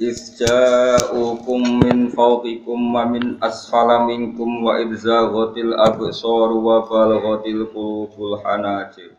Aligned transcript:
Isja'ukum 0.00 1.84
min 1.84 2.08
fawqikum 2.08 2.88
wa 2.88 3.04
min 3.04 3.36
asfala 3.36 4.08
minkum 4.08 4.64
wa 4.64 4.80
idzaghatil 4.80 5.76
absar 5.76 6.56
wa 6.56 6.88
balaghatil 6.88 7.68
qulubul 7.68 8.40
hanajir. 8.40 9.12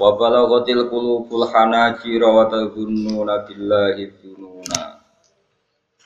Wa 0.00 0.16
balaghatil 0.16 0.88
qulubul 0.88 1.44
hanajir 1.52 2.24
wa 2.24 2.48
tadhunnuna 2.48 3.44
billahi 3.44 4.08
dhununa. 4.08 5.04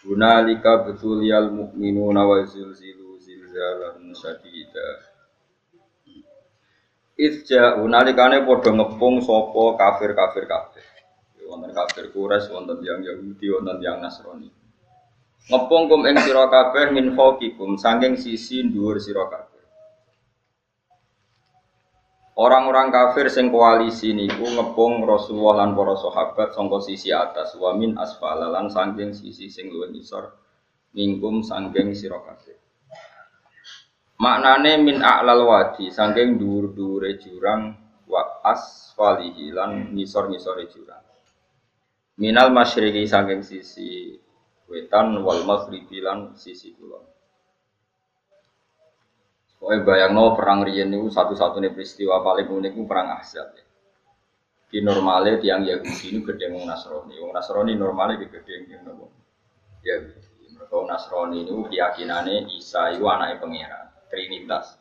Hunalika 0.02 0.82
betuliyal 0.82 1.54
mu'minuna 1.54 2.26
wa 2.26 2.42
zilzilu 2.42 3.14
zilzalan 3.22 4.10
syadida. 4.10 5.06
Isja'u 7.14 7.86
nalikane 7.86 8.42
padha 8.42 8.74
ngepung 8.74 9.22
sapa 9.22 9.78
kafir-kafir 9.78 10.50
kabeh 10.50 10.93
wonten 11.54 11.70
kafir 11.70 12.10
Quraisy, 12.10 12.50
wonten 12.50 12.82
yang 12.82 12.98
Yahudi, 12.98 13.46
wonten 13.54 13.78
yang 13.78 14.02
Nasrani. 14.02 14.50
Ngepung 15.44 15.86
kum 15.86 16.02
ing 16.08 16.18
sira 16.18 16.50
kabeh 16.50 16.90
min 16.90 17.14
fawqikum 17.14 17.78
saking 17.78 18.18
sisi 18.18 18.66
dhuwur 18.66 18.98
sira 18.98 19.30
kabeh. 19.30 19.62
Orang-orang 22.34 22.90
kafir 22.90 23.30
sing 23.30 23.54
koalisi 23.54 24.10
niku 24.10 24.42
ngepung 24.42 25.06
Rasulullah 25.06 25.62
lan 25.62 25.78
para 25.78 25.94
sahabat 25.94 26.50
sangka 26.50 26.82
sisi 26.82 27.14
atas 27.14 27.54
wa 27.54 27.70
min 27.78 27.94
asfala 27.94 28.50
lan 28.50 28.66
saking 28.66 29.14
sisi 29.14 29.46
sing 29.46 29.70
luwih 29.70 29.94
ngisor 29.94 30.34
mingkum 30.96 31.46
saking 31.46 31.94
sira 31.94 32.18
kabeh. 32.24 32.58
Maknane 34.18 34.80
min 34.80 35.04
a'lal 35.04 35.44
wadi 35.44 35.92
saking 35.92 36.40
dhuwur-dhuwure 36.40 37.20
jurang 37.20 37.76
wa 38.08 38.40
asfalihi 38.42 39.52
lan 39.52 39.92
ngisor-ngisore 39.92 40.72
jurang 40.72 41.03
minal 42.18 42.54
masyriqi 42.54 43.06
saking 43.06 43.42
sisi 43.42 44.18
wetan 44.70 45.18
wal 45.22 45.42
maghribi 45.42 45.98
lan 45.98 46.38
sisi 46.38 46.74
kulon. 46.74 47.04
Pokoknya 49.58 49.80
bayangno 49.80 50.36
perang 50.36 50.60
riyen 50.60 50.92
niku 50.92 51.08
satu-satunya 51.08 51.72
peristiwa 51.72 52.20
paling 52.20 52.52
unik 52.52 52.72
itu 52.76 52.84
perang 52.84 53.16
Ahzab. 53.16 53.48
Ya. 53.56 53.64
Di 54.68 54.78
normalnya 54.84 55.40
tiang 55.40 55.64
Yahudi 55.64 56.12
ini 56.12 56.20
gede 56.20 56.52
wong 56.52 56.68
Nasrani. 56.68 57.16
Wong 57.16 57.32
Nasrani 57.32 57.72
normalnya 57.72 58.20
di 58.20 58.28
gede 58.28 58.68
yang 58.68 58.84
nopo. 58.84 59.08
Ya, 59.80 60.04
mereka 60.52 60.76
Nasrani 60.84 61.48
ini 61.48 61.64
keyakinannya 61.64 62.52
Isa 62.52 62.92
itu 62.92 63.08
anaknya 63.08 63.40
pangeran, 63.40 63.86
Trinitas. 64.12 64.76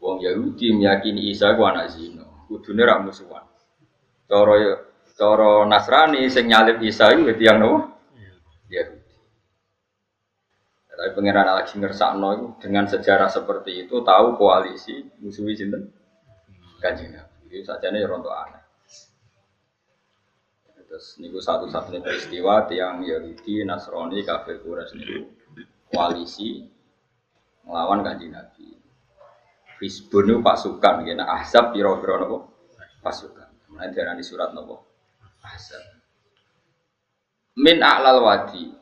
Wong 0.00 0.24
Yahudi 0.24 0.80
meyakini 0.80 1.28
Isa 1.28 1.52
itu 1.52 1.60
anak 1.60 1.92
Zino, 1.92 2.48
kudune 2.48 2.80
rak 2.88 3.04
musuhan. 3.04 3.44
Cara 4.24 4.56
Cara 5.20 5.68
Nasrani 5.68 6.24
sing 6.32 6.48
nyalip 6.48 6.80
Isa 6.80 7.12
itu 7.12 7.28
yang 7.44 7.60
nopo? 7.60 7.92
Iya. 8.16 8.32
Yahudi. 8.72 9.16
Tapi 10.88 11.10
pangeran 11.12 11.60
lagi 11.60 11.76
ngersakno 11.76 12.28
itu 12.32 12.46
dengan 12.64 12.88
sejarah 12.88 13.28
seperti 13.28 13.84
itu 13.84 14.00
tahu 14.00 14.40
koalisi 14.40 15.04
musuhi 15.20 15.52
sinten? 15.52 15.92
Kanjeng 16.80 17.12
Nabi. 17.12 17.52
Itu 17.52 17.68
sajane 17.68 18.00
ya 18.00 18.08
rontok 18.08 18.32
aneh. 18.32 18.64
Terus 20.88 21.20
niku 21.20 21.36
satu-satunya 21.36 22.00
peristiwa 22.00 22.64
tiang 22.64 23.04
Yahudi, 23.04 23.68
Nasrani, 23.68 24.24
kafir 24.24 24.64
Quraisy 24.64 24.96
niku 24.96 25.28
koalisi 25.92 26.64
melawan 27.68 28.00
kanjeng 28.00 28.32
Nabi. 28.32 28.72
Itu 29.84 30.40
pasukan, 30.40 31.04
kena 31.04 31.28
ahzab 31.28 31.76
piro-piro 31.76 32.16
nopo 32.24 32.36
pasukan. 33.04 33.68
Kemudian 33.68 34.16
di 34.16 34.24
surat 34.24 34.56
nopo 34.56 34.89
Hasan. 35.40 35.84
Min 37.60 37.80
a'lal 37.80 38.20
wadi. 38.24 38.72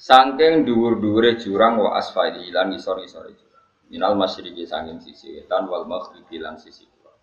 Sangking 0.00 0.64
dhuwur-dhuwure 0.64 1.36
jurang 1.36 1.76
wa 1.76 1.96
asfali 2.00 2.48
lan 2.48 2.72
isor-isore 2.72 3.36
jurang. 3.36 3.66
Minal 3.90 4.14
masyriqi 4.16 4.64
sangking 4.64 5.02
sisi 5.02 5.34
wetan 5.34 5.66
wal 5.66 5.84
maghribi 5.84 6.40
lan 6.40 6.56
sisi 6.56 6.88
kulon. 6.88 7.16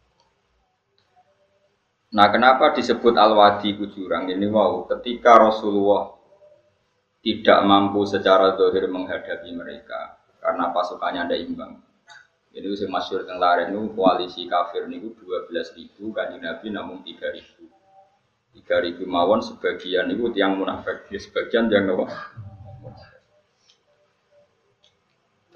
Nah, 2.14 2.28
kenapa 2.30 2.76
disebut 2.76 3.16
al-wadi 3.18 3.74
ku 3.80 3.90
jurang 3.90 4.30
ini 4.30 4.46
mau 4.46 4.86
ketika 4.86 5.40
Rasulullah 5.40 6.12
tidak 7.24 7.60
mampu 7.66 8.06
secara 8.06 8.54
dohir 8.56 8.88
menghadapi 8.88 9.50
mereka 9.56 10.22
karena 10.38 10.70
pasukannya 10.72 11.28
ada 11.28 11.36
imbang. 11.36 11.82
Jadi 12.58 12.68
usia 12.74 12.90
masyur 12.90 13.22
lain 13.22 13.70
itu 13.70 13.94
koalisi 13.94 14.50
kafir 14.50 14.90
niku 14.90 15.14
12 15.14 15.78
ribu, 15.78 16.10
kan 16.10 16.34
Nabi 16.34 16.68
namun 16.74 17.06
3 17.06 17.36
ribu. 17.38 17.70
Tiga 18.56 18.84
ribu 18.84 19.04
mawon 19.08 19.44
sebagian 19.44 20.12
itu 20.12 20.30
tiang 20.36 20.60
munafik, 20.60 21.08
ya 21.12 21.20
sebagian 21.20 21.72
yang 21.72 21.88
nopo. 21.88 22.06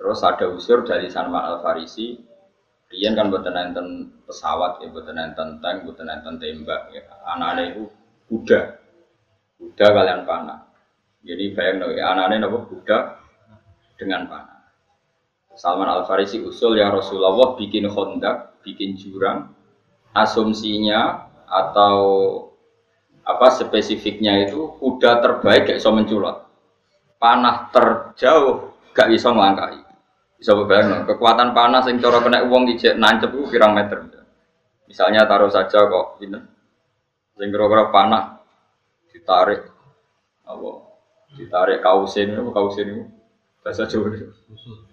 Terus 0.02 0.20
ada 0.26 0.50
unsur 0.50 0.82
dari 0.82 1.14
Salman 1.14 1.46
Al 1.46 1.62
Farisi, 1.62 2.18
Rian 2.92 3.16
kan 3.16 3.32
buatan 3.32 3.56
enten 3.56 3.88
pesawat, 4.28 4.84
ya 4.84 4.92
buatan 4.92 5.16
enten 5.16 5.64
tank, 5.64 5.88
buatan 5.88 6.12
enten 6.12 6.36
tembak, 6.36 6.92
ya. 6.92 7.08
anak-anak 7.24 7.72
itu 7.72 7.84
kuda, 8.28 8.60
kuda 9.56 9.86
kalian 9.96 10.28
panah. 10.28 10.68
Jadi 11.24 11.56
bayang 11.56 11.80
nopo, 11.80 11.96
ya, 11.96 12.12
anak-anak 12.12 12.38
nopo 12.44 12.58
kuda 12.68 12.98
dengan 13.96 14.28
panah. 14.28 14.60
Salman 15.56 15.88
Al 15.88 16.04
Farisi 16.04 16.44
usul 16.44 16.84
ya 16.84 16.92
Rasulullah 16.92 17.56
bikin 17.56 17.88
hondak, 17.88 18.60
bikin 18.64 19.00
jurang, 19.00 19.56
asumsinya 20.12 21.32
atau 21.48 22.00
apa 23.38 23.48
spesifiknya 23.54 24.48
itu 24.48 24.76
kuda 24.80 25.24
terbaik 25.24 25.72
gak 25.72 25.78
bisa 25.80 25.92
menculot. 25.94 26.38
Panah 27.22 27.70
terjauh 27.70 28.74
gak 28.92 29.08
bisa 29.08 29.32
melangkahi 29.32 29.92
bisa 30.42 30.58
berbeda 30.58 31.06
kekuatan 31.06 31.54
panas 31.54 31.86
yang 31.86 32.02
cara 32.02 32.18
kena 32.18 32.42
uang 32.50 32.66
di 32.66 32.74
nancep 32.98 33.30
itu 33.30 33.46
pirang 33.54 33.78
meter. 33.78 34.10
Misalnya 34.90 35.30
taruh 35.30 35.54
saja 35.54 35.86
kok 35.86 36.18
ini. 36.18 36.42
Sing 37.38 37.54
kira 37.54 37.94
panah 37.94 38.42
ditarik. 39.14 39.70
Apa? 40.42 40.70
Ditarik 41.38 41.86
kausin 41.86 42.34
itu 42.34 42.50
kausin 42.50 42.88
itu 42.90 43.04
bahasa 43.62 43.86
Jawa 43.86 44.18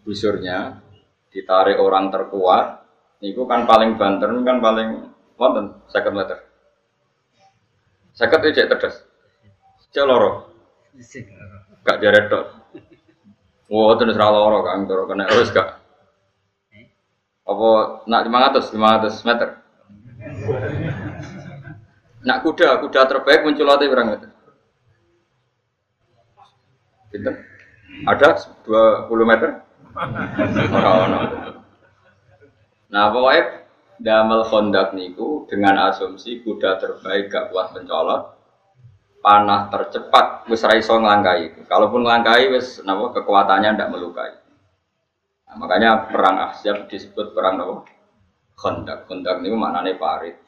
busurnya 0.05 0.85
ditarik 1.33 1.81
orang 1.81 2.13
terkuat. 2.13 2.85
Itu 3.25 3.49
kan 3.49 3.65
paling 3.65 3.97
banter 3.97 4.29
kan 4.45 4.61
paling 4.61 4.89
wonten 5.41 5.81
second 5.89 6.15
letter 6.15 6.39
Sakit 8.19 8.51
itu 8.51 8.59
cek 8.59 8.69
terdas. 8.75 8.97
Cek 9.95 10.03
loro. 10.03 10.51
Gak 11.87 12.03
jaret 12.03 12.27
dok. 12.27 12.45
Wah, 13.71 13.95
itu 13.95 14.03
nusra 14.03 14.27
loro 14.35 14.67
kan, 14.67 14.83
loro 14.91 15.07
kena 15.07 15.31
harus 15.31 15.55
gak. 15.55 15.79
Apa 17.47 18.03
nak 18.11 18.25
lima 18.27 18.39
ratus, 18.51 18.75
lima 18.75 18.99
ratus 18.99 19.23
meter. 19.23 19.63
Nak 22.27 22.43
kuda, 22.43 22.83
kuda 22.83 23.01
terbaik 23.07 23.47
muncul 23.47 23.71
lagi 23.71 23.87
berapa 23.87 24.11
meter? 24.11 24.31
Pinter. 27.15 27.35
Ada 28.05 28.51
20 28.67 29.09
meter? 29.25 29.63
Nah, 32.89 33.05
pokoknya 33.15 33.58
damel 33.99 34.47
kondak 34.47 34.95
niku 34.95 35.47
dengan 35.51 35.91
asumsi 35.91 36.43
kuda 36.47 36.79
terbaik 36.79 37.31
gak 37.31 37.51
kuat 37.51 37.75
pencolot 37.75 38.39
panah 39.19 39.67
tercepat 39.69 40.47
wis 40.47 40.63
ra 40.63 40.79
iso 40.79 40.95
nglangkai 40.95 41.67
kalaupun 41.67 42.07
nglangkai 42.07 42.55
wis 42.55 42.81
napa 42.87 43.11
kekuatannya 43.13 43.75
ndak 43.75 43.91
melukai. 43.91 44.33
Nah, 45.49 45.57
makanya 45.59 46.07
perang 46.07 46.37
Ahzab 46.39 46.87
disebut 46.87 47.35
perang 47.35 47.59
napa? 47.59 47.75
Kondak. 48.55 49.11
Kondak 49.11 49.43
niku 49.43 49.59
maknane 49.59 49.99
parit. 49.99 50.39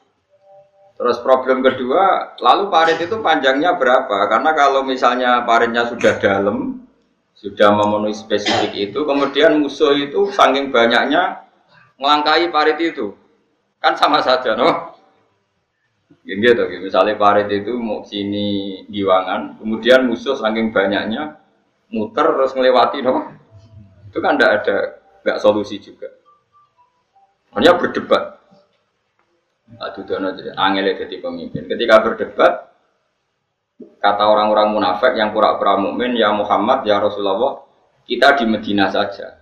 Terus 0.95 1.17
problem 1.19 1.65
kedua 1.65 2.35
lalu 2.39 2.71
parit 2.71 2.99
itu 3.01 3.19
panjangnya 3.19 3.75
berapa? 3.75 4.31
Karena 4.31 4.51
kalau 4.55 4.81
misalnya 4.87 5.43
paritnya 5.43 5.85
sudah 5.89 6.15
dalam 6.21 6.87
sudah 7.35 7.73
memenuhi 7.73 8.13
spesifik 8.13 8.91
itu 8.91 8.99
kemudian 9.01 9.61
musuh 9.65 9.97
itu 9.97 10.29
saking 10.29 10.69
banyaknya 10.69 11.41
ngelangkai 11.97 12.53
parit 12.53 12.77
itu 12.77 13.17
Kan 13.81 13.97
sama 13.97 14.21
saja, 14.21 14.53
no? 14.53 14.93
Gini 16.21 16.45
gitu, 16.45 16.69
misalnya 16.85 17.17
parit 17.17 17.49
itu 17.49 17.73
mau 17.81 18.05
sini 18.05 18.85
giwangan, 18.85 19.57
kemudian 19.57 20.05
musuh 20.05 20.37
saking 20.37 20.69
banyaknya 20.69 21.41
muter 21.89 22.29
terus 22.37 22.53
ngelewati, 22.53 23.01
no? 23.01 23.41
itu 24.11 24.19
kan 24.19 24.35
tidak 24.35 24.51
ada 24.61 24.77
nggak 25.23 25.39
solusi 25.39 25.79
juga. 25.79 26.11
Hanya 27.55 27.79
berdebat. 27.79 28.43
Aduh, 29.79 30.03
dono 30.03 30.35
angel 30.35 30.99
jadi 30.99 31.15
pemimpin. 31.23 31.63
Ketika 31.71 32.03
berdebat, 32.03 32.75
kata 34.03 34.23
orang-orang 34.27 34.75
munafik 34.75 35.15
yang 35.15 35.31
pura-pura 35.31 35.79
mukmin, 35.79 36.19
ya 36.19 36.35
Muhammad, 36.35 36.83
ya 36.83 36.99
Rasulullah, 36.99 37.63
kita 38.03 38.35
di 38.35 38.45
Medina 38.51 38.91
saja. 38.91 39.39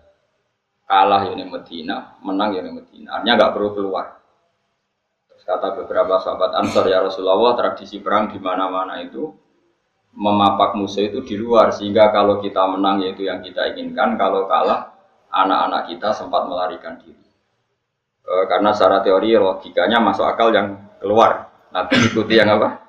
Kalah 0.86 1.34
ya 1.34 1.34
di 1.34 1.46
Medina, 1.50 2.18
menang 2.22 2.54
ya 2.54 2.62
di 2.62 2.72
Medina. 2.74 3.18
Artinya 3.18 3.34
nggak 3.42 3.54
perlu 3.58 3.70
keluar. 3.74 4.19
Kata 5.50 5.74
beberapa 5.82 6.22
sahabat 6.22 6.54
Ansor 6.62 6.86
ya 6.86 7.02
Rasulullah, 7.02 7.58
tradisi 7.58 7.98
perang 7.98 8.30
di 8.30 8.38
mana-mana 8.38 9.02
itu 9.02 9.34
memapak 10.14 10.78
musuh 10.78 11.10
itu 11.10 11.26
di 11.26 11.42
luar 11.42 11.74
sehingga 11.74 12.14
kalau 12.14 12.38
kita 12.38 12.70
menang 12.70 13.02
yaitu 13.02 13.26
yang 13.26 13.42
kita 13.42 13.74
inginkan, 13.74 14.14
kalau 14.14 14.46
kalah 14.46 14.94
anak-anak 15.34 15.90
kita 15.90 16.14
sempat 16.14 16.46
melarikan 16.46 17.02
diri. 17.02 17.18
E, 18.22 18.34
karena 18.46 18.78
secara 18.78 19.02
teori 19.02 19.34
logikanya 19.42 19.98
masuk 19.98 20.30
akal 20.30 20.54
yang 20.54 20.78
keluar, 21.02 21.50
nanti 21.74 21.98
ikuti 21.98 22.38
yang 22.38 22.54
apa? 22.54 22.86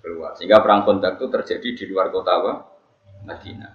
Keluar. 0.00 0.32
Sehingga 0.32 0.64
perang 0.64 0.88
kontak 0.88 1.20
itu 1.20 1.28
terjadi 1.28 1.68
di 1.76 1.84
luar 1.92 2.08
kota 2.08 2.40
apa? 2.40 2.52
Madinah. 3.28 3.72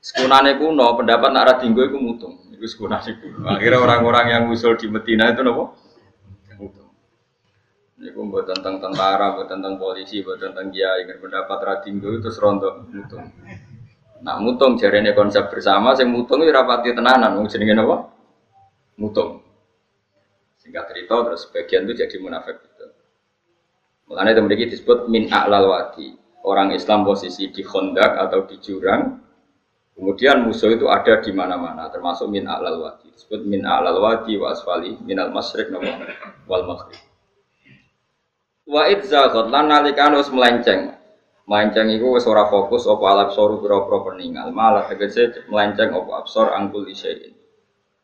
Sekunane 0.00 0.56
kuno, 0.56 0.88
pendapat 0.96 1.28
nak 1.36 1.44
radinggo 1.52 1.84
itu 1.84 2.00
mutung. 2.00 2.34
Itu 2.48 2.64
sekunane. 2.64 3.12
Akhirnya 3.44 3.76
orang-orang 3.76 4.26
yang 4.32 4.42
usul 4.48 4.80
di 4.80 4.88
Medina 4.88 5.28
itu 5.28 5.44
nopo? 5.44 5.81
Iku 8.02 8.26
buat 8.26 8.50
tentang 8.50 8.82
tentara, 8.82 9.38
buat 9.38 9.46
tentang 9.46 9.78
polisi, 9.78 10.26
buat 10.26 10.42
tentang 10.42 10.74
kiai, 10.74 11.06
pendapat 11.06 11.58
radinggo 11.62 12.18
itu 12.18 12.34
serontok 12.34 12.90
mutung. 12.90 13.30
Nah 14.26 14.42
mutung 14.42 14.74
ini 14.74 15.14
konsep 15.14 15.46
bersama, 15.54 15.94
saya 15.94 16.10
mutung 16.10 16.42
itu 16.42 16.50
rapati 16.50 16.90
tenanan, 16.98 17.38
mau 17.38 17.46
jenenge 17.46 17.78
apa? 17.78 18.10
Mutung. 18.98 19.38
Singkat 20.58 20.84
cerita 20.90 21.14
terus 21.26 21.46
sebagian 21.46 21.86
itu 21.86 22.02
jadi 22.02 22.16
munafik 22.18 22.58
itu. 22.58 22.86
Makanya 24.10 24.30
itu 24.34 24.40
memiliki 24.42 24.66
disebut 24.74 25.06
min 25.06 25.30
a'lal 25.30 25.70
wadi. 25.70 26.18
Orang 26.42 26.74
Islam 26.74 27.06
posisi 27.06 27.54
di 27.54 27.62
kondak 27.62 28.18
atau 28.18 28.42
di 28.50 28.58
jurang, 28.58 29.14
kemudian 29.94 30.42
musuh 30.42 30.74
itu 30.74 30.90
ada 30.90 31.22
di 31.22 31.30
mana-mana, 31.30 31.86
termasuk 31.86 32.26
min 32.26 32.50
a'lal 32.50 32.82
wadi. 32.82 33.14
Disebut 33.14 33.46
min 33.46 33.62
a'lal 33.62 34.02
wadi 34.02 34.34
wa 34.38 34.50
asfali 34.50 34.98
min 35.06 35.22
al 35.22 35.30
masrik 35.30 35.70
wal 36.50 36.66
maghrib. 36.66 37.11
Wa 38.62 38.86
idzaghot 38.86 39.50
lan 39.50 39.70
nalikan 39.70 40.14
wis 40.14 40.30
melenceng. 40.30 40.94
Melenceng 41.50 41.90
iku 41.98 42.14
wis 42.14 42.24
ora 42.30 42.46
fokus 42.46 42.86
apa 42.86 43.04
alap 43.10 43.30
soru 43.34 43.58
pira-pira 43.58 43.98
peninggal, 44.06 44.54
malah 44.54 44.86
tegese 44.86 45.46
melenceng 45.50 45.90
apa 45.90 46.22
absor 46.22 46.54
angkul 46.54 46.86
isyai'in. 46.86 47.34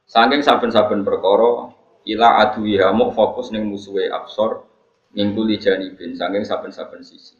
Saking 0.08 0.42
saben-saben 0.42 1.06
perkara 1.06 1.70
ila 2.08 2.28
aduwiha 2.42 2.90
mu 2.90 3.14
fokus 3.14 3.54
ning 3.54 3.70
musuhe 3.70 4.10
absor 4.10 4.66
minggu 5.14 5.46
janibin 5.62 6.18
saking 6.18 6.42
saben-saben 6.42 7.06
sisi. 7.06 7.38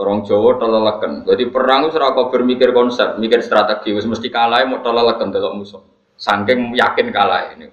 Orang 0.00 0.24
Jawa 0.24 0.56
teleleken. 0.56 1.28
Jadi 1.28 1.52
perang 1.52 1.92
itu 1.92 2.00
ora 2.00 2.16
bermikir 2.16 2.72
konsep, 2.72 3.20
mikir 3.20 3.44
strategi 3.44 3.92
wis 3.92 4.08
mesti 4.08 4.32
kalah 4.32 4.64
mau 4.64 4.80
teleleken 4.80 5.28
delok 5.28 5.52
musuh. 5.60 5.82
Saking 6.16 6.72
yakin 6.72 7.12
kalah 7.12 7.52
ini. 7.52 7.68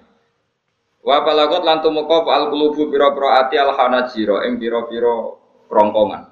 Wa 1.08 1.24
balagot 1.24 1.64
lan 1.64 1.80
tumeka 1.80 2.20
al 2.28 2.52
qulubu 2.52 2.92
pira-pira 2.92 3.40
ati 3.40 3.56
al 3.56 3.72
hanajira 3.72 4.44
ing 4.44 4.60
pira-pira 4.60 5.40
krongkongan. 5.64 6.28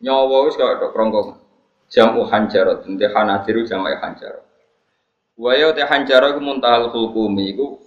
Nyawa 0.00 0.48
wis 0.48 0.56
kaya 0.56 0.80
tok 0.80 0.96
krongkongan. 0.96 1.36
Jamu 1.92 2.24
hanjaro, 2.24 2.80
dente 2.80 3.04
hanajiru 3.04 3.68
jamai 3.68 4.00
hanjaro. 4.00 4.40
Wa 5.36 5.52
ya 5.52 5.76
te 5.76 5.84
hanjaro 5.84 6.32
ku 6.32 6.40
muntahal 6.40 6.88
hukumi 6.88 7.52
iku 7.52 7.84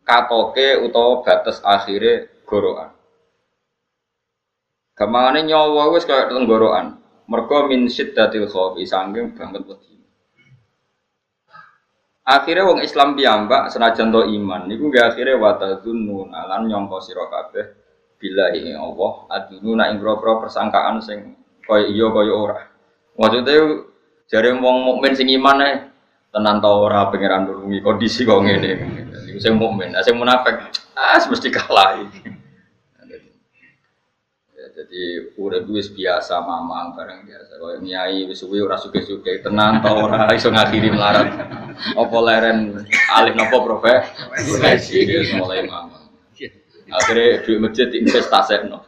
katoke 0.00 0.80
utawa 0.80 1.20
batas 1.20 1.60
akhire 1.60 2.40
gorokan. 2.48 2.96
Gamangane 4.96 5.44
nyawa 5.44 5.92
wis 5.92 6.08
kaya 6.08 6.32
tenggorokan. 6.32 6.96
Mergo 7.28 7.68
min 7.68 7.84
syiddatil 7.84 8.48
khawfi 8.48 8.88
saking 8.88 9.36
banget 9.36 9.68
wedi. 9.68 9.99
Akhirnya 12.20 12.68
wong 12.68 12.84
Islam 12.84 13.16
piyambak 13.16 13.72
senajan 13.72 14.12
to 14.12 14.22
iman 14.22 14.68
niku 14.68 14.92
gak 14.92 15.16
akhirnya 15.16 15.40
watadzunun 15.40 16.30
alan 16.30 16.68
nyangka 16.68 17.00
sira 17.00 17.26
kabeh 17.26 17.64
billahi 18.20 18.76
Allah 18.76 19.12
adununa 19.32 19.88
ing 19.88 19.98
boro 20.04 20.44
persangkaan 20.44 21.00
sing 21.00 21.34
kaya 21.64 21.88
iya 21.88 22.06
kaya 22.12 22.32
ora. 22.36 22.60
Maksudnya 23.16 23.88
jare 24.28 24.52
wong 24.52 24.76
mukmin 24.84 25.16
sing 25.16 25.32
iman 25.32 25.64
ae 25.64 25.74
tenan 26.30 26.60
ta 26.60 26.68
ora 26.68 27.08
pangeran 27.08 27.48
nulungi 27.48 27.80
kondisi 27.80 28.28
kok 28.28 28.44
ngene. 28.44 28.72
Sing 29.40 29.56
mukmin, 29.56 29.96
sing 30.04 30.20
munafik 30.20 30.60
ah 30.92 31.16
mesti 31.16 31.48
kalah 31.48 32.04
iki. 32.04 32.39
Jadi 34.90 35.38
urip 35.38 35.70
wis 35.70 35.86
biasa 35.94 36.42
mamang 36.42 36.98
bareng 36.98 37.22
biasa. 37.22 37.62
Kaya 37.62 37.78
nyai 37.78 38.26
wis 38.26 38.42
suwi 38.42 38.58
ora 38.58 38.74
suke-suke 38.74 39.38
tenan 39.38 39.78
ta 39.78 39.94
ora 39.94 40.26
iso 40.34 40.50
ngakhiri 40.50 40.90
melarat. 40.90 41.30
Apa 41.94 42.18
leren 42.18 42.74
alih 43.14 43.38
napa 43.38 43.62
profesi 43.62 44.98
wis 45.06 45.30
mulai 45.38 45.62
mamang. 45.62 46.10
Akhirnya 46.90 47.38
duit 47.46 47.62
masjid 47.62 47.86
investasi 47.86 48.66
no. 48.66 48.82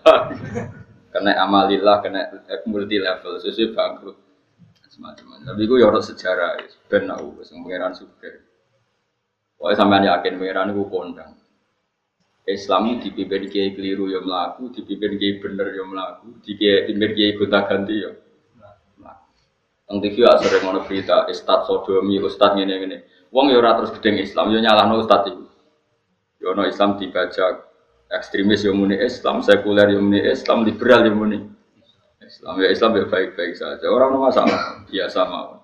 kena 1.12 1.38
amalillah, 1.38 2.02
kena 2.02 2.34
multi 2.66 2.98
level, 2.98 3.38
sesuai 3.38 3.70
bangkrut. 3.76 4.16
Semacam 4.92 5.40
Tapi 5.40 5.64
gue 5.64 5.78
yorot 5.80 6.04
sejarah, 6.04 6.60
ben 6.84 7.08
aku, 7.08 7.40
pangeran 7.40 7.96
suke. 7.96 8.44
Pokoknya 9.56 9.76
sampean 9.78 10.04
yakin 10.04 10.36
pangeran 10.36 10.74
gue 10.76 10.86
kondang. 10.88 11.32
Islam 12.42 12.98
dipimpin 12.98 13.46
kiai 13.46 13.70
keliru 13.70 14.10
ya 14.10 14.18
melaku, 14.18 14.74
dipimpin 14.74 15.14
kiai 15.14 15.38
bener 15.38 15.66
ya 15.78 15.84
melaku, 15.86 16.26
dipimpin 16.42 17.10
kiai 17.14 17.38
gonta 17.38 17.60
ganti 17.70 17.96
ya. 18.02 18.10
Teng 19.92 20.00
TV 20.00 20.24
ya 20.24 20.40
sering 20.40 20.64
ngono 20.64 20.88
berita 20.88 21.28
Ustad 21.28 21.68
sodomi, 21.68 22.16
Ustad 22.16 22.56
ngene 22.56 22.74
ngene. 22.80 22.96
Wong 23.28 23.52
ya 23.52 23.60
terus 23.76 23.92
gedeng 23.92 24.16
Islam, 24.24 24.48
ya 24.48 24.58
nyalahno 24.64 25.04
Ustad 25.04 25.28
itu. 25.28 25.44
Ya 26.40 26.56
ono 26.56 26.64
Islam 26.64 26.96
dibaca 26.96 27.68
ekstremis 28.08 28.64
ya 28.64 28.72
muni 28.72 28.96
Islam, 28.96 29.44
sekuler 29.44 29.92
ya 29.92 30.00
muni 30.00 30.24
Islam, 30.24 30.64
liberal 30.64 31.04
ya 31.04 31.12
muni 31.12 31.44
Islam. 32.24 32.54
Ya 32.58 32.68
Islam 32.72 32.90
ya 32.98 33.04
baik-baik 33.04 33.52
saja. 33.52 33.86
Orang 33.92 34.16
masalah, 34.16 34.80
biasa 34.88 35.28
mau. 35.28 35.60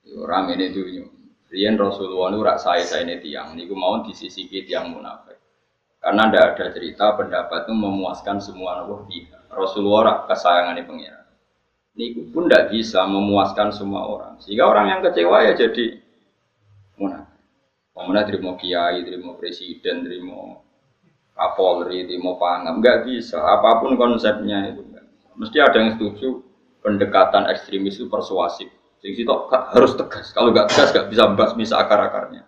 Ya, 0.00 0.16
orang 0.16 0.56
ini 0.56 0.72
tuh 0.72 0.84
Rian 1.50 1.74
Rasulullah 1.74 2.30
itu 2.30 2.40
rak 2.46 2.58
saya 2.62 2.86
saya 2.86 3.02
ini 3.02 3.18
tiang, 3.18 3.58
niku 3.58 3.74
mau 3.74 4.06
di 4.06 4.14
sisi 4.14 4.46
tiang 4.46 4.94
munafik. 4.94 5.34
Karena 5.98 6.30
tidak 6.30 6.46
ada 6.54 6.66
cerita 6.70 7.06
pendapat 7.18 7.66
itu 7.66 7.74
memuaskan 7.74 8.38
semua 8.38 8.86
pihak. 9.10 9.50
Rasulullah 9.50 10.30
rak 10.30 10.30
ini 10.78 10.82
pengiran. 10.86 11.26
Niku 11.98 12.30
pun 12.30 12.46
tidak 12.46 12.70
bisa 12.70 13.02
memuaskan 13.02 13.74
semua 13.74 14.06
orang. 14.06 14.38
Sehingga 14.38 14.70
orang 14.70 14.94
yang 14.94 15.00
kecewa 15.02 15.42
ya 15.42 15.52
jadi 15.58 15.98
munafik. 16.94 17.42
Pemenang 17.98 18.24
terima 18.30 18.54
kiai, 18.54 19.02
terima 19.02 19.34
presiden, 19.34 20.06
terima 20.06 20.62
kapolri, 21.34 22.06
terima 22.06 22.38
pangam, 22.38 22.78
nggak 22.78 23.10
bisa. 23.10 23.42
Apa 23.42 23.82
pun 23.82 23.98
konsepnya 23.98 24.70
itu, 24.70 24.86
mesti 25.34 25.58
ada 25.58 25.76
yang 25.82 25.98
setuju 25.98 26.46
pendekatan 26.80 27.50
ekstremis 27.50 27.98
itu 27.98 28.06
persuasif 28.06 28.70
Sing 29.00 29.16
situ 29.16 29.32
harus 29.48 29.92
tegas. 29.96 30.32
Kalau 30.36 30.52
nggak 30.52 30.68
tegas 30.68 30.92
nggak 30.92 31.06
bisa 31.08 31.24
bahas 31.32 31.52
bisa 31.56 31.74
akar-akarnya. 31.80 32.44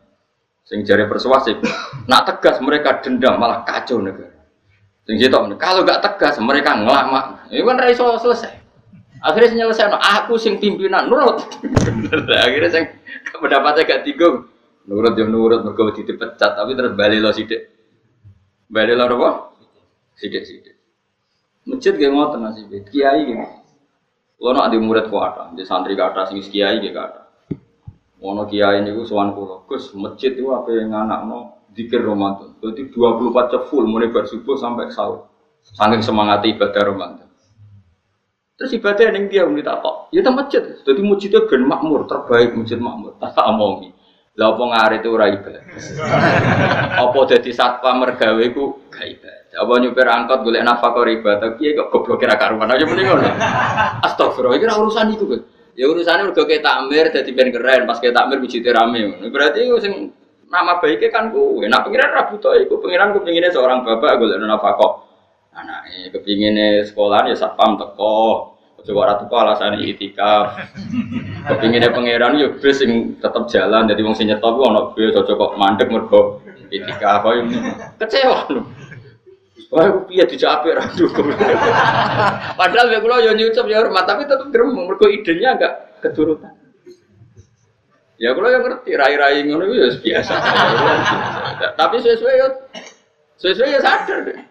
Sing 0.69 0.85
jari 0.85 1.09
persuasif. 1.09 1.57
Nak 2.11 2.23
tegas 2.29 2.61
mereka 2.61 3.01
dendam 3.01 3.41
malah 3.41 3.65
kacau 3.65 3.99
negara. 4.05 4.37
Sing 5.09 5.17
situ 5.17 5.33
kalau 5.57 5.81
nggak 5.83 6.01
tegas 6.05 6.37
mereka 6.45 6.77
ngelama. 6.77 7.49
Ini 7.49 7.65
kan 7.65 7.77
raiso 7.81 8.05
selesai. 8.21 8.53
Akhirnya 9.25 9.65
selesai. 9.71 9.89
No, 9.89 9.99
aku 9.99 10.37
sing 10.37 10.61
pimpinan 10.61 11.09
nurut. 11.09 11.41
Akhirnya 12.47 12.69
sing 12.69 12.85
pendapatnya 13.33 13.89
gak 13.89 14.03
tiga. 14.05 14.45
Nurut 14.83 15.15
yang 15.15 15.31
nurut 15.31 15.63
mereka 15.63 15.95
dipecat 15.95 16.59
tapi 16.59 16.75
terus 16.75 16.93
balik 16.99 17.23
lo 17.23 17.31
sidik. 17.31 17.71
Balik 18.67 18.99
lo 18.99 19.07
apa? 19.07 19.31
Sidik 20.19 20.43
sidik. 20.43 20.75
Masjid 21.71 21.95
gak 21.95 22.11
ngotot 22.11 22.39
nasib. 22.43 22.67
Kiai 22.91 23.31
gak 23.31 23.62
kalau 24.43 24.59
nak 24.59 24.75
di 24.75 24.79
murid 24.83 25.07
kuat, 25.07 25.55
di 25.55 25.63
santri 25.63 25.95
kata 25.95 26.27
sing 26.27 26.43
kiai 26.43 26.83
gitu 26.83 26.99
kata. 26.99 27.31
Mono 28.19 28.43
kiai 28.51 28.83
ini 28.83 28.91
gue 28.91 29.07
sowan 29.07 29.39
kulo, 29.39 29.63
gus 29.71 29.95
masjid 29.95 30.35
itu 30.35 30.51
apa 30.51 30.67
yang 30.75 30.91
anak 30.91 31.31
no 31.31 31.63
dikir 31.71 32.03
Ramadan. 32.03 32.59
Jadi 32.59 32.91
24 32.91 33.55
jam 33.55 33.63
full 33.71 33.87
mulai 33.87 34.11
bersubuh 34.11 34.59
sampai 34.59 34.91
sahur. 34.91 35.31
Saking 35.63 36.03
semangat 36.03 36.43
ibadah 36.43 36.83
Ramadan. 36.91 37.31
Terus 38.59 38.75
ibadah 38.83 39.15
yang 39.15 39.31
dia 39.31 39.47
tak 39.63 39.79
kok, 39.79 40.11
ya 40.11 40.27
tempat 40.27 40.51
masjid. 40.51 40.63
Jadi 40.83 41.01
masjidnya 41.07 41.47
ben 41.47 41.63
makmur, 41.63 42.11
terbaik 42.11 42.59
masjid 42.59 42.83
makmur. 42.83 43.15
Tak 43.23 43.39
omongi. 43.47 43.95
Lah 44.33 44.49
apa 44.57 44.65
ngarit 44.65 45.01
itu 45.05 45.09
ora 45.13 45.29
ibadah. 45.29 45.63
apa 47.05 47.19
dadi 47.29 47.53
satpam 47.53 48.01
mergawe 48.01 48.45
ku 48.57 48.89
gak 48.89 49.05
ibadah. 49.05 49.61
Apa 49.61 49.73
nyupir 49.77 50.09
angkot 50.09 50.41
golek 50.41 50.65
nafkah 50.65 51.05
ibadah 51.05 51.53
piye 51.61 51.77
kok 51.77 51.93
goblok 51.93 52.17
kira 52.25 52.41
karuan 52.41 52.73
aja 52.73 52.89
mending 52.89 53.13
ngono. 53.13 53.29
Astagfirullah 54.09 54.57
iki 54.57 54.65
urusan 54.65 55.13
iku 55.13 55.25
kok. 55.37 55.41
Ya 55.77 55.85
urusannya 55.89 56.33
mergo 56.33 56.45
ke 56.45 56.65
takmir 56.65 57.13
dadi 57.13 57.33
ben 57.33 57.49
keren, 57.49 57.89
pas 57.89 58.01
ke 58.01 58.13
takmir 58.13 58.41
wujute 58.41 58.69
rame. 58.73 59.21
Berarti 59.29 59.69
sing 59.85 60.13
nama 60.49 60.81
baiknya 60.81 61.09
kan 61.13 61.29
ku. 61.29 61.61
Nah 61.65 61.81
pengiran 61.85 62.13
rabu 62.13 62.41
to 62.41 62.57
iku 62.57 62.81
pengiran 62.81 63.13
kepinginnya 63.13 63.53
seorang 63.53 63.85
bapak 63.85 64.17
golek 64.17 64.41
nafkah. 64.41 65.09
Anake 65.53 66.09
kepinginnya 66.09 66.89
sekolah 66.89 67.29
ya 67.29 67.37
satpam 67.37 67.77
teko. 67.77 68.52
Coba 68.83 69.15
ratu 69.15 69.31
kok 69.31 69.39
alasan 69.39 69.79
itikaf. 69.79 70.59
Kepinginnya 71.49 71.95
pangeran 71.95 72.39
ya 72.39 72.51
bis 72.59 72.83
sing 72.83 73.19
tetep 73.23 73.47
jalan. 73.47 73.87
Jadi 73.87 74.01
wong 74.03 74.15
sing 74.19 74.27
nyetop 74.27 74.59
ku 74.59 74.63
ono 74.67 74.91
bis 74.95 75.15
aja 75.15 75.33
kok 75.33 75.55
mandek 75.55 75.89
mergo 75.91 76.43
itikaf. 76.71 77.23
Kecewa 78.03 78.51
lho. 78.51 78.63
Wah, 79.73 79.89
aku 79.89 80.13
piye 80.13 80.29
dicape 80.29 80.69
ra 80.77 80.85
Padahal 82.61 82.93
ya 82.93 83.01
kula 83.01 83.25
yo 83.25 83.33
nyucup 83.33 83.65
ya 83.73 83.81
hormat, 83.81 84.05
tapi 84.05 84.29
tetep 84.29 84.53
gremeng 84.53 84.85
mergo 84.85 85.09
idenya 85.09 85.57
enggak 85.57 85.97
keturutan. 86.05 86.53
Ya 88.21 88.37
kula 88.37 88.53
yang 88.53 88.69
ngerti 88.69 88.93
rai-rai 88.93 89.49
ngono 89.49 89.73
ya 89.73 89.89
biasa. 89.97 90.35
Tapi 91.81 91.97
sesuai 92.05 92.35
ya 92.37 92.49
sesuai 93.41 93.73
ya 93.73 93.81
sadar. 93.81 94.45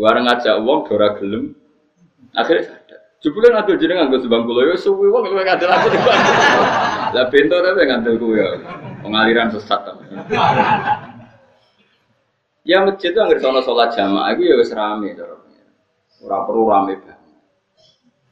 Warang 0.00 0.26
ngajak 0.26 0.56
wong 0.64 0.88
ora 0.88 1.12
gelem. 1.20 1.52
Akhirnya. 2.32 2.83
Jebule 3.24 3.48
ngadul 3.48 3.80
jeneng 3.80 4.04
nganggo 4.04 4.20
sebang 4.20 4.44
kula 4.44 4.68
ya 4.68 4.76
suwi 4.76 5.08
wong 5.08 5.24
kowe 5.24 5.40
ngadul 5.40 5.72
aku 5.72 5.88
di 5.88 5.96
Lah 7.16 7.24
bento 7.32 7.56
tapi 7.56 7.88
ngadul 7.88 8.14
ku 8.20 8.36
ya. 8.36 8.52
Pengaliran 9.00 9.48
sesat. 9.48 9.80
Ya 12.68 12.84
masjid 12.84 13.16
itu 13.16 13.20
nggak 13.24 13.40
sono 13.40 13.64
sholat 13.64 13.96
jamaah 13.96 14.28
itu 14.36 14.44
ya 14.44 14.60
wis 14.60 14.76
rame 14.76 15.16
Ora 16.20 16.44
perlu 16.44 16.68
rame 16.68 17.00
banget. 17.00 17.20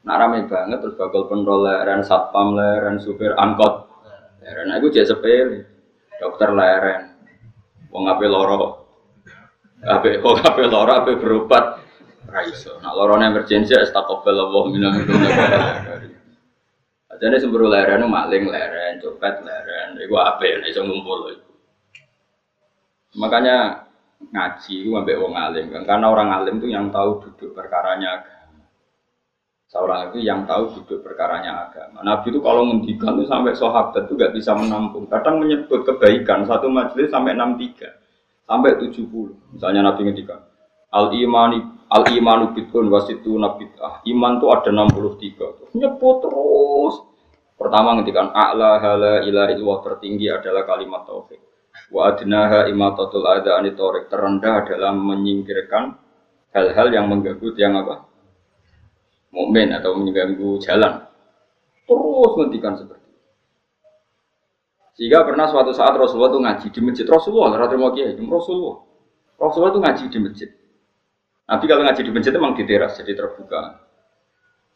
Nah 0.05 0.15
rame 0.21 0.45
banget 0.45 0.79
terus 0.85 0.97
bakal 1.01 1.25
penrol 1.25 1.65
leren, 1.65 2.05
satpam 2.05 2.53
leren, 2.53 3.01
supir 3.01 3.33
angkot 3.33 3.89
leren. 4.45 4.69
Nah 4.69 4.77
itu 4.77 4.93
jadi 4.93 5.09
sepele. 5.09 5.65
Dokter 6.21 6.53
leren. 6.53 7.17
Wong 7.89 8.13
ape 8.13 8.29
loro. 8.29 8.93
Ape 9.89 10.21
wong 10.21 10.37
ape 10.37 10.69
loro 10.69 10.93
ape 11.01 11.17
berobat. 11.17 11.81
Raiso. 12.33 12.81
Nah 12.81 12.97
lorone 12.97 13.29
emergensi 13.29 13.77
astagfirullah 13.77 14.65
minal 14.73 14.97
Jadi 17.23 17.39
semburu 17.39 17.71
leren 17.71 18.09
maling 18.09 18.51
leren, 18.51 18.99
copet 18.99 19.45
leren. 19.45 19.95
Iku 20.01 20.17
ape 20.17 20.59
nek 20.59 20.73
iso 20.73 20.83
ngumpul 20.83 21.31
itu. 21.31 21.53
Makanya 23.15 23.87
ngaji 24.31 24.75
itu 24.87 24.91
sampai 24.95 25.19
wong 25.19 25.35
alim 25.35 25.67
kan 25.75 25.83
karena 25.83 26.07
orang 26.07 26.31
alim 26.31 26.63
itu 26.63 26.71
yang 26.71 26.93
tahu 26.95 27.19
duduk 27.27 27.51
perkaranya 27.59 28.23
agama 28.23 28.63
seorang 29.67 30.13
itu 30.13 30.19
yang 30.23 30.47
tahu 30.47 30.79
duduk 30.79 31.03
perkaranya 31.03 31.67
agama 31.67 32.05
Nabi 32.07 32.31
itu 32.31 32.39
kalau 32.39 32.69
ngendikan 32.71 33.19
itu 33.19 33.27
sampai 33.27 33.57
sahabat 33.59 34.07
itu 34.07 34.15
gak 34.15 34.35
bisa 34.37 34.55
menampung 34.55 35.11
kadang 35.11 35.43
menyebut 35.43 35.83
kebaikan 35.83 36.47
satu 36.47 36.71
majelis 36.71 37.11
sampai 37.11 37.35
63 37.35 38.47
sampai 38.47 38.71
70 38.79 39.59
misalnya 39.59 39.81
Nabi 39.91 40.01
ngendikan 40.07 40.41
al 40.93 41.11
imani 41.11 41.59
al 41.93 42.09
imanu 42.09 42.57
bitun 42.57 42.89
wasitu 42.89 43.37
nabitah 43.37 44.01
iman 44.09 44.41
itu 44.41 44.47
ada 44.49 44.71
63 44.73 45.77
nyebut 45.77 46.17
terus 46.25 46.95
pertama 47.61 48.01
ngendikan 48.01 48.33
a'la 48.33 48.81
hala 48.81 49.15
ilahi 49.29 49.61
tertinggi 49.61 50.33
adalah 50.33 50.65
kalimat 50.65 51.05
tauhid 51.05 51.53
Wa 51.93 52.17
adnaha 52.17 52.73
imatatul 52.73 53.25
ada 53.29 53.61
anitorik 53.61 54.09
terendah 54.09 54.65
adalah 54.65 54.97
menyingkirkan 54.97 55.93
hal-hal 56.57 56.89
yang 56.89 57.09
mengganggu 57.09 57.53
yang 57.61 57.77
apa? 57.85 58.09
Mukmin 59.33 59.73
atau 59.77 59.97
mengganggu 59.97 60.61
jalan. 60.65 61.05
Terus 61.85 62.33
ngendikan 62.37 62.77
seperti 62.81 63.09
itu. 63.13 63.21
Sehingga 64.97 65.25
pernah 65.25 65.49
suatu 65.49 65.73
saat 65.77 65.93
Rasulullah 65.97 66.33
itu 66.33 66.41
ngaji 66.41 66.67
di 66.73 66.81
masjid 66.81 67.07
Rasulullah, 67.09 67.57
kiai, 67.93 68.17
Rasulullah. 68.17 68.77
Rasulullah 69.37 69.73
itu 69.73 69.81
ngaji 69.81 70.05
di 70.09 70.19
masjid. 70.21 70.51
Nabi 71.49 71.65
kalau 71.67 71.83
ngaji 71.83 72.01
di 72.07 72.11
masjid 72.15 72.33
memang 72.35 72.55
di 72.55 72.65
teras, 72.65 72.97
jadi 72.97 73.13
terbuka. 73.19 73.83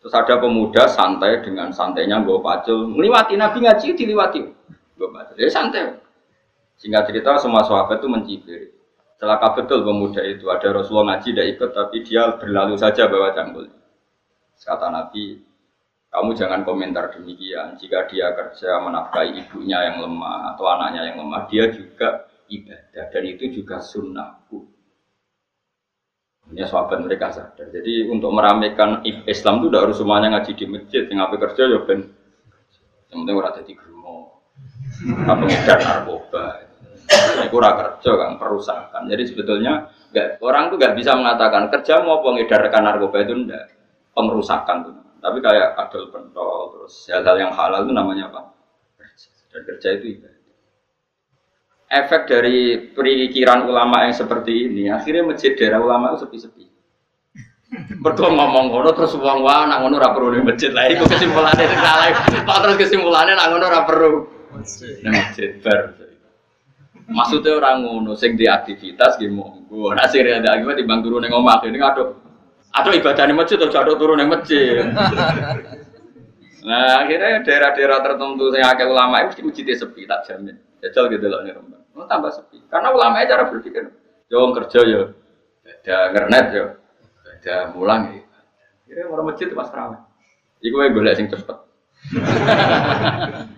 Terus 0.03 0.13
ada 0.13 0.35
pemuda 0.39 0.87
santai 0.87 1.43
dengan 1.43 1.71
santainya 1.75 2.23
gue 2.23 2.39
pacul, 2.43 2.91
melewati 2.91 3.35
Nabi 3.39 3.65
ngaji 3.65 3.97
diliwati. 3.97 4.41
Gue 4.99 5.09
pacul, 5.11 5.35
ya 5.39 5.51
santai. 5.51 5.99
Singkat 6.77 7.09
cerita 7.09 7.41
semua 7.41 7.65
sahabat 7.65 8.05
itu 8.05 8.09
mencibir. 8.11 8.63
Celaka 9.17 9.57
betul 9.57 9.81
pemuda 9.81 10.21
itu. 10.29 10.45
Ada 10.53 10.77
Rasulullah 10.77 11.17
ngaji 11.17 11.29
tidak 11.33 11.47
ikut 11.57 11.71
tapi 11.73 11.97
dia 12.05 12.37
berlalu 12.37 12.77
saja 12.77 13.09
bawa 13.09 13.33
cangkul. 13.33 13.65
Kata 14.61 14.93
Nabi, 14.93 15.41
kamu 16.13 16.31
jangan 16.37 16.61
komentar 16.69 17.17
demikian. 17.17 17.81
Jika 17.81 18.05
dia 18.13 18.33
kerja 18.37 18.81
menafkahi 18.85 19.41
ibunya 19.41 19.81
yang 19.89 20.05
lemah 20.05 20.53
atau 20.53 20.65
anaknya 20.69 21.13
yang 21.13 21.25
lemah, 21.25 21.49
dia 21.49 21.73
juga 21.73 22.29
ibadah 22.53 23.05
dan 23.09 23.23
itu 23.25 23.45
juga 23.53 23.81
sunnahku. 23.81 24.76
Ini 26.47 26.63
sahabat 26.63 27.03
mereka 27.03 27.35
sadar. 27.35 27.67
Jadi 27.75 28.07
untuk 28.07 28.31
meramaikan 28.31 29.03
Islam 29.27 29.59
itu 29.59 29.67
tidak 29.67 29.83
harus 29.91 29.97
semuanya 29.99 30.29
ngaji 30.39 30.53
di 30.55 30.67
masjid. 30.71 31.03
Yang 31.11 31.21
apa 31.27 31.35
kerja 31.43 31.63
ya 31.67 31.79
ben. 31.83 32.01
Yang 33.11 33.19
penting 33.19 33.35
orang 33.35 33.55
jadi 33.59 33.73
gerumo. 33.75 34.17
Apa 35.27 35.43
ngedar 35.43 35.79
narkoba. 35.83 36.45
Ini 37.07 37.47
kurang 37.51 37.75
kerja 37.79 38.11
kan 38.15 38.31
perusahaan. 38.39 39.03
Jadi 39.11 39.23
sebetulnya 39.27 39.91
gak, 40.15 40.39
orang 40.43 40.71
tuh 40.71 40.79
gak 40.79 40.95
bisa 40.95 41.19
mengatakan 41.19 41.71
kerja 41.71 42.03
mau 42.07 42.23
pengedarkan 42.23 42.83
narkoba 42.83 43.27
itu 43.27 43.35
enggak 43.35 43.65
pengerusakan 44.15 44.77
tuh. 44.87 44.95
Tapi 45.19 45.39
kayak 45.43 45.75
adol 45.75 46.15
pentol 46.15 46.79
terus 46.79 47.11
hal-hal 47.11 47.37
yang 47.43 47.51
halal 47.51 47.83
itu 47.83 47.91
namanya 47.91 48.31
apa? 48.31 48.55
Kerja. 48.95 49.29
Dan 49.51 49.61
kerja 49.67 49.89
itu 49.99 50.07
ibadah. 50.19 50.36
Efek 51.87 52.27
dari 52.27 52.91
perikiran 52.91 53.63
ulama 53.71 54.11
yang 54.11 54.15
seperti 54.15 54.67
ini, 54.67 54.91
akhirnya 54.91 55.23
masjid 55.23 55.55
daerah 55.55 55.79
ulama 55.79 56.15
itu 56.15 56.27
sepi-sepi. 56.27 56.67
Mergo 58.03 58.27
ngomong 58.27 58.75
ngono 58.75 58.91
terus 58.91 59.15
wong 59.15 59.43
wae 59.47 59.71
nak 59.71 59.83
ngono 59.83 59.95
ora 59.99 60.11
perlu 60.11 60.35
ning 60.35 60.43
masjid. 60.43 60.75
Lah 60.75 60.91
iku 60.91 61.07
kesimpulane 61.07 61.63
sing 61.63 61.79
salah. 61.79 62.11
Terus 62.43 62.77
kesimpulannya 62.79 63.39
nak 63.39 63.47
ngono 63.55 63.65
ora 63.71 63.81
perlu. 63.87 64.13
Masjid 64.57 65.63
bar. 65.63 65.95
Maksudnya 67.07 67.55
orang 67.55 67.87
ngono, 67.87 68.19
sing 68.19 68.35
di 68.35 68.51
aktivitas 68.51 69.15
gitu 69.23 69.31
monggo. 69.31 69.95
Nah 69.95 70.11
sing 70.11 70.27
ada 70.27 70.59
akibat 70.59 70.83
bang 70.83 71.01
turun 71.07 71.23
yang 71.23 71.39
omah 71.39 71.63
ini 71.63 71.79
ada 72.77 72.91
ibadah 72.93 73.25
di 73.25 73.35
masjid 73.35 73.57
atau 73.63 73.79
ada 73.79 73.95
turun 73.95 74.19
yang 74.19 74.31
masjid. 74.31 74.83
nah 76.65 77.05
akhirnya 77.05 77.45
daerah-daerah 77.45 77.99
tertentu 78.01 78.49
yang 78.55 78.71
agak 78.73 78.89
ulama 78.89 79.21
itu 79.21 79.29
mesti 79.35 79.43
masjidnya 79.45 79.75
sepi 79.77 80.09
tak 80.09 80.25
jamin. 80.25 80.57
Jajal 80.81 81.09
gitu 81.13 81.27
loh 81.29 81.41
nih 81.45 81.53
Rembang. 81.57 81.83
Oh, 81.97 82.07
tambah 82.09 82.31
sepi. 82.33 82.61
Karena 82.69 82.93
ulama 82.93 83.25
cara 83.25 83.49
berpikir, 83.49 83.89
jauh 84.29 84.53
kerja 84.53 84.81
ya, 84.85 85.03
ada 85.65 85.97
ngernet 86.13 86.47
ya, 86.53 86.65
ada 87.25 87.73
mulang 87.73 88.13
ya. 88.13 88.23
Kira 88.87 89.11
orang 89.11 89.35
masjid 89.35 89.51
mas 89.51 89.73
ramai. 89.75 89.99
Iku 90.63 90.79
yang 90.81 90.95
boleh 90.95 91.13
sing 91.17 91.27
cepet. 91.29 91.59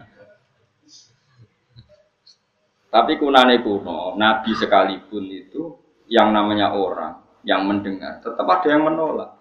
Tapi 2.88 3.20
kunane 3.20 3.60
kuno, 3.60 4.16
Nabi 4.16 4.56
sekalipun 4.56 5.28
itu 5.28 5.76
yang 6.08 6.32
namanya 6.32 6.72
orang 6.72 7.20
yang 7.44 7.68
mendengar, 7.68 8.18
tetap 8.24 8.48
ada 8.48 8.64
yang 8.66 8.82
menolak. 8.88 9.37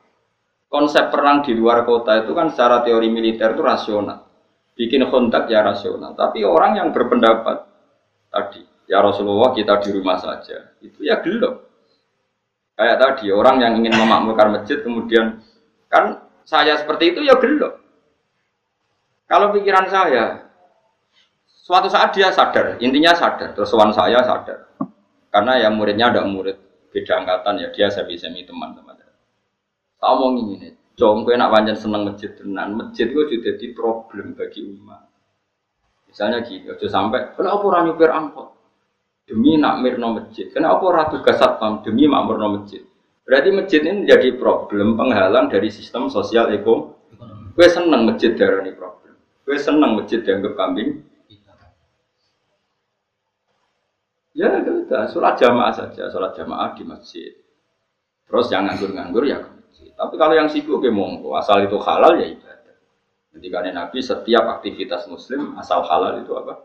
Konsep 0.68 1.10
perang 1.10 1.48
di 1.48 1.56
luar 1.56 1.88
kota 1.88 2.20
itu 2.24 2.36
kan 2.36 2.52
secara 2.52 2.84
teori 2.84 3.08
militer 3.08 3.56
itu 3.56 3.64
rasional. 3.64 4.28
Bikin 4.76 5.08
kontak 5.08 5.48
ya 5.48 5.64
rasional. 5.64 6.14
Tapi 6.14 6.44
orang 6.44 6.78
yang 6.78 6.92
berpendapat 6.92 7.66
tadi, 8.30 8.62
ya 8.86 9.00
Rasulullah 9.00 9.56
kita 9.56 9.80
di 9.82 9.90
rumah 9.96 10.20
saja, 10.20 10.76
itu 10.84 11.02
ya 11.02 11.24
gelap. 11.24 11.66
Kayak 12.78 12.98
tadi, 13.02 13.34
orang 13.34 13.58
yang 13.64 13.74
ingin 13.80 13.96
memakmurkan 13.96 14.54
masjid 14.54 14.84
kemudian, 14.86 15.42
kan 15.90 16.22
saya 16.46 16.78
seperti 16.78 17.16
itu 17.16 17.26
ya 17.26 17.40
gelap. 17.42 17.80
Kalau 19.26 19.50
pikiran 19.56 19.90
saya, 19.90 20.48
Suatu 21.68 21.92
saat 21.92 22.16
dia 22.16 22.32
sadar, 22.32 22.80
intinya 22.80 23.12
sadar, 23.12 23.52
terus 23.52 23.68
saya 23.76 24.24
sadar. 24.24 24.72
Karena 25.28 25.60
yang 25.60 25.76
muridnya 25.76 26.08
ada 26.16 26.24
murid 26.24 26.56
beda 26.96 27.20
angkatan 27.20 27.60
ya, 27.60 27.68
dia 27.76 27.92
semi-semi 27.92 28.48
teman-teman. 28.48 28.97
Tak 29.98 30.10
omong 30.14 30.34
ini, 30.46 30.78
Jom 30.98 31.26
gue 31.26 31.38
nak 31.38 31.54
panjang 31.54 31.78
seneng 31.78 32.10
masjid 32.10 32.34
tenan, 32.34 32.74
masjid 32.74 33.10
gue 33.10 33.26
juga 33.30 33.54
jadi 33.54 33.74
problem 33.74 34.34
bagi 34.34 34.66
umat. 34.66 35.06
Misalnya 36.10 36.42
gitu, 36.46 36.74
aja 36.74 36.88
sampai, 36.90 37.38
kenapa 37.38 37.62
orang 37.62 37.94
nyupir 37.94 38.10
angkot? 38.10 38.58
Demi 39.28 39.60
nak 39.60 39.84
mirno 39.84 40.18
masjid. 40.18 40.48
Kenapa 40.50 40.82
orang 40.88 41.12
tugas 41.12 41.36
satpam? 41.36 41.84
Demi 41.84 42.08
makmurno 42.08 42.58
masjid. 42.58 42.82
Berarti 43.28 43.50
masjid 43.52 43.84
ini 43.84 44.08
menjadi 44.08 44.40
problem 44.40 44.96
penghalang 44.96 45.52
dari 45.52 45.68
sistem 45.68 46.08
sosial 46.08 46.48
ekonomi. 46.56 46.96
Gue 47.54 47.68
seneng 47.68 48.08
masjid 48.08 48.32
darah 48.40 48.64
ini 48.64 48.72
problem. 48.72 49.20
Gue 49.44 49.58
seneng 49.60 50.00
masjid 50.00 50.24
dianggap 50.24 50.56
kambing 50.56 51.04
Ya 54.38 54.62
sudah, 54.62 55.10
sholat 55.10 55.34
jamaah 55.42 55.74
saja, 55.74 56.14
sholat 56.14 56.38
jamaah 56.38 56.78
di 56.78 56.86
masjid. 56.86 57.34
Terus 58.30 58.54
yang 58.54 58.70
nganggur-nganggur 58.70 59.26
ya. 59.26 59.42
Tapi 59.98 60.14
kalau 60.14 60.38
yang 60.38 60.46
sibuk 60.46 60.86
ya 60.86 60.94
monggo, 60.94 61.34
asal 61.34 61.58
itu 61.66 61.82
halal 61.82 62.22
ya 62.22 62.30
ibadah. 62.30 62.76
Jadi 63.34 63.48
karena 63.50 63.70
Nabi 63.74 63.98
setiap 64.06 64.46
aktivitas 64.62 65.10
Muslim 65.10 65.58
asal 65.58 65.82
halal 65.82 66.22
itu 66.22 66.38
apa? 66.38 66.62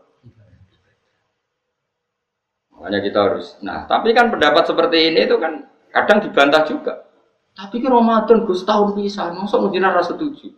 Makanya 2.77 2.99
kita 3.01 3.19
harus. 3.25 3.57
Nah, 3.65 3.89
tapi 3.89 4.13
kan 4.13 4.29
pendapat 4.29 4.69
seperti 4.69 5.09
ini 5.09 5.25
itu 5.25 5.41
kan 5.41 5.65
kadang 5.89 6.21
dibantah 6.21 6.61
juga. 6.65 7.09
Tapi 7.53 7.81
ke 7.81 7.89
Ramadan 7.89 8.45
Gus 8.49 8.65
tahun 8.65 8.97
bisa, 8.97 9.29
masa 9.33 9.61
mungkin 9.61 9.85
rasa 9.85 10.13
setuju. 10.17 10.53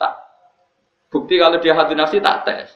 Tak. 0.00 0.12
Bukti 1.12 1.36
kalau 1.36 1.60
dia 1.60 1.76
hati 1.76 1.92
nafsi 1.92 2.20
tak 2.20 2.48
tes. 2.48 2.68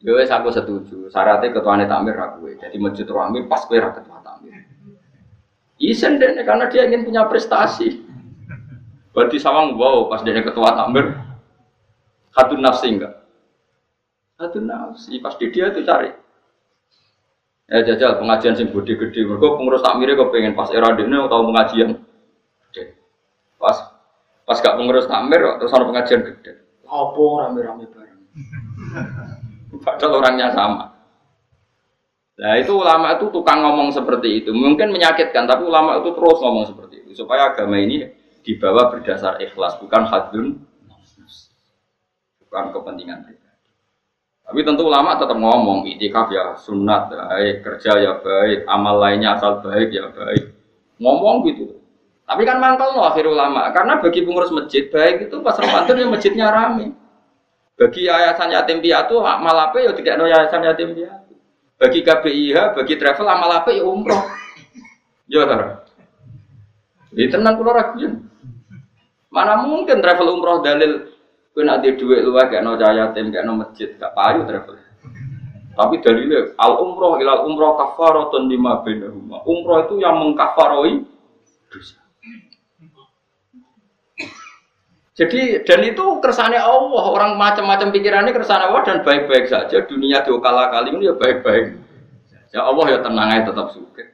Ya 0.00 0.16
wes 0.16 0.32
aku 0.32 0.52
setuju. 0.52 1.08
Syaratnya 1.12 1.52
ketuanya 1.52 1.88
takmir 1.88 2.16
aku. 2.16 2.52
Jadi 2.56 2.76
masjid 2.80 3.08
rame 3.08 3.44
pas 3.48 3.64
ra 3.68 3.90
ketua 3.92 4.20
takmir. 4.24 4.64
Isen 5.76 6.16
deh 6.16 6.40
karena 6.40 6.72
dia 6.72 6.88
ingin 6.88 7.04
punya 7.04 7.28
prestasi. 7.28 8.05
Berarti 9.16 9.40
sawang 9.40 9.80
wow 9.80 10.12
pas 10.12 10.20
dia 10.20 10.36
ketua 10.44 10.76
takmir 10.76 11.16
hatun 12.36 12.60
nafsi 12.60 12.92
enggak? 12.92 13.16
Hatun 14.36 14.68
nafsi 14.68 15.16
pasti 15.24 15.48
dia 15.48 15.72
itu 15.72 15.80
cari. 15.88 16.12
Ya 17.72 17.80
jajal 17.80 18.20
pengajian 18.20 18.60
sing 18.60 18.68
gede-gede. 18.68 19.24
Mereka 19.24 19.56
pengurus 19.56 19.80
takmirnya 19.80 20.20
kok 20.20 20.36
pengen 20.36 20.52
pas 20.52 20.68
era 20.68 20.92
dini 20.92 21.16
atau 21.16 21.48
pengajian 21.48 21.96
gede. 22.68 23.00
Pas 23.56 23.88
pas 24.44 24.58
gak 24.60 24.76
pengurus 24.76 25.08
takmir 25.08 25.40
terus 25.64 25.72
ada 25.72 25.88
pengajian 25.88 26.20
gede. 26.20 26.52
Apa 26.84 27.24
rame-rame 27.48 27.88
bareng. 27.88 28.20
Padahal 29.88 30.20
orangnya 30.20 30.52
sama. 30.52 30.92
Nah 32.36 32.52
itu 32.60 32.76
ulama 32.76 33.16
itu 33.16 33.32
tukang 33.32 33.64
ngomong 33.64 33.96
seperti 33.96 34.44
itu. 34.44 34.52
Mungkin 34.52 34.92
menyakitkan, 34.92 35.48
tapi 35.48 35.64
ulama 35.64 36.04
itu 36.04 36.12
terus 36.12 36.38
ngomong 36.44 36.68
seperti 36.68 37.00
itu. 37.00 37.24
Supaya 37.24 37.50
agama 37.56 37.80
ini 37.80 38.12
dibawa 38.46 38.94
berdasar 38.94 39.42
ikhlas, 39.42 39.74
bukan 39.82 40.06
hadun, 40.06 40.62
bukan 42.46 42.64
kepentingan 42.70 43.26
pribadi. 43.26 43.70
Tapi 44.46 44.60
tentu 44.62 44.86
ulama 44.86 45.18
tetap 45.18 45.34
ngomong, 45.34 45.82
itikaf 45.90 46.30
ya 46.30 46.54
sunat, 46.54 47.10
baik, 47.10 47.66
kerja 47.66 47.98
ya 47.98 48.12
baik, 48.22 48.62
amal 48.70 49.02
lainnya 49.02 49.34
asal 49.34 49.58
baik 49.58 49.90
ya 49.90 50.06
baik. 50.14 50.54
Ngomong 51.02 51.42
gitu. 51.50 51.82
Tapi 52.22 52.46
kan 52.46 52.62
mangkal 52.62 52.94
loh 52.94 53.10
akhir 53.10 53.26
ulama, 53.26 53.66
karena 53.74 53.98
bagi 53.98 54.22
pengurus 54.22 54.54
masjid 54.54 54.86
baik 54.86 55.26
itu 55.26 55.42
pas 55.42 55.58
Ramadan 55.58 55.98
ya 55.98 56.06
masjidnya 56.06 56.46
rame. 56.54 56.94
Bagi 57.76 58.08
yayasan 58.08 58.54
yatim 58.54 58.78
piatu 58.80 59.20
amal 59.20 59.52
apa 59.52 59.82
ya 59.82 59.92
tidak 59.92 60.16
ada 60.16 60.24
yayasan 60.30 60.62
yatim 60.64 60.88
piatu. 60.94 61.34
Bagi 61.76 62.00
KBIH, 62.00 62.72
bagi 62.72 62.94
travel 62.96 63.26
amal 63.28 63.50
apa 63.52 63.74
ya 63.74 63.82
umroh. 63.82 64.22
Ya 65.26 65.42
tar. 65.42 65.82
Ini 67.10 67.26
tenang 67.34 67.58
kalau 67.58 67.74
ragu 67.74 67.98
Mana 69.30 69.60
mungkin 69.62 69.98
travel 70.00 70.38
umroh 70.38 70.62
dalil 70.62 71.12
kau 71.56 71.64
nanti 71.64 71.96
duit 71.96 72.20
lu 72.20 72.36
kayak 72.36 72.60
no 72.60 72.76
yatim 72.76 73.32
kayak 73.32 73.48
no 73.48 73.56
masjid 73.56 73.88
gak 73.96 74.12
payu 74.12 74.44
travel. 74.44 74.76
Tapi 75.76 75.94
dalilnya 76.00 76.56
al 76.56 76.80
umroh 76.80 77.20
ilal 77.20 77.44
umroh 77.48 77.76
kafaratun 77.76 78.48
lima 78.48 78.80
rumah. 78.84 79.44
Umroh 79.44 79.88
itu 79.88 80.00
yang 80.00 80.16
mengkafaroi 80.20 81.04
dosa. 81.68 82.00
Jadi 85.16 85.64
dan 85.64 85.80
itu 85.80 86.04
kersane 86.20 86.60
Allah, 86.60 87.04
orang 87.08 87.40
macam-macam 87.40 87.88
pikirannya 87.88 88.36
kersane 88.36 88.68
Allah 88.68 88.84
dan 88.84 89.00
baik-baik 89.00 89.48
saja. 89.48 89.80
Dunia 89.88 90.20
diokala 90.20 90.68
kali 90.68 90.92
ini 90.92 91.08
ya 91.08 91.16
baik-baik. 91.16 91.72
Ya 92.52 92.68
Allah 92.68 92.84
ya 92.92 92.98
tenang 93.00 93.32
aja 93.32 93.48
tetap 93.48 93.72
suka. 93.72 94.04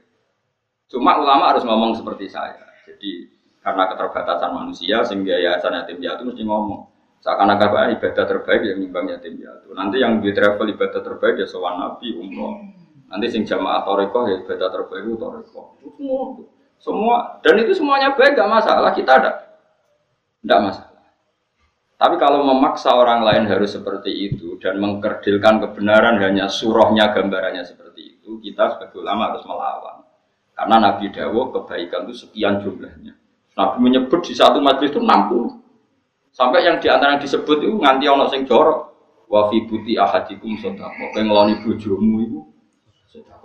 Cuma 0.86 1.18
ulama 1.18 1.50
harus 1.50 1.66
ngomong 1.66 1.98
seperti 1.98 2.30
saya. 2.30 2.54
Jadi 2.86 3.31
karena 3.62 3.86
keterbatasan 3.94 4.50
manusia 4.50 5.06
sehingga 5.06 5.38
yayasan 5.38 5.78
yatim 5.78 6.02
piatu 6.02 6.26
mesti 6.26 6.42
ngomong. 6.42 6.90
Seakan-akan 7.22 7.94
ibadah 8.02 8.24
terbaik 8.26 8.66
yang 8.66 8.82
nimbang 8.82 9.06
yatim 9.06 9.38
piatu. 9.38 9.70
Nanti 9.78 10.02
yang 10.02 10.18
di 10.18 10.34
travel 10.34 10.74
ibadah 10.74 11.00
terbaik 11.00 11.38
ya 11.38 11.46
sowan 11.46 11.78
nabi 11.78 12.18
umroh. 12.18 12.58
Nanti 13.06 13.30
sing 13.30 13.46
jamaah 13.46 13.86
toriko 13.86 14.26
ya 14.26 14.42
ibadah 14.42 14.68
terbaik 14.68 15.02
itu 15.06 15.14
toriko. 15.14 15.62
Semua, 15.78 16.22
semua 16.82 17.16
dan 17.46 17.54
itu 17.62 17.72
semuanya 17.78 18.18
baik 18.18 18.34
gak 18.34 18.50
masalah. 18.50 18.90
Kita 18.90 19.12
ada, 19.22 19.32
tidak 20.42 20.60
masalah. 20.66 20.92
Tapi 22.02 22.18
kalau 22.18 22.42
memaksa 22.42 22.90
orang 22.98 23.22
lain 23.22 23.46
harus 23.46 23.78
seperti 23.78 24.10
itu 24.10 24.58
dan 24.58 24.82
mengkerdilkan 24.82 25.62
kebenaran 25.62 26.18
hanya 26.18 26.50
surahnya 26.50 27.14
gambarannya 27.14 27.62
seperti 27.62 28.18
itu, 28.18 28.42
kita 28.42 28.74
sebagai 28.74 28.98
ulama 28.98 29.30
harus 29.30 29.46
melawan. 29.46 30.02
Karena 30.50 30.82
Nabi 30.82 31.14
Dawo 31.14 31.54
kebaikan 31.54 32.10
itu 32.10 32.26
sekian 32.26 32.58
jumlahnya. 32.58 33.21
Nabi 33.52 33.76
menyebut 33.84 34.20
di 34.24 34.32
satu 34.32 34.58
majlis 34.64 34.92
itu 34.92 35.00
60. 35.00 35.60
Sampai 36.32 36.64
yang 36.64 36.80
di 36.80 36.88
antara 36.88 37.16
yang 37.16 37.22
disebut 37.22 37.60
itu 37.60 37.76
nganti 37.76 38.08
ono 38.08 38.24
sing 38.32 38.48
jorok. 38.48 38.88
Wa 39.28 39.48
fi 39.52 39.64
buti 39.64 39.96
ahadikum 39.96 40.56
sedekah. 40.56 40.88
Kowe 40.88 41.20
ngeloni 41.20 41.60
bojomu 41.60 42.16
itu 42.24 42.40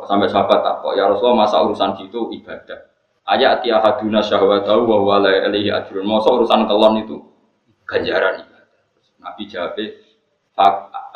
Sampai 0.07 0.31
sahabat 0.31 0.63
takok, 0.63 0.95
ya 0.95 1.09
Rasulullah 1.11 1.43
masa 1.43 1.59
urusan 1.59 1.99
gitu 1.99 2.31
ibadah. 2.31 2.87
Ayat 3.27 3.65
ti 3.65 3.73
ahaduna 3.73 4.23
syahwatahu 4.23 4.87
wa 4.87 4.97
wala 5.03 5.27
ilaihi 5.27 5.67
ajrun. 5.73 6.07
Masa 6.07 6.31
urusan 6.31 6.63
kelon 6.63 7.03
itu 7.03 7.17
ganjaran 7.83 8.45
Nabi 9.19 9.43
jawab 9.49 9.75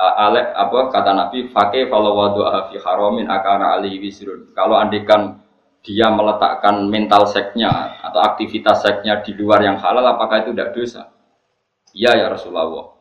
Alek 0.01 0.47
apa 0.57 0.79
kata 0.89 1.11
Nabi 1.13 1.49
fake 1.49 1.89
kalau 1.89 2.17
wadu 2.17 2.41
fi 2.73 2.81
haramin 2.81 3.29
akana 3.29 3.77
ali 3.77 4.01
wisrun. 4.01 4.49
Kalau 4.57 4.77
andikan 4.77 5.40
dia 5.81 6.13
meletakkan 6.13 6.85
mental 6.85 7.25
seknya 7.25 7.97
atau 8.05 8.21
aktivitas 8.21 8.85
seknya 8.85 9.25
di 9.25 9.33
luar 9.33 9.65
yang 9.65 9.81
halal, 9.81 10.05
apakah 10.13 10.45
itu 10.45 10.53
tidak 10.53 10.77
dosa? 10.77 11.09
Iya 11.91 12.21
ya 12.21 12.25
Rasulullah. 12.29 12.93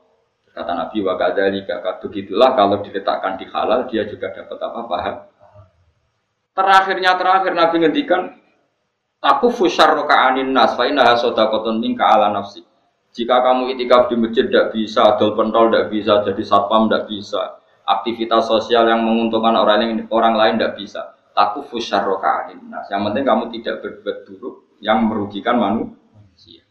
Kata 0.50 0.72
Nabi 0.74 0.98
wa 1.04 1.14
kadzalika 1.14 1.78
begitulah 2.02 2.58
kalau 2.58 2.82
diletakkan 2.82 3.38
di 3.38 3.46
halal 3.52 3.86
dia 3.86 4.02
juga 4.08 4.34
dapat 4.34 4.58
apa 4.58 4.80
paham. 4.88 5.16
Terakhirnya 6.56 7.14
terakhir 7.14 7.52
Nabi 7.54 7.76
ngendikan 7.86 8.22
aku 9.22 9.52
fusyar 9.54 9.94
anin 10.08 10.50
nas 10.50 10.74
fa 10.74 10.88
innaha 10.90 11.14
sadaqatun 11.20 11.78
minka 11.78 12.02
ala 12.02 12.34
nafsi. 12.34 12.66
Jika 13.10 13.42
kamu 13.42 13.74
itikaf 13.74 14.06
di 14.06 14.14
masjid 14.14 14.46
tidak 14.46 14.70
bisa, 14.70 15.18
dol 15.18 15.34
pentol 15.34 15.66
tidak 15.70 15.90
bisa, 15.90 16.22
jadi 16.22 16.42
satpam 16.46 16.86
tidak 16.86 17.10
bisa, 17.10 17.58
aktivitas 17.82 18.46
sosial 18.46 18.86
yang 18.86 19.02
menguntungkan 19.02 19.58
orang 19.58 19.82
lain 19.82 20.06
orang 20.14 20.34
lain 20.38 20.54
tidak 20.58 20.78
bisa. 20.78 21.02
Taku 21.30 21.62
fusyarroka 21.66 22.50
nah, 22.66 22.82
Yang 22.90 23.00
penting 23.06 23.24
kamu 23.24 23.44
tidak 23.54 23.74
berbuat 23.86 24.16
buruk 24.26 24.56
yang 24.82 25.06
merugikan 25.06 25.56
manusia. 25.60 26.64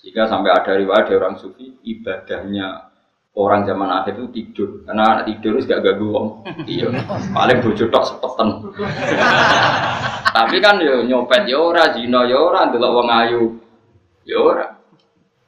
Jika 0.00 0.26
sampai 0.26 0.50
ada 0.50 0.72
riwayat 0.74 1.12
dari 1.12 1.16
orang 1.20 1.36
sufi 1.36 1.76
ibadahnya 1.84 2.90
orang 3.36 3.68
zaman 3.68 3.88
akhir 3.92 4.18
itu 4.18 4.26
tidur. 4.32 4.68
Karena 4.88 5.02
anak 5.20 5.24
tidur 5.28 5.60
itu 5.60 5.68
gak 5.68 5.82
ganggu 5.84 6.06
wong. 6.10 6.28
Iya. 6.66 6.88
Paling 7.36 7.58
bojo 7.62 7.84
tok 7.92 8.04
sepeten. 8.08 8.48
Tapi 10.36 10.56
kan 10.62 10.78
yo 10.80 11.04
nyopet 11.04 11.46
yo 11.50 11.74
ora 11.74 11.92
zina 11.92 12.24
yo 12.26 12.48
ora 12.50 12.70
ndelok 12.70 12.92
wong 12.96 13.08
ayu 13.12 13.42
yo 14.24 14.38
ora. 14.40 14.66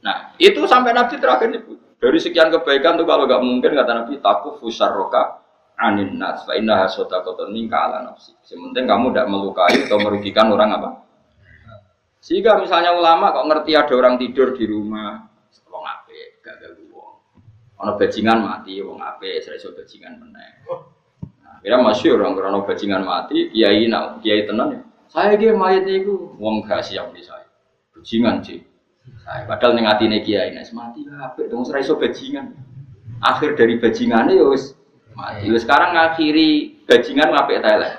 Nah, 0.02 0.34
itu 0.38 0.66
sampai 0.66 0.90
Nabi 0.90 1.16
terakhir 1.16 1.48
nyebut. 1.48 1.78
Dari 2.02 2.18
sekian 2.18 2.50
kebaikan 2.50 2.98
tuh 2.98 3.06
kalau 3.06 3.30
nggak 3.30 3.42
mungkin 3.42 3.78
kata 3.78 3.92
Nabi 4.02 4.18
taku 4.18 4.58
fusarroka 4.58 5.41
anin 5.82 6.14
nas 6.14 6.46
fa 6.46 6.54
inna 6.54 6.86
hasota 6.86 7.26
koton 7.26 7.50
ala 7.50 8.06
nafsi. 8.06 8.30
Sementing 8.46 8.86
kamu 8.86 9.10
tidak 9.10 9.26
melukai 9.26 9.82
atau 9.82 9.98
merugikan 9.98 10.54
orang 10.54 10.70
apa. 10.78 10.90
Sehingga 12.22 12.54
misalnya 12.62 12.94
ulama 12.94 13.34
kok 13.34 13.50
ngerti 13.50 13.74
ada 13.74 13.94
orang 13.98 14.14
tidur 14.14 14.54
di 14.54 14.62
rumah, 14.62 15.26
wong 15.66 15.82
ape, 15.82 16.38
gak 16.38 16.62
ganggu 16.62 16.86
wong. 16.94 17.18
Bajingan 17.98 18.38
mati, 18.46 18.78
wong 18.78 19.02
ape, 19.02 19.42
sereso 19.42 19.74
bajingan 19.74 20.22
meneh. 20.22 20.62
Nah, 21.42 21.58
kira 21.58 21.82
masih 21.82 22.14
orang 22.14 22.38
karena 22.38 22.62
bajingan 22.62 23.02
mati, 23.02 23.50
kiai 23.50 23.90
nak 23.90 24.22
kiai 24.22 24.46
tenan 24.46 24.78
ya. 24.78 24.80
Saya 25.10 25.34
dia 25.34 25.50
mayat 25.50 25.82
itu, 25.90 26.38
wong 26.38 26.62
gak 26.62 26.86
siap 26.86 27.10
di 27.10 27.26
saya. 27.26 27.50
Bajingan 27.90 28.38
sih. 28.46 28.62
Nah, 29.26 29.42
padahal 29.50 29.74
ning 29.74 29.90
atine 29.90 30.22
kiai 30.22 30.54
nek 30.54 30.70
mati 30.70 31.02
apik 31.10 31.50
dong 31.50 31.66
ora 31.66 31.82
iso 31.82 31.98
bajingan. 31.98 32.54
Akhir 33.18 33.58
dari 33.58 33.82
bajingane 33.82 34.38
ya 34.38 34.46
wis 34.46 34.78
mati. 35.16 35.48
Wis 35.48 35.62
sekarang 35.64 35.96
ngakhiri 35.96 36.82
bajingan 36.84 37.30
apik 37.32 37.58
ta 37.60 37.68
elek? 37.76 37.94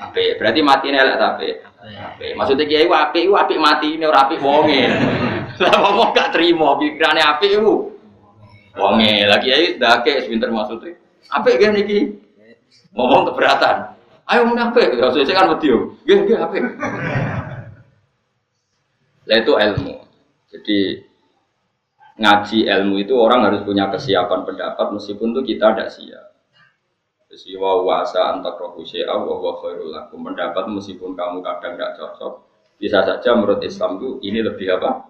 Apik. 0.00 0.30
Berarti 0.40 0.60
mati 0.64 0.86
elek 0.90 1.16
ta 1.16 1.26
apik? 1.36 1.54
Apik. 1.80 2.32
Maksudnya 2.36 2.64
kiai 2.68 2.86
ku 2.86 2.94
apik 2.94 3.24
ku 3.28 3.34
apik 3.36 3.58
mati 3.58 3.88
ini 3.96 4.04
ora 4.06 4.28
apik 4.28 4.40
wonge. 4.40 4.86
Lah 5.62 5.76
wong 5.92 6.10
gak 6.16 6.32
trimo 6.32 6.78
pikirane 6.80 7.20
apik 7.20 7.60
ku. 7.60 7.94
Wonge. 8.76 9.28
Lah 9.28 9.38
kiai 9.40 9.76
ndake 9.76 10.28
pinter 10.28 10.50
maksudnya. 10.52 10.96
Apik 11.30 11.58
gen 11.60 11.78
iki. 11.78 11.98
Ngomong 12.94 13.30
keberatan. 13.32 13.94
Ayo 14.30 14.46
mun 14.46 14.58
apik. 14.58 14.94
Ya 14.94 15.10
sesuk 15.10 15.34
kan 15.34 15.50
wedi 15.54 15.72
yo. 15.72 15.94
Nggih 16.06 16.18
nggih 16.26 16.38
apik. 16.38 16.62
Lah 19.26 19.36
itu 19.38 19.52
ilmu. 19.54 19.94
Jadi 20.50 20.78
ngaji 22.20 22.58
ilmu 22.68 22.94
itu 23.00 23.14
orang 23.16 23.48
harus 23.48 23.64
punya 23.64 23.88
kesiapan 23.88 24.44
pendapat 24.44 24.86
meskipun 24.92 25.32
tuh 25.32 25.44
kita 25.46 25.72
tidak 25.72 25.88
siap. 25.94 26.29
Siwa 27.30 27.86
wasa 27.86 28.34
antak 28.34 28.58
rohu 28.58 28.82
syai'a 28.82 29.14
wa 29.14 29.38
wa 29.38 29.54
khairul 29.62 29.94
meskipun 30.74 31.14
kamu 31.14 31.46
kadang 31.46 31.78
tidak 31.78 31.94
cocok, 31.94 32.32
bisa 32.74 33.06
saja 33.06 33.38
menurut 33.38 33.62
Islam 33.62 34.02
itu 34.02 34.18
ini 34.26 34.42
lebih 34.42 34.66
apa? 34.74 35.06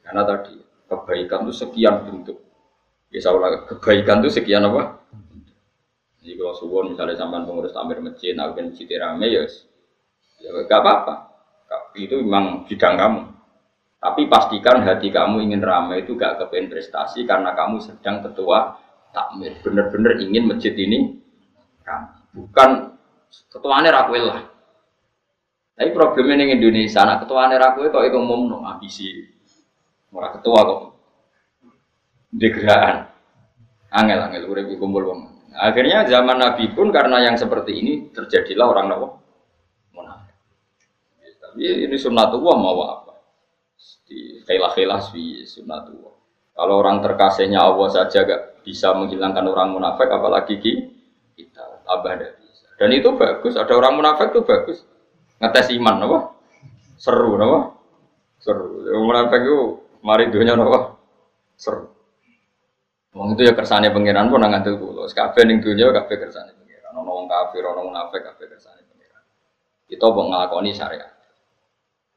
Karena 0.00 0.24
tadi 0.24 0.56
kebaikan 0.88 1.44
itu 1.44 1.52
sekian 1.52 2.08
bentuk. 2.08 2.40
Bisa 3.12 3.28
ulang 3.28 3.68
kebaikan 3.68 4.24
itu 4.24 4.40
sekian 4.40 4.64
apa? 4.64 5.04
Jadi 6.22 6.38
kalau 6.38 6.54
suwon 6.56 6.96
misalnya 6.96 7.18
sampai 7.18 7.44
pengurus 7.44 7.76
tamir 7.76 7.98
masjid, 8.00 8.32
aku 8.38 8.56
kan 8.56 8.66
masjid 8.72 8.88
rame 8.96 9.26
ya, 9.26 9.42
ya 10.40 10.48
gak 10.64 10.80
apa-apa. 10.80 11.14
Itu 11.98 12.24
memang 12.24 12.64
bidang 12.64 12.94
kamu. 12.96 13.20
Tapi 14.02 14.22
pastikan 14.26 14.82
hati 14.82 15.14
kamu 15.14 15.44
ingin 15.44 15.62
ramai 15.62 16.02
itu 16.02 16.16
gak 16.16 16.40
kepengen 16.40 16.72
prestasi 16.72 17.22
karena 17.28 17.54
kamu 17.54 17.78
sedang 17.78 18.22
ketua 18.22 18.81
takmir. 19.12 19.54
Bener-bener 19.60 20.18
ingin 20.18 20.48
masjid 20.48 20.74
ini. 20.74 21.20
Bukan 22.32 22.96
ketuanya 23.52 23.92
rakwil 23.92 24.24
lah. 24.32 24.42
Tapi 25.76 25.88
problemnya 25.92 26.48
di 26.48 26.60
Indonesia, 26.60 27.04
anak 27.04 27.24
ketuanya 27.24 27.56
rakwil 27.60 27.88
kok 27.88 28.04
itu 28.04 28.16
umum 28.16 28.48
no 28.48 28.58
ambisi. 28.64 29.08
Orang 30.12 30.40
ketua 30.40 30.58
kok. 30.64 30.80
Degraan. 32.32 33.08
Angel 33.92 34.20
angel 34.24 34.48
urip 34.48 34.72
kumpul 34.80 35.04
wong. 35.04 35.20
Akhirnya 35.52 36.08
zaman 36.08 36.40
Nabi 36.40 36.72
pun 36.72 36.88
karena 36.88 37.20
yang 37.20 37.36
seperti 37.36 37.76
ini 37.76 37.92
terjadilah 38.08 38.66
orang 38.72 38.86
nawa. 38.88 39.08
Tapi 41.52 41.84
ini 41.84 41.96
sunnatullah 42.00 42.56
mau 42.56 42.80
apa? 42.80 43.12
Di 44.08 44.40
khailah-khailah 44.48 45.12
di 45.12 45.44
sunnatullah. 45.44 46.11
Kalau 46.52 46.74
orang 46.84 47.00
terkasihnya 47.00 47.64
Allah 47.64 47.88
saja 47.88 48.28
gak 48.28 48.62
bisa 48.62 48.92
menghilangkan 48.92 49.44
orang 49.48 49.72
munafik, 49.72 50.06
apalagi 50.12 50.60
kita 51.36 51.64
abah 51.88 52.12
tidak 52.14 52.38
bisa. 52.38 52.66
Dan 52.76 52.90
itu 52.92 53.08
bagus. 53.16 53.56
Ada 53.56 53.72
orang 53.72 53.98
munafik 53.98 54.30
itu 54.36 54.44
bagus. 54.44 54.78
Ngetes 55.40 55.72
iman, 55.74 55.96
apa? 56.06 56.18
Seru, 57.00 57.34
apa? 57.40 57.60
Seru. 58.38 58.84
Munafik 59.02 59.40
itu 59.42 59.58
mari 60.04 60.28
dunia, 60.28 60.54
apa? 60.54 61.00
Seru. 61.56 61.92
Wong 63.12 63.36
itu 63.36 63.44
ya 63.44 63.52
kersane 63.52 63.92
pangeran 63.92 64.32
pun 64.32 64.40
nang 64.40 64.56
ngandel 64.56 64.80
kula. 64.80 65.04
Kabeh 65.04 65.44
ning 65.44 65.60
donya 65.60 65.92
kabeh 65.92 66.16
kersane 66.16 66.56
pangeran. 66.56 66.92
Ono 66.96 67.10
wong 67.12 67.26
kafir, 67.28 67.60
ono 67.60 67.84
munafik 67.84 68.24
kabeh 68.24 68.46
kersane 68.48 68.80
pangeran. 68.88 69.24
Kita 69.84 70.06
mau 70.08 70.32
nglakoni 70.32 70.72
syariat. 70.72 71.12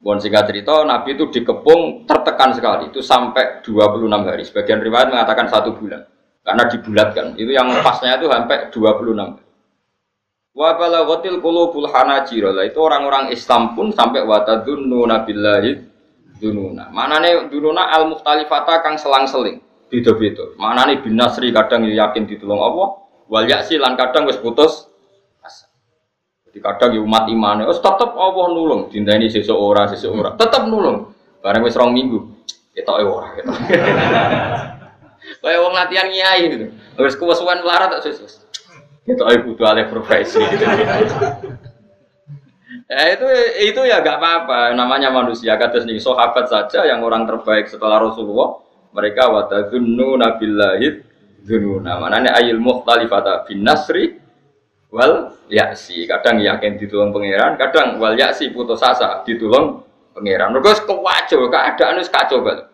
Bon 0.05 0.21
singkat 0.21 0.45
cerita, 0.45 0.85
Nabi 0.85 1.17
itu 1.17 1.33
dikepung 1.33 2.05
tertekan 2.05 2.53
sekali. 2.53 2.93
Itu 2.93 3.01
sampai 3.01 3.65
26 3.65 4.05
hari. 4.21 4.45
Sebagian 4.45 4.77
riwayat 4.77 5.09
mengatakan 5.09 5.49
satu 5.49 5.73
bulan. 5.73 6.05
Karena 6.45 6.69
dibulatkan. 6.69 7.33
Itu 7.33 7.49
yang 7.49 7.73
pasnya 7.81 8.21
itu 8.21 8.29
sampai 8.29 8.69
26 8.69 9.17
hari. 9.17 9.41
Wa 10.53 10.77
balaghatil 10.77 11.41
qulubul 11.41 11.89
hanajir. 11.89 12.53
Itu 12.61 12.85
orang-orang 12.85 13.33
Islam 13.33 13.73
pun 13.73 13.89
sampai 13.89 14.21
watadunnu 14.21 15.09
nabillahi 15.09 15.71
dununa. 16.37 16.93
Manane 16.93 17.49
dununa 17.49 17.89
al 17.89 18.05
mukhtalifata 18.05 18.85
kang 18.85 19.01
selang-seling 19.01 19.65
beda-beda. 19.89 20.43
Mana 20.57 20.89
nih 20.89 21.01
bin 21.01 21.15
Nasri 21.15 21.53
kadang 21.53 21.85
yakin 21.85 22.27
ditolong 22.27 22.61
Allah, 22.61 22.87
wal 23.29 23.47
yaksi 23.47 23.79
lan 23.79 23.95
kadang 23.95 24.27
wis 24.27 24.37
putus. 24.39 24.89
Jadi 26.55 26.63
kadang 26.63 26.95
ya 26.95 27.03
umat 27.03 27.27
iman, 27.27 27.67
oh 27.67 27.75
tetap 27.75 28.15
Allah 28.15 28.47
nulung, 28.55 28.87
dinta 28.87 29.11
ini 29.11 29.27
seseorang 29.27 29.91
seseorang, 29.91 30.39
tetap 30.39 30.71
nulung. 30.71 31.11
Barang 31.43 31.67
wis 31.67 31.75
rong 31.75 31.91
minggu, 31.91 32.31
kita 32.71 32.95
ora 32.95 33.35
kita. 33.35 33.51
Kayak 35.43 35.59
wong 35.59 35.73
latihan 35.75 36.07
nyai 36.07 36.47
gitu. 36.47 36.65
Wis 36.95 37.19
kuwesuan 37.19 37.59
melarat 37.59 37.91
tak 37.99 38.07
sus. 38.07 38.39
Kita 39.03 39.27
ayo 39.35 39.51
butuh 39.51 39.67
alih 39.67 39.91
profesi. 39.91 40.39
Gitu. 40.39 40.63
Ya 42.85 43.17
itu 43.17 43.25
itu 43.65 43.81
ya 43.81 43.97
gak 44.05 44.21
apa-apa, 44.21 44.77
namanya 44.77 45.09
manusia. 45.09 45.57
Kata 45.57 45.81
nih 45.81 45.97
sahabat 45.97 46.45
saja 46.45 46.85
yang 46.85 47.01
orang 47.01 47.25
terbaik 47.25 47.65
setelah 47.65 47.97
Rasulullah 47.97 48.61
mereka 48.93 49.27
watadzunnu 49.33 50.21
nabillahid 50.21 51.01
dzununa 51.41 51.97
manane 51.97 52.29
ayil 52.29 52.61
mukhtalifata 52.61 53.43
bin 53.49 53.65
nasri 53.65 54.21
wal 54.95 55.36
yaksi 55.51 56.08
kadang 56.08 56.39
yakin 56.39 56.79
ditulung 56.79 57.12
pangeran 57.12 57.60
kadang 57.60 57.99
wal 57.99 58.15
yaksi 58.15 58.55
putus 58.55 58.79
asa 58.79 59.19
ditulung 59.27 59.84
pangeran 60.15 60.55
mergo 60.55 60.71
kewajo 60.71 61.51
keadaan 61.51 61.99
wis 61.99 62.08
kacau 62.08 62.39
banget 62.39 62.71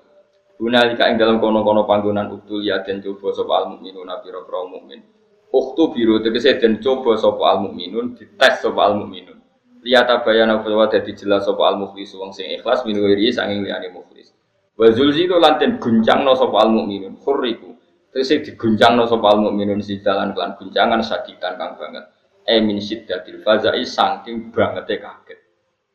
Gunalika 0.62 1.10
ing 1.10 1.18
dalam 1.18 1.42
kono-kono 1.42 1.90
panggonan 1.90 2.30
uktul 2.30 2.62
ya 2.62 2.86
den 2.86 3.02
coba 3.02 3.34
sapa 3.34 3.66
al 3.66 3.66
mukminun 3.74 4.06
pira-pira 4.22 4.62
mukmin. 4.70 5.02
Uktu 5.50 5.90
biru 5.90 6.22
tegese 6.22 6.62
den 6.62 6.78
coba 6.78 7.18
sapa 7.18 7.58
al 7.58 7.66
mukminun 7.66 8.14
dites 8.14 8.62
sapa 8.62 8.94
al 8.94 9.02
mukminun. 9.02 9.42
Liyata 9.82 10.22
bayana 10.22 10.62
bahwa 10.62 10.86
dadi 10.86 11.18
jelas 11.18 11.50
sapa 11.50 11.66
al 11.66 11.82
muflis 11.82 12.14
wong 12.14 12.30
sing 12.30 12.46
ikhlas 12.54 12.86
min 12.86 13.02
wiri 13.02 13.34
sanging 13.34 13.66
liyane 13.66 13.90
muflis. 13.90 14.38
Wa 14.78 14.94
zulzilu 14.94 15.42
lan 15.42 15.58
den 15.58 15.82
guncangno 15.82 16.38
sapa 16.38 16.62
al 16.62 16.70
mukminun 16.78 17.18
khurriku. 17.18 17.71
Tegese 18.12 18.44
diguncangno 18.44 19.08
sapa 19.08 19.32
al 19.32 19.40
mukminun 19.40 19.80
sidalan 19.80 20.36
kelan 20.36 20.60
guncangan 20.60 21.00
saditan 21.00 21.56
kang 21.56 21.80
banget. 21.80 22.12
E 22.44 22.60
min 22.60 22.84
siddatil 22.84 23.40
fazai 23.40 23.88
saking 23.88 24.52
bangete 24.52 25.00
kaget. 25.00 25.40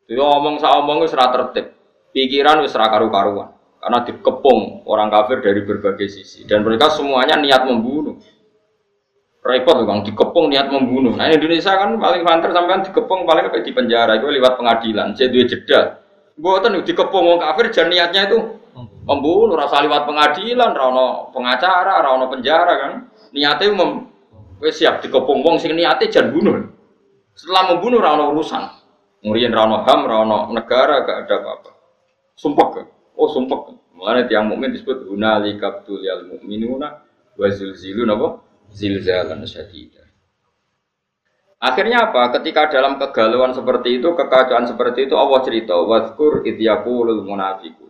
Itu 0.08 0.24
ngomong 0.24 0.56
sak 0.56 0.72
omong 0.80 1.04
ora 1.04 1.28
tertib. 1.28 1.76
Pikiran 2.16 2.64
wis 2.64 2.72
karu-karuan. 2.72 3.52
Karena 3.76 4.00
dikepung 4.02 4.88
orang 4.88 5.12
kafir 5.12 5.44
dari 5.44 5.60
berbagai 5.62 6.08
sisi 6.08 6.48
dan 6.48 6.64
mereka 6.64 6.88
semuanya 6.88 7.36
niat 7.36 7.68
membunuh. 7.68 8.16
Repot 9.46 9.78
bang, 9.78 10.02
dikepung 10.02 10.50
niat 10.50 10.72
membunuh. 10.72 11.14
Nah 11.14 11.30
Indonesia 11.30 11.70
kan 11.76 11.94
paling 12.00 12.26
banter 12.26 12.50
sampean 12.50 12.82
dikepung 12.82 13.28
paling 13.28 13.46
kayak 13.46 13.62
di 13.62 13.70
penjara 13.70 14.18
itu 14.18 14.26
lewat 14.26 14.58
pengadilan. 14.58 15.14
Jadi 15.14 15.38
jeda. 15.46 16.02
Buatan 16.34 16.82
dikepung 16.82 17.30
orang 17.30 17.44
kafir 17.44 17.70
dan 17.70 17.86
niatnya 17.92 18.26
itu 18.26 18.55
membunuh 19.06 19.54
rasa 19.54 19.80
lewat 19.86 20.02
pengadilan, 20.04 20.74
rano 20.74 21.30
pengacara, 21.30 22.02
rano 22.02 22.26
penjara 22.26 22.74
kan. 22.74 22.92
Niatnya 23.30 23.72
mem 23.72 23.90
siap 24.66 25.00
dikepung 25.00 25.46
wong 25.46 25.62
sing 25.62 25.72
niatnya 25.78 26.10
jangan 26.10 26.34
bunuh. 26.34 26.54
Setelah 27.38 27.72
membunuh 27.72 28.02
rano 28.02 28.34
urusan. 28.34 28.66
Ngurian 29.22 29.54
rano 29.54 29.86
ham, 29.86 30.00
rano 30.04 30.50
negara 30.50 31.06
gak 31.06 31.18
ada 31.26 31.34
apa-apa. 31.40 31.70
Sumpah 32.34 32.68
kan? 32.74 32.86
Oh 33.16 33.30
sumpah 33.30 33.70
kan? 33.70 33.76
Mulanya 33.96 34.28
tiang 34.28 34.52
mukmin 34.52 34.76
disebut 34.76 35.08
hunali 35.08 35.56
kaptul 35.56 36.04
yal 36.04 36.28
mukminuna 36.28 37.00
wa 37.32 37.46
zilzilun 37.48 38.12
apa? 38.12 38.44
Zilzalan 38.74 39.46
syadidah. 39.46 40.04
Akhirnya 41.56 42.12
apa? 42.12 42.36
Ketika 42.36 42.68
dalam 42.68 43.00
kegalauan 43.00 43.56
seperti 43.56 43.96
itu, 43.96 44.12
kekacauan 44.12 44.68
seperti 44.68 45.08
itu, 45.08 45.16
Allah 45.16 45.40
cerita, 45.40 45.72
Wadkur 45.72 46.44
idyaqulul 46.44 47.24
munafiqun. 47.24 47.85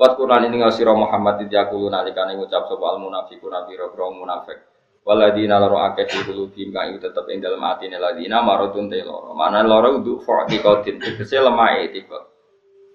Wat 0.00 0.16
Quran 0.16 0.48
ini 0.48 0.64
ngasih 0.64 0.88
Muhammad 0.88 1.44
idyaku 1.44 1.92
nalikane 1.92 2.34
ngucap 2.40 2.64
sapa 2.64 2.96
al 2.96 2.98
munafiqun 2.98 3.52
biro 3.68 3.92
biro 3.92 4.08
munafik. 4.16 4.58
Waladina 5.02 5.58
loro 5.58 5.82
akeh 5.82 6.06
fi 6.06 6.22
qulubihim 6.22 6.70
kang 6.70 6.94
tetep 6.96 7.26
ing 7.28 7.42
dalem 7.42 7.60
atine 7.66 7.98
ladina 7.98 8.38
maradun 8.40 8.86
te 8.86 9.02
loro. 9.02 9.34
Mana 9.34 9.60
loro 9.66 9.98
untuk 9.98 10.22
fa'tiqatin 10.22 11.02
tegese 11.02 11.42
lemah 11.42 11.82
etika. 11.82 12.22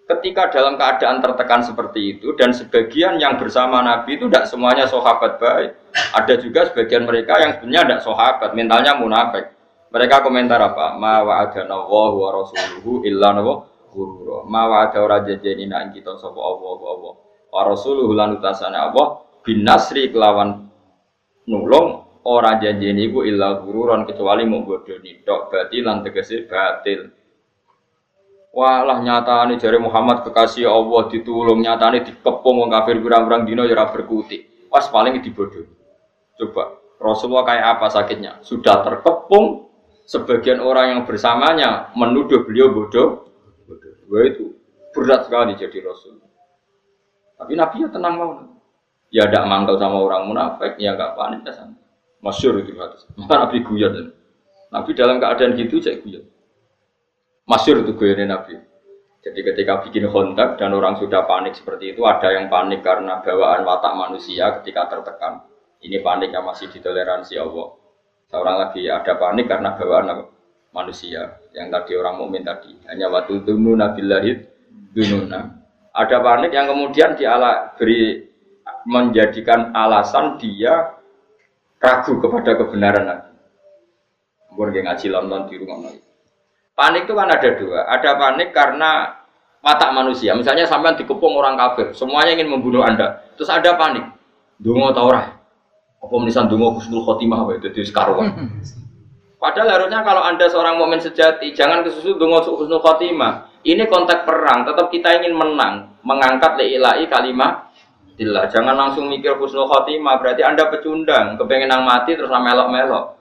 Ketika 0.07 0.47
dalam 0.47 0.79
keadaan 0.79 1.19
tertekan 1.19 1.67
seperti 1.67 2.15
itu 2.15 2.31
dan 2.39 2.55
sebagian 2.55 3.19
yang 3.19 3.35
bersama 3.35 3.83
Nabi 3.83 4.15
itu 4.15 4.31
tidak 4.31 4.47
semuanya 4.47 4.87
sahabat 4.87 5.35
baik. 5.35 5.75
Ada 6.15 6.39
juga 6.39 6.63
sebagian 6.71 7.03
mereka 7.03 7.35
yang 7.43 7.59
sebenarnya 7.59 7.83
tidak 7.83 8.01
sahabat, 8.07 8.55
mentalnya 8.55 8.95
munafik. 8.95 9.51
Mereka 9.91 10.23
komentar 10.23 10.63
apa? 10.63 10.95
Ma 10.95 11.27
wa'adana 11.27 11.91
wa 11.91 12.29
rasuluhu 12.39 13.03
illa 13.03 13.35
nawa 13.35 13.67
gurura. 13.97 14.45
Mawa 14.45 14.93
ada 14.93 15.01
ora 15.01 15.25
jajeni 15.25 15.65
nak 15.65 15.97
kita 15.97 16.13
sapa 16.21 16.37
Allah 16.37 16.77
Allah. 16.85 17.13
Wa 17.49 17.61
rasuluhu 17.65 18.13
lan 18.13 18.37
utasane 18.37 18.77
Allah 18.77 19.25
bin 19.41 19.65
nasri 19.65 20.13
kelawan 20.13 20.69
nulung 21.49 22.05
ora 22.27 22.61
janjeni 22.61 23.09
iku 23.09 23.25
illa 23.25 23.57
gururan 23.57 24.05
kecuali 24.05 24.45
mau 24.45 24.61
bodoni 24.61 25.25
tok 25.25 25.49
lan 25.73 26.05
tegese 26.05 26.45
batil. 26.45 27.09
Walah 28.53 29.01
nyatane 29.01 29.57
jare 29.57 29.81
Muhammad 29.81 30.21
kekasih 30.25 30.69
Allah 30.69 31.09
ditulung 31.09 31.61
nyatane 31.65 32.05
dikepung 32.05 32.61
wong 32.61 32.69
kafir 32.69 33.01
pirang-pirang 33.01 33.49
dina 33.49 33.65
ya 33.65 33.85
berkutik. 33.89 34.69
Pas 34.69 34.85
paling 34.89 35.17
dibodohi. 35.23 35.73
Coba 36.37 36.77
Rasulullah 36.97 37.45
kayak 37.45 37.65
apa 37.77 37.87
sakitnya? 37.93 38.41
Sudah 38.41 38.81
terkepung, 38.81 39.69
sebagian 40.09 40.57
orang 40.57 40.97
yang 40.97 41.01
bersamanya 41.05 41.93
menuduh 41.93 42.41
beliau 42.45 42.73
bodoh, 42.73 43.26
Gue 44.07 44.21
itu 44.31 44.55
berat 44.95 45.27
sekali 45.27 45.53
jadi 45.59 45.77
rasul. 45.83 46.23
Tapi 47.37 47.53
Nabi 47.53 47.85
ya 47.85 47.89
tenang 47.91 48.15
mau. 48.17 48.31
Ya 49.07 49.23
tidak 49.27 49.47
mangkal 49.47 49.79
sama 49.79 50.03
orang 50.03 50.27
munafik, 50.27 50.75
ya 50.79 50.95
nggak 50.95 51.15
panik 51.15 51.47
ya 51.47 51.53
sama. 51.55 51.75
Masyur 52.19 52.59
itu 52.59 52.75
hadis. 52.75 53.07
Nabi 53.15 53.63
guyon. 53.63 54.11
Nabi 54.67 54.91
dalam 54.97 55.21
keadaan 55.21 55.55
gitu 55.55 55.79
saya 55.79 56.01
guyon. 56.01 56.27
Masyur 57.47 57.85
itu 57.85 57.95
guyonnya 57.95 58.35
Nabi. 58.35 58.59
Jadi 59.23 59.39
ketika 59.43 59.83
bikin 59.83 60.07
kontak 60.11 60.55
dan 60.59 60.71
orang 60.75 60.95
sudah 60.99 61.27
panik 61.27 61.55
seperti 61.55 61.95
itu, 61.95 62.03
ada 62.07 62.31
yang 62.31 62.47
panik 62.47 62.83
karena 62.83 63.19
bawaan 63.23 63.63
watak 63.63 63.95
manusia 63.95 64.59
ketika 64.59 64.87
tertekan. 64.91 65.43
Ini 65.83 65.99
panik 66.03 66.31
yang 66.31 66.47
masih 66.47 66.71
ditoleransi 66.71 67.35
Allah. 67.39 67.75
Seorang 68.27 68.55
lagi 68.59 68.87
ada 68.87 69.13
panik 69.15 69.47
karena 69.47 69.75
bawaan? 69.75 70.36
Manusia 70.77 71.41
yang 71.57 71.73
tadi 71.73 71.97
orang 71.97 72.21
mukmin 72.21 72.45
tadi 72.45 72.77
hanya 72.85 73.09
waktu 73.09 73.41
itu 73.41 73.57
nabilahid 73.57 74.45
dununa 74.93 75.57
ada 75.97 76.17
panik 76.21 76.53
yang 76.53 76.69
kemudian 76.69 77.17
diala 77.17 77.73
beri 77.73 78.21
menjadikan 78.85 79.73
alasan 79.73 80.37
dia 80.37 80.93
ragu 81.81 82.21
kepada 82.21 82.53
kebenaran 82.53 83.05
lagi. 83.05 83.33
Mungkin 84.53 84.85
ngaji 84.85 85.07
London 85.09 85.41
di 85.49 85.55
rumah 85.57 85.77
lagi. 85.89 86.01
Panik 86.77 87.09
itu 87.09 87.13
kan 87.13 87.29
ada 87.29 87.49
dua. 87.57 87.79
Ada 87.89 88.09
panik 88.17 88.49
karena 88.53 89.21
mata 89.61 89.89
manusia. 89.89 90.37
Misalnya 90.37 90.69
sampai 90.69 90.97
dikepung 90.97 91.33
orang 91.33 91.57
kafir, 91.57 91.93
semuanya 91.93 92.37
ingin 92.37 92.49
membunuh 92.53 92.85
anda. 92.85 93.25
Terus 93.33 93.49
ada 93.49 93.73
panik. 93.73 94.05
Dungo 94.57 94.89
tau 94.93 95.09
Apa 95.97 96.13
menisan 96.21 96.45
dungo 96.45 96.77
khotimah 96.77 97.57
itu 97.57 97.81
sekaruan. 97.85 98.29
Padahal 99.37 99.69
harusnya 99.69 100.01
kalau 100.01 100.25
anda 100.25 100.49
seorang 100.49 100.81
mukmin 100.81 100.97
sejati, 100.97 101.53
jangan 101.53 101.85
kesusu 101.85 102.17
dungo 102.17 102.41
kusnul 102.41 102.81
khotimah. 102.81 103.53
Ini 103.61 103.85
konteks 103.85 104.25
perang, 104.25 104.65
tetap 104.65 104.89
kita 104.89 105.13
ingin 105.21 105.37
menang, 105.37 105.93
mengangkat 106.01 106.57
leilai 106.57 107.05
kalimat 107.05 107.67
Dillah. 108.17 108.49
Jangan 108.49 108.73
langsung 108.73 109.05
mikir 109.05 109.37
kusnul 109.37 109.69
khotimah, 109.69 110.17
berarti 110.17 110.41
anda 110.41 110.65
pecundang, 110.73 111.37
kepengen 111.37 111.69
nang 111.69 111.85
mati 111.85 112.17
terus 112.17 112.33
melok-melok. 112.33 113.13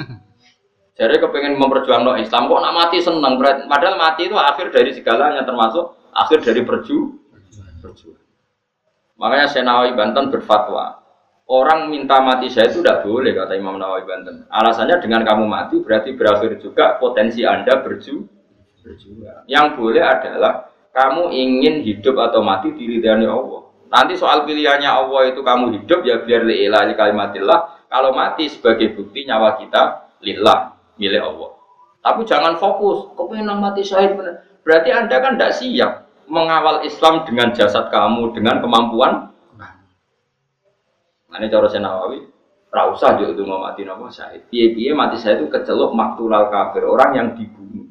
Jadi 0.98 1.14
kepengen 1.20 1.60
memperjuangkan 1.60 2.24
Islam 2.24 2.48
kok 2.48 2.60
nak 2.64 2.72
mati 2.72 3.04
seneng, 3.04 3.36
berarti 3.36 3.68
padahal 3.68 4.00
mati 4.00 4.30
itu 4.30 4.36
akhir 4.40 4.72
dari 4.72 4.96
segalanya 4.96 5.44
termasuk 5.44 5.92
akhir 6.16 6.40
dari 6.40 6.64
perju 6.64 7.20
perjuangan. 7.84 8.24
Makanya 9.20 9.46
Senawi 9.52 9.92
Banten 9.92 10.32
berfatwa, 10.32 11.03
orang 11.48 11.92
minta 11.92 12.20
mati 12.24 12.48
saya 12.48 12.72
itu 12.72 12.80
tidak 12.80 13.04
boleh 13.04 13.36
kata 13.36 13.52
Imam 13.56 13.76
Nawawi 13.76 14.04
Banten. 14.08 14.48
Alasannya 14.48 15.00
dengan 15.00 15.24
kamu 15.24 15.44
mati 15.44 15.76
berarti 15.80 16.16
berakhir 16.16 16.56
juga 16.60 16.96
potensi 16.96 17.44
anda 17.44 17.84
berju 17.84 18.24
berjuang. 18.84 19.48
Yang 19.48 19.66
boleh 19.80 20.04
adalah 20.04 20.72
kamu 20.92 21.32
ingin 21.32 21.74
hidup 21.84 22.16
atau 22.20 22.40
mati 22.44 22.72
diridhani 22.72 23.26
Allah. 23.28 23.66
Nanti 23.88 24.18
soal 24.18 24.42
pilihannya 24.48 24.88
Allah 24.88 25.30
itu 25.30 25.40
kamu 25.44 25.64
hidup 25.80 26.00
ya 26.02 26.22
biar 26.24 26.42
li'ilah 26.44 26.88
kalimatillah. 26.96 27.88
Kalau 27.88 28.10
mati 28.10 28.50
sebagai 28.50 28.96
bukti 28.98 29.22
nyawa 29.22 29.60
kita 29.60 30.10
lillah 30.24 30.74
milik 30.98 31.22
Allah. 31.22 31.50
Tapi 32.04 32.20
jangan 32.28 32.60
fokus, 32.60 33.16
kepengen 33.16 33.48
mati 33.56 33.80
syahid 33.80 34.18
Berarti 34.64 34.90
anda 34.92 35.16
kan 35.20 35.36
tidak 35.36 35.56
siap 35.56 35.92
mengawal 36.28 36.84
Islam 36.84 37.24
dengan 37.28 37.52
jasad 37.52 37.92
kamu, 37.92 38.32
dengan 38.32 38.60
kemampuan 38.64 39.33
ini 41.38 41.50
cara 41.50 41.66
saya 41.66 41.82
Nawawi, 41.82 42.22
rausah 42.70 43.18
juga 43.18 43.34
itu 43.34 43.42
mau 43.46 43.62
mati 43.62 43.82
nama 43.82 44.06
syahid. 44.10 44.46
Piye-piye 44.50 44.94
mati 44.94 45.18
saya 45.18 45.38
itu 45.38 45.50
kecelok 45.50 45.94
maktural 45.94 46.50
kafir, 46.50 46.86
orang 46.86 47.10
yang 47.14 47.28
dibunuh. 47.34 47.90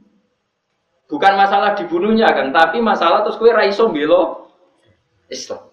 Bukan 1.11 1.33
masalah 1.35 1.75
dibunuhnya 1.75 2.31
kan, 2.31 2.55
tapi 2.55 2.79
masalah 2.79 3.21
terus 3.27 3.35
kue 3.35 3.51
raiso 3.51 3.91
belo 3.91 4.51
Islam. 5.27 5.69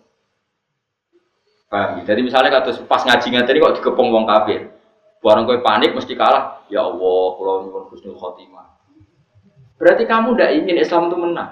Paham? 1.70 2.02
Jadi 2.02 2.20
misalnya 2.26 2.50
kata 2.50 2.82
pas 2.90 3.06
ngaji 3.06 3.28
tadi 3.46 3.62
kok 3.62 3.74
dikepung 3.78 4.10
wong 4.10 4.26
kafir, 4.26 4.74
barang 5.22 5.46
kue 5.46 5.58
panik 5.62 5.94
mesti 5.94 6.18
kalah. 6.18 6.66
Ya 6.66 6.82
Allah, 6.86 7.26
kalau 7.38 7.54
nyuwun 7.66 7.84
husnul 7.90 8.18
khotimah. 8.18 8.66
Berarti 9.78 10.04
kamu 10.04 10.36
tidak 10.36 10.50
ingin 10.58 10.76
Islam 10.76 11.08
itu 11.08 11.16
menang. 11.18 11.50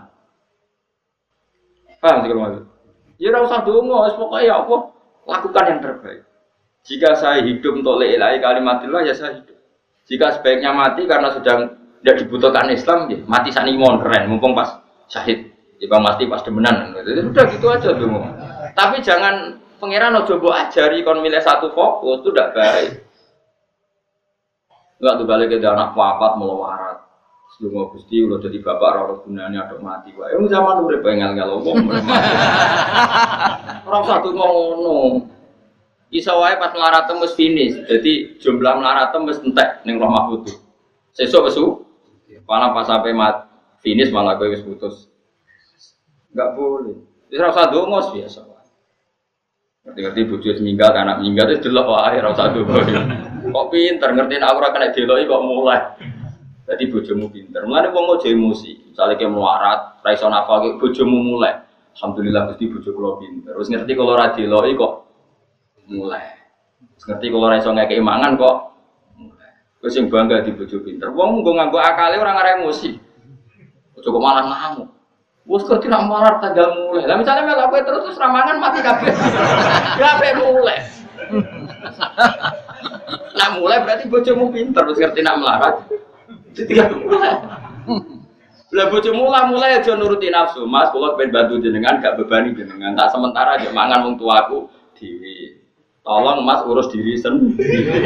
Paham 1.98 2.22
sih 2.22 2.30
kalau 2.30 2.66
Ya 3.18 3.34
ora 3.34 3.42
usah 3.42 3.66
dongo, 3.66 4.06
pokoknya 4.14 4.46
ya 4.46 4.54
apa? 4.62 4.76
Lakukan 5.28 5.64
yang 5.68 5.80
terbaik. 5.84 6.24
Jika 6.88 7.20
saya 7.20 7.44
hidup 7.44 7.84
untuk 7.84 8.00
leilai 8.00 8.40
kalimatillah 8.40 9.04
ya 9.04 9.12
saya 9.12 9.36
hidup. 9.36 9.60
Jika 10.08 10.40
sebaiknya 10.40 10.72
mati 10.72 11.04
karena 11.04 11.28
sudah 11.36 11.68
tidak 12.00 12.16
dibutuhkan 12.24 12.72
Islam, 12.72 13.12
ya 13.12 13.20
mati 13.28 13.52
sanimon 13.52 14.00
keren, 14.00 14.32
mumpung 14.32 14.56
pas 14.56 14.80
syahid. 15.12 15.52
Ya 15.78 15.86
bang 15.86 16.00
mati 16.00 16.24
pas 16.24 16.40
demenan. 16.40 16.96
Jadi 16.96 17.28
sudah 17.28 17.44
gitu 17.52 17.66
aja 17.68 17.92
dulu. 17.92 18.24
Tapi 18.72 19.04
jangan 19.04 19.60
pangeran 19.78 20.16
ojo 20.24 20.40
mbok 20.40 20.56
ajari 20.56 21.04
kon 21.04 21.20
milih 21.20 21.44
satu 21.44 21.70
fokus 21.76 22.24
itu 22.24 22.32
tidak 22.32 22.56
baik. 22.56 22.90
Enggak 24.98 25.14
tuh 25.22 25.26
balik 25.28 25.46
ke 25.54 25.62
anak 25.62 25.94
papat 25.94 26.32
melawarat. 26.40 26.98
Sebelum 27.56 27.88
gusti 27.90 28.20
udah 28.20 28.38
jadi 28.44 28.60
bapak 28.60 28.90
rawat 28.92 29.18
gunanya 29.24 29.64
ada 29.64 29.80
mati. 29.80 30.12
Wah, 30.14 30.28
yang 30.28 30.44
zaman 30.52 30.84
udah 30.84 31.00
pengen 31.00 31.32
kalau 31.32 31.64
ngomong. 31.64 31.96
Orang 33.88 34.04
satu 34.04 34.28
ngono. 34.36 35.24
Isa 36.12 36.36
wae 36.36 36.56
pas 36.60 36.72
melarat 36.76 37.08
tembus 37.08 37.32
finish. 37.32 37.76
Jadi 37.88 38.36
jumlah 38.40 38.80
melarat 38.80 39.12
tembus 39.12 39.40
entek 39.40 39.80
ning 39.88 39.96
Roh 39.96 40.12
Mahfud. 40.12 40.48
Sesuk 41.16 41.48
kesu. 41.48 41.84
Malah 42.44 42.72
pas 42.72 42.88
sampai 42.88 43.12
mat 43.16 43.48
finish 43.80 44.12
malah 44.12 44.36
gue 44.36 44.52
wis 44.52 44.64
putus. 44.64 45.08
Enggak 46.32 46.52
boleh. 46.56 46.96
Wis 47.28 47.40
ora 47.40 47.52
usah 47.52 47.68
biasa. 48.12 48.40
Ngerti-ngerti 49.88 50.20
bojo 50.28 50.48
meninggal, 50.60 50.92
anak 50.92 51.24
meninggal 51.24 51.48
itu 51.48 51.72
delok 51.72 51.88
wae 51.96 52.20
ora 52.20 52.28
usah 52.32 52.52
dongo. 52.52 52.76
Kok 53.56 53.66
pinter 53.72 54.12
ngerti 54.12 54.36
aku 54.36 54.56
ora 54.60 54.68
kena 54.76 54.92
deloki 54.92 55.24
kok 55.24 55.44
mulai. 55.44 55.80
Jadi 56.68 56.84
bojomu 56.92 57.32
pinter. 57.32 57.64
Mulane 57.64 57.88
wong 57.96 58.20
aja 58.20 58.28
emosi. 58.28 58.92
Misale 58.92 59.16
ke 59.16 59.24
melarat, 59.24 60.04
ra 60.04 60.10
iso 60.12 60.28
nafal 60.28 60.76
bojomu 60.76 61.16
mulai. 61.16 61.64
Alhamdulillah 61.98 62.54
Gusti 62.54 62.70
bojo 62.70 62.90
kula 62.94 63.10
pinter. 63.18 63.58
Wis 63.58 63.66
ngerti 63.72 63.96
kalau 63.98 64.14
ora 64.14 64.30
diloki 64.30 64.78
kok 64.78 64.92
mulai. 65.90 66.22
Wis 66.94 67.04
ngerti 67.10 67.26
kalau 67.32 67.50
ora 67.50 67.58
iso 67.58 67.74
ngekeki 67.74 68.04
mangan 68.04 68.38
kok 68.38 68.56
mulai. 69.18 69.50
Wis 69.82 69.98
sing 69.98 70.06
bangga 70.06 70.46
di 70.46 70.54
bojo 70.54 70.78
pinter. 70.78 71.10
Wong 71.10 71.42
nggo 71.42 71.58
nganggo 71.58 71.80
akale 71.82 72.20
ora 72.22 72.38
ngare 72.38 72.62
emosi. 72.62 72.94
Bojo 73.98 74.08
kok 74.14 74.22
malah 74.22 74.44
ngamuk. 74.46 74.88
Wes 75.48 75.66
kok 75.66 75.82
tidak 75.82 76.06
marah 76.06 76.38
tanggal 76.38 76.68
mulai. 76.70 77.02
Lah 77.08 77.16
misalnya 77.18 77.42
melu 77.50 77.66
terus 77.82 78.02
terus 78.06 78.20
ramangan 78.22 78.62
mati 78.62 78.78
kabeh. 78.78 79.10
Kabeh 80.04 80.32
mulai. 80.38 80.78
Nah 83.34 83.48
mulai 83.58 83.82
berarti 83.82 84.06
bojomu 84.06 84.54
pinter, 84.54 84.86
wis 84.86 85.02
ngerti 85.02 85.24
nak 85.26 85.42
melarat. 85.42 85.82
Tidak 86.66 86.88
mulai. 87.06 87.38
Lah 88.68 88.86
bojo 88.92 89.10
mula 89.16 89.48
mulai 89.48 89.80
aja 89.80 89.96
nuruti 89.96 90.28
nafsu, 90.28 90.68
Mas, 90.68 90.92
kula 90.92 91.16
pengen 91.16 91.32
bantu 91.32 91.56
jenengan 91.64 92.04
gak 92.04 92.20
bebani 92.20 92.52
jenengan. 92.52 92.92
Tak 92.92 93.16
sementara 93.16 93.56
aja 93.56 93.72
mangan 93.72 94.04
wong 94.04 94.14
tuaku 94.20 94.68
diri. 94.92 95.56
Tolong 96.04 96.44
Mas 96.44 96.60
urus 96.68 96.92
diri 96.92 97.16
sendiri. 97.16 98.04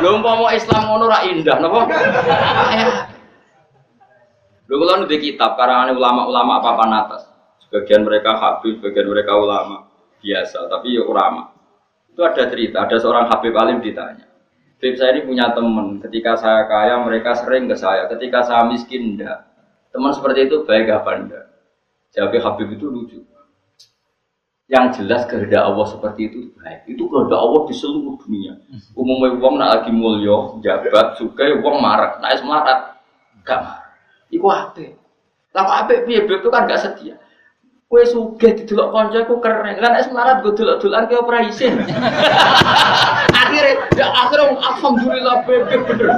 Lho 0.00 0.20
mau 0.24 0.48
Islam 0.48 0.82
ngono 0.88 1.04
ra 1.04 1.20
indah 1.28 1.56
napa? 1.60 1.80
Lho 4.64 4.74
kula 4.80 5.04
nulis 5.04 5.20
kitab 5.20 5.60
karangane 5.60 5.92
ulama-ulama 5.92 6.64
papan 6.64 6.92
atas. 7.04 7.28
Sebagian 7.68 8.08
mereka 8.08 8.40
habib, 8.40 8.80
sebagian 8.80 9.08
mereka 9.08 9.36
ulama 9.36 9.88
biasa, 10.24 10.72
tapi 10.72 10.96
ya 10.96 11.04
ulama. 11.04 11.52
Itu 12.08 12.24
ada 12.24 12.48
cerita, 12.48 12.88
ada 12.88 12.96
seorang 12.96 13.28
habib 13.28 13.52
alim 13.52 13.84
ditanya. 13.84 14.33
Habib 14.84 15.00
saya 15.00 15.16
ini 15.16 15.24
punya 15.24 15.48
teman, 15.56 15.96
ketika 15.96 16.36
saya 16.36 16.68
kaya 16.68 17.00
mereka 17.00 17.32
sering 17.32 17.64
ke 17.64 17.72
saya, 17.72 18.04
ketika 18.04 18.44
saya 18.44 18.68
miskin 18.68 19.16
enggak. 19.16 19.48
Teman 19.88 20.12
seperti 20.12 20.44
itu 20.44 20.60
baik 20.68 20.92
apa 20.92 21.24
enggak? 21.24 21.44
Jawabnya 22.12 22.44
Habib 22.44 22.68
itu 22.68 22.84
lucu. 22.92 23.24
Yang 24.68 25.00
jelas 25.00 25.24
kehendak 25.24 25.64
Allah 25.64 25.88
seperti 25.88 26.28
itu 26.28 26.52
baik. 26.60 26.84
Itu 26.84 27.08
kehendak 27.08 27.40
Allah 27.40 27.64
di 27.64 27.72
seluruh 27.72 28.20
dunia. 28.28 28.60
Umumnya 28.92 29.32
uang 29.40 29.54
nak 29.56 29.68
lagi 29.72 29.88
mulio, 29.88 30.60
jabat, 30.60 31.16
suka, 31.16 31.48
uang 31.64 31.80
marah, 31.80 32.20
naik 32.20 32.44
semarat, 32.44 33.00
gak 33.40 33.64
marah. 33.64 33.88
Iku 34.28 34.52
apa? 34.52 34.84
Lah 35.56 35.80
apa? 35.80 36.04
Piye 36.04 36.28
itu 36.28 36.48
kan 36.52 36.68
gak 36.68 36.84
setia. 36.84 37.16
Kue 37.88 38.04
suge 38.04 38.52
didelok 38.52 38.92
konco 38.92 39.16
aku 39.16 39.40
keren. 39.40 39.80
Lah 39.80 39.96
nek 39.96 40.12
semarat 40.12 40.44
gue 40.44 40.52
delok-delokan 40.52 41.08
ke 41.08 41.16
ora 41.16 41.40
isin. 41.40 41.72
akhirnya 43.34 43.74
ya 43.98 44.06
akhirnya 44.08 44.54
alhamdulillah 44.54 45.36
bebek 45.42 45.80
bener. 45.90 46.08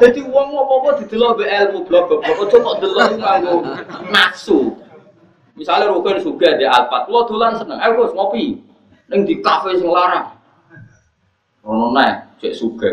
Jadi 0.00 0.24
uang 0.24 0.48
mau 0.56 0.80
apa 0.80 1.04
didelok 1.04 1.38
be 1.38 1.44
ilmu 1.44 1.80
blok. 1.84 2.24
Ojo 2.24 2.56
kok 2.56 2.76
delok 2.80 3.20
nganggo 3.20 3.54
nafsu. 4.08 4.72
Misalnya 5.58 5.90
Rukun 5.90 6.22
suge 6.22 6.54
di 6.54 6.62
Alphard, 6.62 7.10
lo 7.10 7.26
dolan 7.26 7.58
seneng. 7.58 7.82
Ayo 7.82 8.06
Gus 8.06 8.14
ngopi. 8.14 8.62
Ning 9.10 9.26
di 9.26 9.42
kafe 9.42 9.74
sing 9.74 9.90
larang. 9.90 10.30
Ono 11.66 11.90
nae 11.90 12.14
cek 12.38 12.54
suge. 12.54 12.90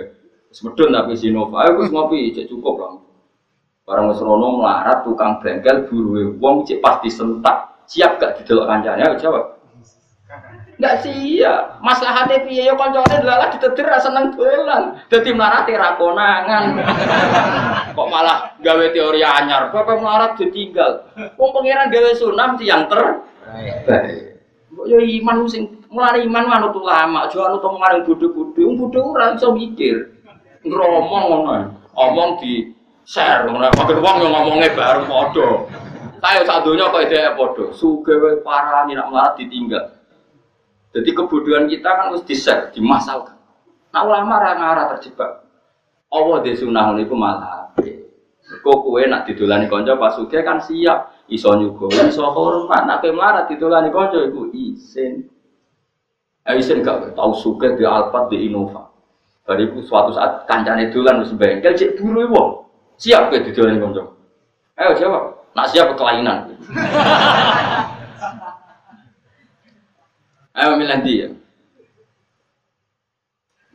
Semedun 0.50 0.90
tapi 0.90 1.14
Sinova. 1.14 1.62
Ayo 1.62 1.78
Gus 1.78 1.94
ngopi, 1.94 2.34
cek 2.34 2.50
cukup 2.50 2.76
lah. 2.82 2.94
Barang 3.86 4.10
wis 4.10 4.18
rono 4.18 4.58
melarat 4.58 5.06
tukang 5.06 5.38
bengkel 5.46 5.86
buruwe 5.86 6.34
wong 6.42 6.66
cek 6.66 6.82
pasti 6.82 7.14
sentak 7.14 7.76
Siap 7.86 8.18
gak 8.18 8.42
didelok 8.42 8.66
kancane? 8.66 9.02
Ayo 9.06 9.16
jawab. 9.22 9.46
Enggak 10.76 11.08
siap. 11.08 11.80
Maslahate 11.80 12.44
piye 12.44 12.68
yo 12.68 12.76
kancane 12.76 13.24
delalah 13.24 13.48
ditetir 13.48 13.88
ra 13.88 13.96
seneng 13.96 14.36
dolan. 14.36 15.00
Dadi 15.08 15.32
mlarate 15.32 15.72
ra 15.72 15.96
konangan. 15.96 16.76
Kok 17.96 18.10
malah 18.12 18.60
gawe 18.60 18.86
teori 18.92 19.24
anyar. 19.24 19.72
Kok 19.72 19.88
melarat 19.88 20.36
ditinggal. 20.36 21.08
Wong 21.40 21.50
pangeran 21.56 21.88
gawe 21.88 22.12
sunam 22.20 22.60
yang 22.60 22.92
ter. 22.92 23.24
Baik. 23.88 24.36
Kok 24.76 24.86
yo 24.92 25.00
iman 25.00 25.48
sing 25.48 25.80
mulane 25.88 26.28
iman 26.28 26.44
manut 26.44 26.76
ulama, 26.76 27.32
aja 27.32 27.40
anut 27.48 27.64
omongan 27.64 28.04
bodho-bodho. 28.04 28.60
Wong 28.68 28.76
bodho 28.76 29.00
ora 29.16 29.32
iso 29.32 29.56
mikir. 29.56 30.12
Ngromong 30.68 31.24
ngono. 31.32 31.56
Omong 31.96 32.44
di 32.44 32.76
share 33.08 33.48
ngono. 33.48 33.72
Makin 33.72 34.04
wong 34.04 34.16
yang 34.28 34.32
ngomongnya 34.36 34.76
bareng 34.76 35.08
padha. 35.08 35.50
Kayak 36.20 36.48
sak 36.52 36.68
donya 36.68 36.92
kok 36.92 37.04
ide 37.08 37.32
padha. 37.40 37.66
Sugih 37.72 38.20
wae 38.20 38.44
parah 38.44 38.84
nak 38.84 39.08
melarat 39.08 39.40
ditinggal. 39.40 39.95
Jadi 40.96 41.12
kebodohan 41.12 41.68
kita 41.68 41.92
kan 41.92 42.08
harus 42.08 42.24
di-share, 42.24 42.72
dimasalkan. 42.72 43.36
Nah 43.92 44.02
ulama 44.08 44.40
ra 44.40 44.56
ngarah 44.56 44.86
terjebak. 44.96 45.44
Allah 46.08 46.38
di 46.40 46.56
sunah 46.56 46.96
niku 46.96 47.16
malah 47.16 47.76
Kok 48.46 48.78
kue 48.86 49.10
nak 49.10 49.26
didolani 49.26 49.66
konco 49.66 49.98
pas 49.98 50.14
suge 50.14 50.46
kan 50.46 50.62
siap 50.62 51.26
iso 51.34 51.50
nyugo 51.58 51.90
iso 51.90 52.22
hormat 52.30 52.86
nak 52.86 53.02
kowe 53.02 53.10
melarat 53.10 53.50
didolani 53.50 53.90
konco 53.90 54.22
iku 54.22 54.54
isin. 54.54 55.26
Eh 56.46 56.54
isin 56.62 56.86
gak 56.86 57.18
tau 57.18 57.34
suge 57.34 57.74
di 57.74 57.82
Alphard 57.82 58.30
di 58.30 58.46
Innova. 58.46 58.86
Bariku 59.50 59.82
suatu 59.82 60.14
saat 60.14 60.46
kancane 60.46 60.94
dolan 60.94 61.26
wis 61.26 61.34
bengkel 61.34 61.74
cek 61.74 61.98
buru 61.98 62.30
wong. 62.30 62.50
Siap 63.02 63.34
kowe 63.34 63.42
didolani 63.42 63.82
konco. 63.82 64.14
Ayo 64.78 64.94
jawab. 64.94 65.24
Nak 65.58 65.70
siap 65.74 65.98
kelainan. 65.98 66.54
Ayo 70.56 70.80
milih 70.80 71.00
dia. 71.04 71.28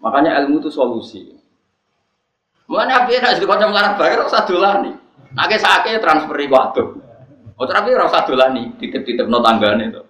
Makanya 0.00 0.40
ilmu 0.40 0.64
itu 0.64 0.72
solusi. 0.72 1.36
Mana 2.64 3.04
api 3.04 3.20
nak 3.20 3.36
jadi 3.36 3.44
kocok 3.44 3.68
melarat 3.68 3.92
bayar 4.00 4.24
rasa 4.24 4.48
dolani. 4.48 4.96
Nake 5.36 5.60
sakit 5.60 6.00
transferi 6.00 6.48
waktu. 6.48 6.82
Oh 7.60 7.66
tapi 7.68 7.92
rasa 7.92 8.24
dolani 8.24 8.72
titip-titip 8.80 9.28
no 9.28 9.44
tanggane 9.44 9.92
itu. 9.92 10.02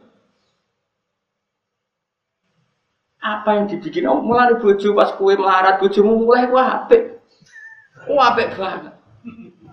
Apa 3.20 3.59
yang 3.59 3.64
dibikin 3.68 4.09
oh, 4.09 4.22
mulai 4.22 4.56
bojo 4.56 4.96
pas 4.96 5.12
kue 5.18 5.35
melarat 5.35 5.83
bojomu 5.83 6.22
mulai 6.22 6.46
wah 6.48 6.87
apik. 6.87 7.18
Wah 8.06 8.33
apik 8.33 8.54
banget. 8.54 8.94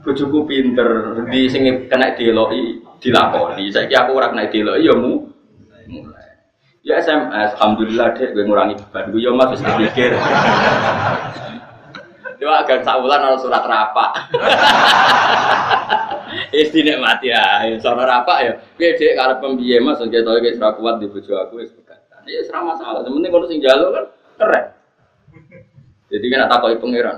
Bojoku 0.01 0.49
pinter 0.49 1.21
di 1.29 1.45
sini 1.45 1.85
kena 1.85 2.17
dieloi 2.17 2.81
dilakoni. 2.97 3.69
Saya 3.69 4.03
aku 4.03 4.17
orang 4.17 4.33
kena 4.33 4.49
dieloi 4.49 4.87
ya 4.87 4.95
mu. 4.97 5.29
Ya 6.87 7.03
SMS, 7.03 7.51
alhamdulillah 7.59 8.15
deh 8.15 8.31
gue 8.31 8.47
ngurangi 8.47 8.79
beban 8.79 9.11
gue 9.11 9.19
ya 9.19 9.35
mas 9.35 9.51
bisa 9.51 9.75
pikir. 9.75 10.15
Dia 12.39 12.53
agar 12.63 12.79
saulan 12.85 13.27
orang 13.27 13.41
surat 13.43 13.65
rapak. 13.65 14.11
Isti 16.55 16.85
mati 16.95 17.33
ya, 17.33 17.67
surat 17.83 18.07
rapak 18.07 18.37
ya. 18.39 18.51
Dia 18.79 18.95
dek 18.95 19.19
kalau 19.19 19.35
pembiye 19.43 19.83
mas, 19.83 19.99
dia 20.07 20.23
tahu 20.23 20.39
dia 20.39 20.55
surat 20.55 20.79
kuat 20.79 21.03
di 21.03 21.11
bujuk 21.11 21.35
aku 21.35 21.59
es 21.59 21.75
pegatan. 21.75 22.23
Ya 22.23 22.39
serama 22.47 22.77
masalah. 22.77 23.03
Sementing 23.03 23.31
kalau 23.35 23.49
sing 23.51 23.59
jalur 23.59 23.91
kan 23.91 24.05
keren. 24.39 24.65
Jadi 26.07 26.25
kan 26.29 26.47
tak 26.47 26.61
kau 26.61 26.71
pangeran. 26.87 27.17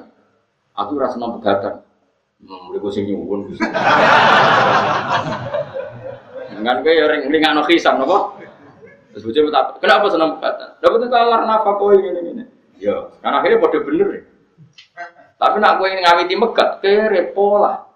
Aku 0.82 0.98
rasa 0.98 1.22
nama 1.22 1.38
pegatan. 1.38 1.86
Hmm, 2.42 2.74
udah 2.74 2.80
gue 2.80 2.92
sing 2.96 3.06
nyuwun. 3.06 3.52
Kan 6.60 6.84
gue 6.84 6.92
ya 6.92 7.08
ring 7.08 7.32
ring 7.32 7.44
anak 7.44 7.72
kisah, 7.72 7.96
nopo. 7.96 8.36
Terus 9.10 9.24
bujuk 9.26 9.50
kenapa 9.82 10.06
senang 10.14 10.38
pegatan? 10.38 10.70
Dapat 10.80 11.10
talar 11.10 11.42
nafkah 11.50 11.74
kau 11.82 11.90
ini 11.98 12.10
ini. 12.30 12.44
Ya, 12.80 13.10
kan 13.20 13.36
akhirnya 13.36 13.60
pada 13.60 13.78
bener 13.82 14.08
ya. 14.14 14.22
Tapi 15.40 15.56
nak 15.64 15.80
gue 15.80 15.88
ingin 15.88 16.04
ngawiti 16.04 16.36
megat, 16.36 16.70
kere 16.84 17.32
pola. 17.32 17.88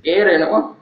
Kere 0.00 0.40
napa? 0.40 0.72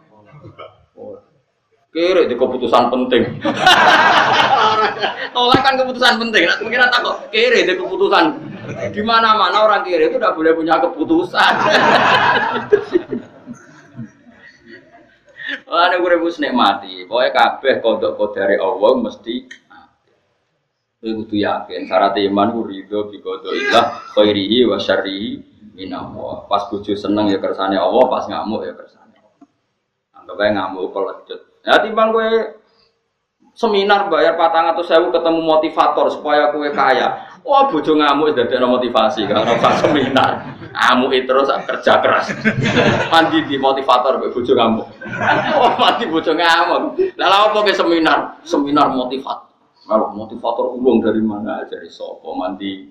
Kere 1.92 2.25
di 2.25 2.35
keputusan 2.38 2.88
penting. 2.88 3.22
Tolak 5.37 5.61
kan 5.61 5.75
keputusan 5.77 6.14
penting. 6.16 6.42
Nak 6.48 6.59
mungkin 6.64 6.88
tak 6.88 7.01
kok 7.05 7.16
kere 7.29 7.68
di 7.68 7.75
keputusan. 7.77 8.25
Di 8.94 9.03
mana-mana 9.05 9.66
orang 9.66 9.85
kere 9.85 10.09
itu 10.09 10.16
tidak 10.16 10.35
boleh 10.35 10.53
punya 10.57 10.81
keputusan. 10.81 11.53
Wah, 15.69 15.93
ini 15.93 16.01
gue 16.01 16.11
rebus 16.17 16.41
nikmati. 16.41 17.05
Pokoknya 17.05 17.31
kabeh 17.33 17.75
kodok 17.85 18.33
dari 18.33 18.57
Allah 18.57 18.93
mesti 18.97 19.62
Kowe 21.03 21.11
kudu 21.19 21.35
yakin 21.35 21.91
syarat 21.91 22.15
iman 22.15 22.55
ku 22.55 22.62
ridho 22.62 23.11
bi 23.11 23.19
qadaillah 23.19 24.15
khairihi 24.15 24.71
wa 24.71 24.79
syarrihi 24.79 25.35
minallah. 25.75 26.47
Pas 26.47 26.71
bojo 26.71 26.95
seneng 26.95 27.27
ya 27.27 27.43
kersane 27.43 27.75
Allah, 27.75 28.07
pas 28.07 28.23
ngamuk 28.31 28.62
ya 28.62 28.71
kersane 28.71 29.19
Allah. 29.19 29.43
Anggap 30.15 30.38
ae 30.38 30.51
ngamuk 30.55 30.95
pelecut. 30.95 31.41
Ya 31.67 31.83
timbang 31.83 32.15
kowe 32.15 32.31
seminar 33.59 34.07
bayar 34.15 34.38
patang 34.38 34.71
atau 34.71 34.87
sewu 34.87 35.11
ketemu 35.11 35.43
motivator 35.43 36.07
supaya 36.07 36.55
kue 36.55 36.71
kaya. 36.71 37.35
Wah 37.43 37.67
bojo 37.67 37.99
ngamuk 37.99 38.38
dari 38.38 38.62
motivasi 38.62 39.27
karena 39.27 39.59
pas 39.59 39.83
seminar. 39.83 40.31
Ngamuk 40.73 41.13
itu 41.13 41.29
terus 41.29 41.53
kerja 41.69 41.93
keras. 42.01 42.33
Mandi 43.13 43.45
di 43.45 43.61
motivator 43.61 44.17
bojo 44.19 44.53
ngamuk. 44.57 44.89
Oh 45.61 45.73
mandi 45.77 46.05
bojo 46.09 46.33
ngamuk. 46.33 46.97
Lalu 47.21 47.37
apa 47.53 47.59
ke 47.61 47.73
seminar? 47.77 48.19
Seminar 48.43 48.89
motivator. 48.89 49.53
Kalau 49.85 50.17
motivator 50.17 50.73
ulung 50.73 51.05
dari 51.05 51.21
mana 51.21 51.61
dari 51.69 51.93
sopo 51.93 52.33
mandi. 52.33 52.89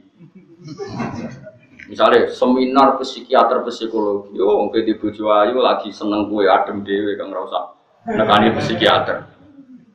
Misalnya 1.90 2.32
seminar 2.32 2.96
psikiater 3.02 3.68
psikologi, 3.68 4.40
oh 4.40 4.64
mungkin 4.64 4.88
di 4.88 4.96
bojo 4.96 5.28
ayu 5.28 5.60
lagi 5.60 5.92
seneng 5.92 6.32
kue 6.32 6.48
adem 6.48 6.88
dewe 6.88 7.20
kang 7.20 7.36
rasa 7.36 7.76
nekani 8.08 8.56
psikiater. 8.56 9.28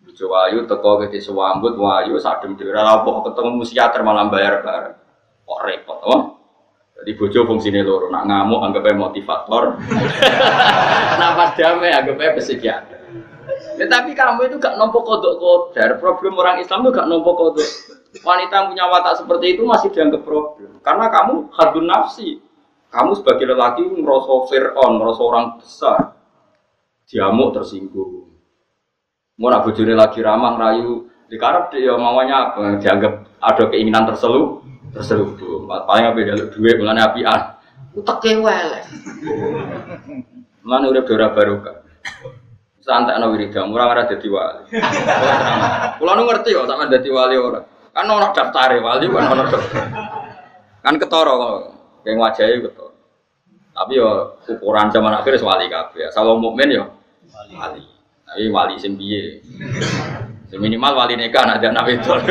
Bojo 0.04 0.26
ayu 0.44 0.68
teko 0.68 1.08
ke 1.08 1.16
sewambut 1.16 1.72
wayu 1.78 2.20
sadem 2.20 2.52
dewe 2.58 2.76
ora 2.76 3.00
apa 3.00 3.08
ketemu 3.30 3.64
psikiater 3.64 4.04
malah 4.04 4.28
bayar 4.28 4.60
bareng. 4.60 4.96
Kok 5.46 5.60
repot, 5.62 5.98
oh? 6.04 6.35
Jadi 7.06 7.22
bojo 7.22 7.46
fungsinya 7.46 7.86
loro, 7.86 8.10
nak 8.10 8.26
ngamuk 8.26 8.66
anggapnya 8.66 8.98
motivator, 8.98 9.78
nak 11.22 11.30
pas 11.38 11.54
damai 11.54 11.94
anggapnya 11.94 12.34
psikiater. 12.34 12.98
Ya, 13.78 13.86
tapi 13.86 14.10
kamu 14.10 14.50
itu 14.50 14.58
gak 14.58 14.74
nompo 14.74 15.06
kodok 15.06 15.38
kodar. 15.38 16.02
Problem 16.02 16.34
orang 16.34 16.58
Islam 16.58 16.82
itu 16.82 16.90
gak 16.98 17.06
nompo 17.06 17.38
kodok. 17.38 17.70
Wanita 18.26 18.66
punya 18.66 18.90
watak 18.90 19.22
seperti 19.22 19.54
itu 19.54 19.62
masih 19.62 19.94
dianggap 19.94 20.26
problem. 20.26 20.82
Karena 20.82 21.06
kamu 21.06 21.52
hadun 21.54 21.86
nafsi. 21.86 22.42
Kamu 22.90 23.14
sebagai 23.14 23.54
lelaki 23.54 23.86
merasa 23.86 24.34
fir'on, 24.50 24.92
merasa 24.98 25.22
orang 25.22 25.46
besar. 25.62 26.18
Diamuk 27.06 27.54
tersinggung. 27.54 28.34
Mau 29.38 29.46
nak 29.46 29.62
bujuni 29.62 29.94
lagi 29.94 30.24
ramah, 30.26 30.58
rayu. 30.58 31.06
Dikarep 31.30 31.70
dia 31.70 31.94
maunya 31.94 32.50
apa? 32.50 32.82
Dianggap 32.82 33.30
ada 33.38 33.64
keinginan 33.70 34.10
terselu, 34.10 34.65
terselubung. 34.96 35.68
Paling 35.68 36.04
apa 36.08 36.18
dia 36.24 36.48
duit, 36.48 36.80
mulanya 36.80 37.12
apian. 37.12 37.40
Utek 37.92 38.16
kewel. 38.24 38.68
Mana 40.64 40.88
udah 40.88 41.04
dora 41.04 41.30
barokah 41.36 41.86
santai 42.86 43.18
no 43.18 43.34
wiridan, 43.34 43.66
murah 43.66 43.90
ada 43.90 44.06
jadi 44.06 44.30
wali. 44.30 44.62
Nu 45.98 46.22
ngerti 46.22 46.54
kok 46.54 46.70
sama 46.70 46.86
jadi 46.86 47.10
wali 47.10 47.34
orang. 47.34 47.66
Kan 47.90 48.06
orang 48.06 48.30
daftar 48.30 48.70
wali 48.78 49.10
kan 49.10 49.26
orang 49.26 49.48
daftar. 49.50 49.84
Kan 50.86 50.94
ketoro 51.02 51.34
kok, 51.34 51.58
kayak 52.06 52.22
wajahnya 52.22 52.56
ketoro. 52.70 52.94
Tapi 53.74 53.92
yo 53.98 54.38
ukuran 54.46 54.88
zaman 54.94 55.18
akhir 55.18 55.42
wali 55.42 55.66
kabeh. 55.66 56.06
Kalau 56.14 56.38
mukmin 56.38 56.78
yo 56.78 56.86
wali. 57.58 57.82
Tapi 58.22 58.46
wali 58.54 58.78
sing 58.78 58.94
piye? 58.94 59.42
minimal 60.56 60.96
wali 60.96 61.18
nikah 61.18 61.42
ada 61.42 61.68
anak 61.68 61.84
wedok. 61.90 62.22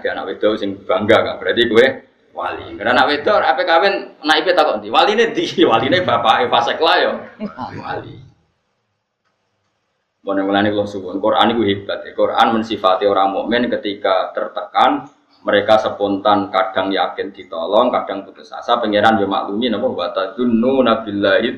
Ada 0.00 0.16
anak 0.16 0.24
wedok 0.32 0.56
sing 0.56 0.80
bangga 0.88 1.20
kan. 1.20 1.34
Berarti 1.36 1.62
gue 1.68 1.86
wali. 2.32 2.74
Karena 2.80 2.96
anak 2.96 3.06
wedok 3.12 3.36
apa 3.44 3.62
kawin 3.68 3.94
naibe 4.24 4.56
takut 4.56 4.80
di 4.80 4.88
wali 4.88 5.12
ini 5.12 5.36
di 5.36 5.44
wali 5.68 5.92
ini 5.92 6.00
bapak 6.00 6.48
Eva 6.48 6.60
Sekla 6.64 6.92
yo 7.04 7.12
wali. 7.76 8.16
Boleh 10.20 10.44
mulai 10.44 10.68
kalau 10.68 10.84
suwun 10.84 11.16
Quran 11.16 11.56
itu 11.56 11.62
hebat. 11.64 12.04
Quran 12.12 12.60
mensifati 12.60 13.08
orang 13.08 13.32
mukmin 13.32 13.72
ketika 13.72 14.36
tertekan 14.36 15.08
mereka 15.40 15.80
spontan 15.80 16.52
kadang 16.52 16.92
yakin 16.92 17.32
ditolong, 17.32 17.88
kadang 17.88 18.28
putus 18.28 18.52
asa. 18.52 18.76
Pangeran 18.76 19.16
yo 19.16 19.24
maklumi 19.24 19.72
napa 19.72 19.88
wa 19.88 20.12
dunu 20.36 20.84
nabillahi 20.84 21.48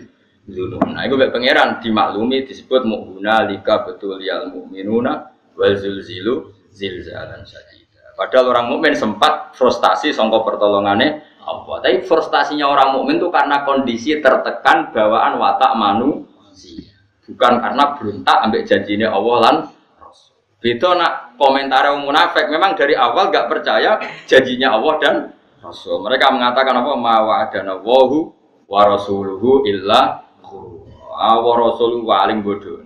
zulum. 0.47 0.95
Nah, 0.95 1.03
itu 1.03 1.19
pangeran 1.19 1.83
dimaklumi 1.83 2.47
disebut 2.47 2.87
mu'una 2.87 3.51
lika 3.51 3.83
betul 3.83 4.23
ya 4.23 4.47
mu'minuna 4.47 5.35
wal 5.59 5.75
zulzilu 5.75 6.55
zilzalan 6.71 7.43
saja. 7.43 7.82
Padahal 8.13 8.53
orang 8.53 8.67
mukmin 8.69 8.93
sempat 8.93 9.57
frustasi 9.57 10.13
songko 10.13 10.45
pertolongannya 10.45 11.25
apa. 11.43 11.73
Tapi 11.83 12.05
frustasinya 12.05 12.69
orang 12.69 12.97
mukmin 12.97 13.19
itu 13.19 13.33
karena 13.33 13.65
kondisi 13.65 14.21
tertekan 14.21 14.93
bawaan 14.93 15.41
watak 15.41 15.73
manusia. 15.75 16.93
Bukan 17.25 17.53
karena 17.63 17.85
beruntak 17.97 18.37
ambek 18.45 18.69
janjinya 18.69 19.09
Allah 19.15 19.37
lan 19.41 19.57
Beda 20.63 20.95
nak 20.95 21.35
komentar 21.35 21.91
yang 21.91 22.07
munafik 22.07 22.47
memang 22.47 22.79
dari 22.79 22.95
awal 22.95 23.35
gak 23.35 23.51
percaya 23.51 23.99
janjinya 24.31 24.79
Allah 24.79 24.95
dan 25.03 25.15
Rasul. 25.59 25.99
Mereka 26.07 26.31
mengatakan 26.31 26.79
apa? 26.79 26.95
Ma 26.95 27.19
wa'adana 27.19 27.83
wahu 27.83 28.31
wa 28.71 28.87
rasuluhu 28.87 29.67
illa 29.67 30.23
wa 31.19 31.53
rasuluhu 31.59 32.07
wa 32.07 32.23
alim 32.23 32.47
bodoh. 32.47 32.79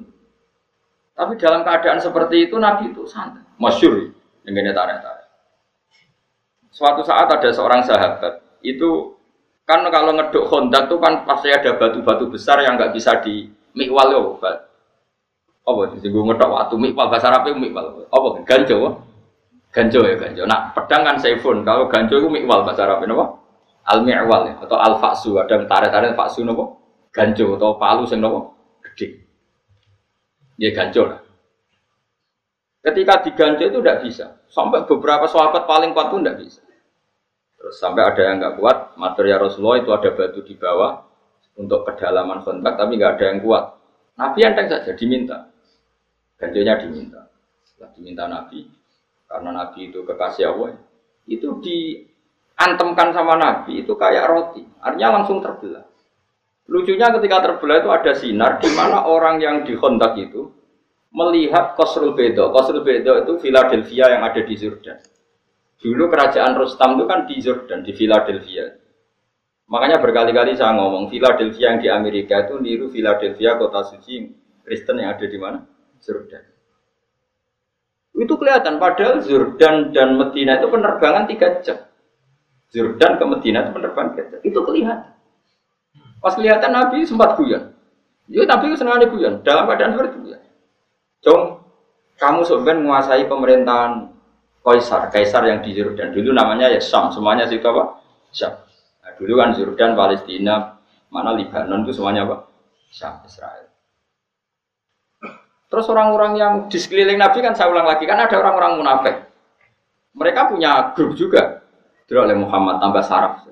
Tapi 1.12 1.37
dalam 1.37 1.68
keadaan 1.68 2.01
seperti 2.01 2.49
itu 2.49 2.57
Nabi 2.57 2.97
itu 2.97 3.05
santai. 3.05 3.45
Masyur. 3.61 4.12
Yang 4.47 4.55
ini 4.63 4.71
tarik 4.71 5.27
suatu 6.77 7.03
saat 7.03 7.27
ada 7.33 7.49
seorang 7.51 7.81
sahabat 7.83 8.45
itu 8.61 9.17
kan 9.65 9.83
kalau 9.89 10.13
ngeduk 10.13 10.47
kontak 10.47 10.87
tuh 10.87 11.01
kan 11.03 11.27
pasti 11.27 11.51
ada 11.51 11.75
batu-batu 11.75 12.31
besar 12.31 12.63
yang 12.63 12.79
nggak 12.79 12.95
bisa 12.95 13.19
di 13.25 13.51
mikwal 13.75 14.07
yo 14.13 14.23
apa 15.67 15.99
sih? 15.99 16.07
Gue 16.13 16.23
ngedok 16.23 16.47
waktu 16.47 16.75
mikwal 16.79 17.11
bahasa 17.11 17.27
Arab 17.27 17.51
mikwal. 17.59 18.07
Apa? 18.07 18.47
Ganjo 18.47 19.03
ganjo 19.75 20.01
ya 20.07 20.15
ganjo. 20.15 20.47
Nah 20.47 20.71
pedang 20.71 21.03
kan 21.03 21.19
seifun 21.19 21.67
kalau 21.67 21.91
ganjo 21.91 22.23
itu 22.23 22.31
mikwal 22.31 22.63
bahasa 22.63 22.87
Arab 22.87 23.03
apa? 23.03 23.27
Al 23.91 24.07
mikwal 24.07 24.41
ya 24.47 24.55
atau 24.63 24.79
al 24.79 25.03
faksu 25.03 25.35
ada 25.43 25.59
tarik-tarik 25.67 26.15
faksu 26.15 26.47
nopo 26.47 26.79
ganjo 27.11 27.59
atau 27.59 27.75
palu 27.75 28.07
sing 28.07 28.23
nopo 28.23 28.55
gede. 28.85 29.27
Ya 30.61 30.71
ganjo 30.71 31.11
lah 31.11 31.26
ketika 32.87 33.26
diganjo 33.26 33.64
itu 33.66 33.78
tidak 33.82 34.01
bisa 34.07 34.26
sampai 34.47 34.87
beberapa 34.87 35.26
sahabat 35.26 35.66
paling 35.66 35.91
kuat 35.91 36.14
pun 36.14 36.22
tidak 36.22 36.39
bisa 36.47 36.62
Terus 37.66 37.82
sampai 37.82 38.07
ada 38.07 38.22
yang 38.22 38.39
nggak 38.39 38.62
kuat, 38.62 38.95
material 38.95 39.49
Rasulullah 39.49 39.82
itu 39.82 39.91
ada 39.91 40.14
batu 40.14 40.39
di 40.47 40.55
bawah 40.55 41.03
untuk 41.59 41.82
kedalaman 41.82 42.47
kontak, 42.47 42.78
tapi 42.78 42.95
nggak 42.95 43.18
ada 43.18 43.24
yang 43.34 43.43
kuat. 43.43 43.74
Nabi 44.14 44.39
enteng 44.47 44.70
saja 44.70 44.95
diminta, 44.95 45.51
gantinya 46.39 46.78
diminta. 46.78 47.26
Setelah 47.66 47.91
diminta 47.99 48.24
Nabi, 48.30 48.70
karena 49.26 49.51
Nabi 49.51 49.80
itu 49.91 49.99
kekasih 50.07 50.47
Allah, 50.47 50.78
itu 51.26 51.49
diantemkan 51.59 53.11
sama 53.11 53.34
Nabi 53.34 53.82
itu 53.82 53.99
kayak 53.99 54.30
roti, 54.30 54.62
artinya 54.78 55.20
langsung 55.20 55.43
terbelah. 55.43 55.82
Lucunya 56.70 57.11
ketika 57.18 57.51
terbelah 57.51 57.82
itu 57.82 57.91
ada 57.91 58.12
sinar 58.14 58.62
di 58.62 58.70
mana 58.78 59.11
orang 59.11 59.43
yang 59.43 59.66
di 59.66 59.74
kontak 59.74 60.14
itu 60.22 60.55
melihat 61.17 61.73
Kosrul 61.73 62.12
Bedo. 62.12 62.53
Kosrul 62.53 62.85
Bedo 62.85 63.17
itu 63.25 63.33
Philadelphia 63.41 64.12
yang 64.12 64.23
ada 64.23 64.45
di 64.45 64.53
Jordan. 64.53 65.01
Dulu 65.81 66.12
kerajaan 66.12 66.53
Rustam 66.61 67.01
itu 67.01 67.05
kan 67.09 67.21
di 67.25 67.37
Jordan, 67.41 67.81
di 67.81 67.93
Philadelphia. 67.97 68.77
Makanya 69.67 69.99
berkali-kali 69.99 70.55
saya 70.55 70.77
ngomong, 70.77 71.09
Philadelphia 71.09 71.75
yang 71.75 71.81
di 71.81 71.89
Amerika 71.91 72.45
itu 72.45 72.61
niru 72.61 72.87
Philadelphia 72.93 73.57
kota 73.59 73.83
suci 73.83 74.31
Kristen 74.62 75.01
yang 75.01 75.17
ada 75.17 75.27
di 75.27 75.39
mana? 75.41 75.59
Jordan. 76.05 76.45
Itu 78.17 78.35
kelihatan, 78.39 78.79
padahal 78.79 79.25
Jordan 79.25 79.91
dan 79.91 80.17
Medina 80.21 80.61
itu 80.61 80.69
penerbangan 80.71 81.25
tiga 81.29 81.49
jam. 81.64 81.79
Jordan 82.71 83.12
ke 83.19 83.25
Medina 83.25 83.59
itu 83.67 83.73
penerbangan 83.75 84.09
tiga 84.14 84.25
jam. 84.37 84.41
Itu 84.45 84.61
kelihatan. 84.62 85.12
Pas 86.21 86.35
kelihatan 86.37 86.71
Nabi 86.73 87.05
sempat 87.05 87.37
guyon. 87.37 87.73
Ya 88.27 88.43
itu 88.43 88.77
senang 88.79 88.99
guyon, 89.07 89.45
dalam 89.47 89.71
keadaan 89.71 89.95
seperti 89.95 90.17
itu 90.19 90.46
Jom, 91.25 91.61
kamu 92.17 92.41
sebenarnya 92.45 92.81
menguasai 92.81 93.25
pemerintahan 93.29 93.93
Kaisar, 94.67 95.07
Kaisar 95.14 95.47
yang 95.47 95.62
di 95.62 95.71
Jordan 95.77 96.11
dulu 96.11 96.35
namanya 96.35 96.67
ya 96.67 96.83
Syam, 96.83 97.07
semuanya 97.14 97.47
situ 97.47 97.62
apa? 97.62 98.03
Syam. 98.35 98.51
Nah, 99.05 99.12
dulu 99.14 99.39
kan 99.39 99.55
Jordan, 99.55 99.95
Palestina, 99.95 100.75
mana 101.07 101.39
Lebanon 101.39 101.87
itu 101.87 101.95
semuanya 101.95 102.27
apa? 102.27 102.51
Syam, 102.91 103.23
Israel. 103.23 103.71
Terus 105.67 105.87
orang-orang 105.91 106.33
yang 106.39 106.53
di 106.67 106.79
sekeliling 106.79 107.19
Nabi 107.19 107.43
kan 107.43 107.55
saya 107.55 107.71
ulang 107.71 107.87
lagi 107.87 108.07
kan 108.07 108.19
ada 108.19 108.35
orang-orang 108.39 108.79
munafik. 108.79 109.17
Mereka 110.17 110.51
punya 110.51 110.95
grup 110.95 111.14
juga. 111.14 111.62
Dulu 112.07 112.19
oleh 112.23 112.39
Muhammad 112.39 112.79
tambah 112.79 113.03
saraf. 113.03 113.45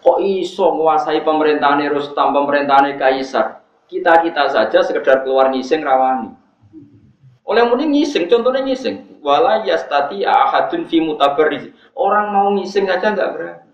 Kok 0.00 0.18
iso 0.24 0.76
menguasai 0.76 1.24
pemerintahan 1.24 1.88
Rustam, 1.92 2.36
pemerintahan 2.36 2.94
Kaisar? 3.00 3.57
Kita-kita 3.88 4.52
saja 4.52 4.78
sekedar 4.84 5.24
keluar 5.24 5.48
ngising 5.48 5.80
rawani. 5.80 6.36
Oleh 7.48 7.64
muni 7.64 7.88
ngising, 7.88 8.28
contohnya 8.28 8.60
ngising. 8.60 9.24
Wala 9.24 9.64
yastati 9.64 10.20
ahadun 10.28 10.84
fi 10.84 11.00
mutabarriz. 11.00 11.72
Orang 11.96 12.36
mau 12.36 12.52
ngising 12.52 12.84
aja 12.84 13.16
nggak 13.16 13.30
berani. 13.32 13.64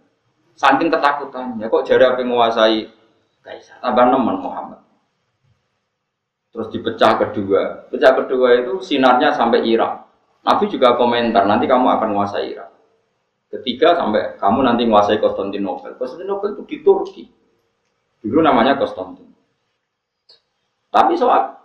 Saking 0.55 0.87
ketakutannya, 0.87 1.67
kok 1.67 1.83
jari 1.83 2.07
apa 2.07 2.23
menguasai 2.23 2.87
kaisar. 3.43 3.83
Tambah 3.83 4.07
nemen 4.07 4.39
Muhammad. 4.39 4.79
Terus 6.55 6.71
dipecah 6.71 7.19
kedua. 7.19 7.91
Pecah 7.91 8.15
kedua 8.15 8.63
itu 8.63 8.79
sinarnya 8.79 9.35
sampai 9.35 9.67
Irak. 9.67 10.07
Nabi 10.47 10.71
juga 10.71 10.95
komentar, 10.95 11.43
nanti 11.51 11.67
kamu 11.67 11.99
akan 11.99 12.15
menguasai 12.15 12.55
Irak. 12.55 12.71
Ketiga 13.51 13.99
sampai 13.99 14.39
kamu 14.39 14.63
nanti 14.63 14.87
menguasai 14.87 15.19
Konstantinopel. 15.19 15.99
Konstantinopel 15.99 16.55
itu 16.55 16.63
di 16.71 16.77
Turki. 16.87 17.25
Dulu 18.23 18.39
namanya 18.39 18.79
Konstantin. 18.79 19.34
Tapi 20.95 21.19
soal 21.19 21.59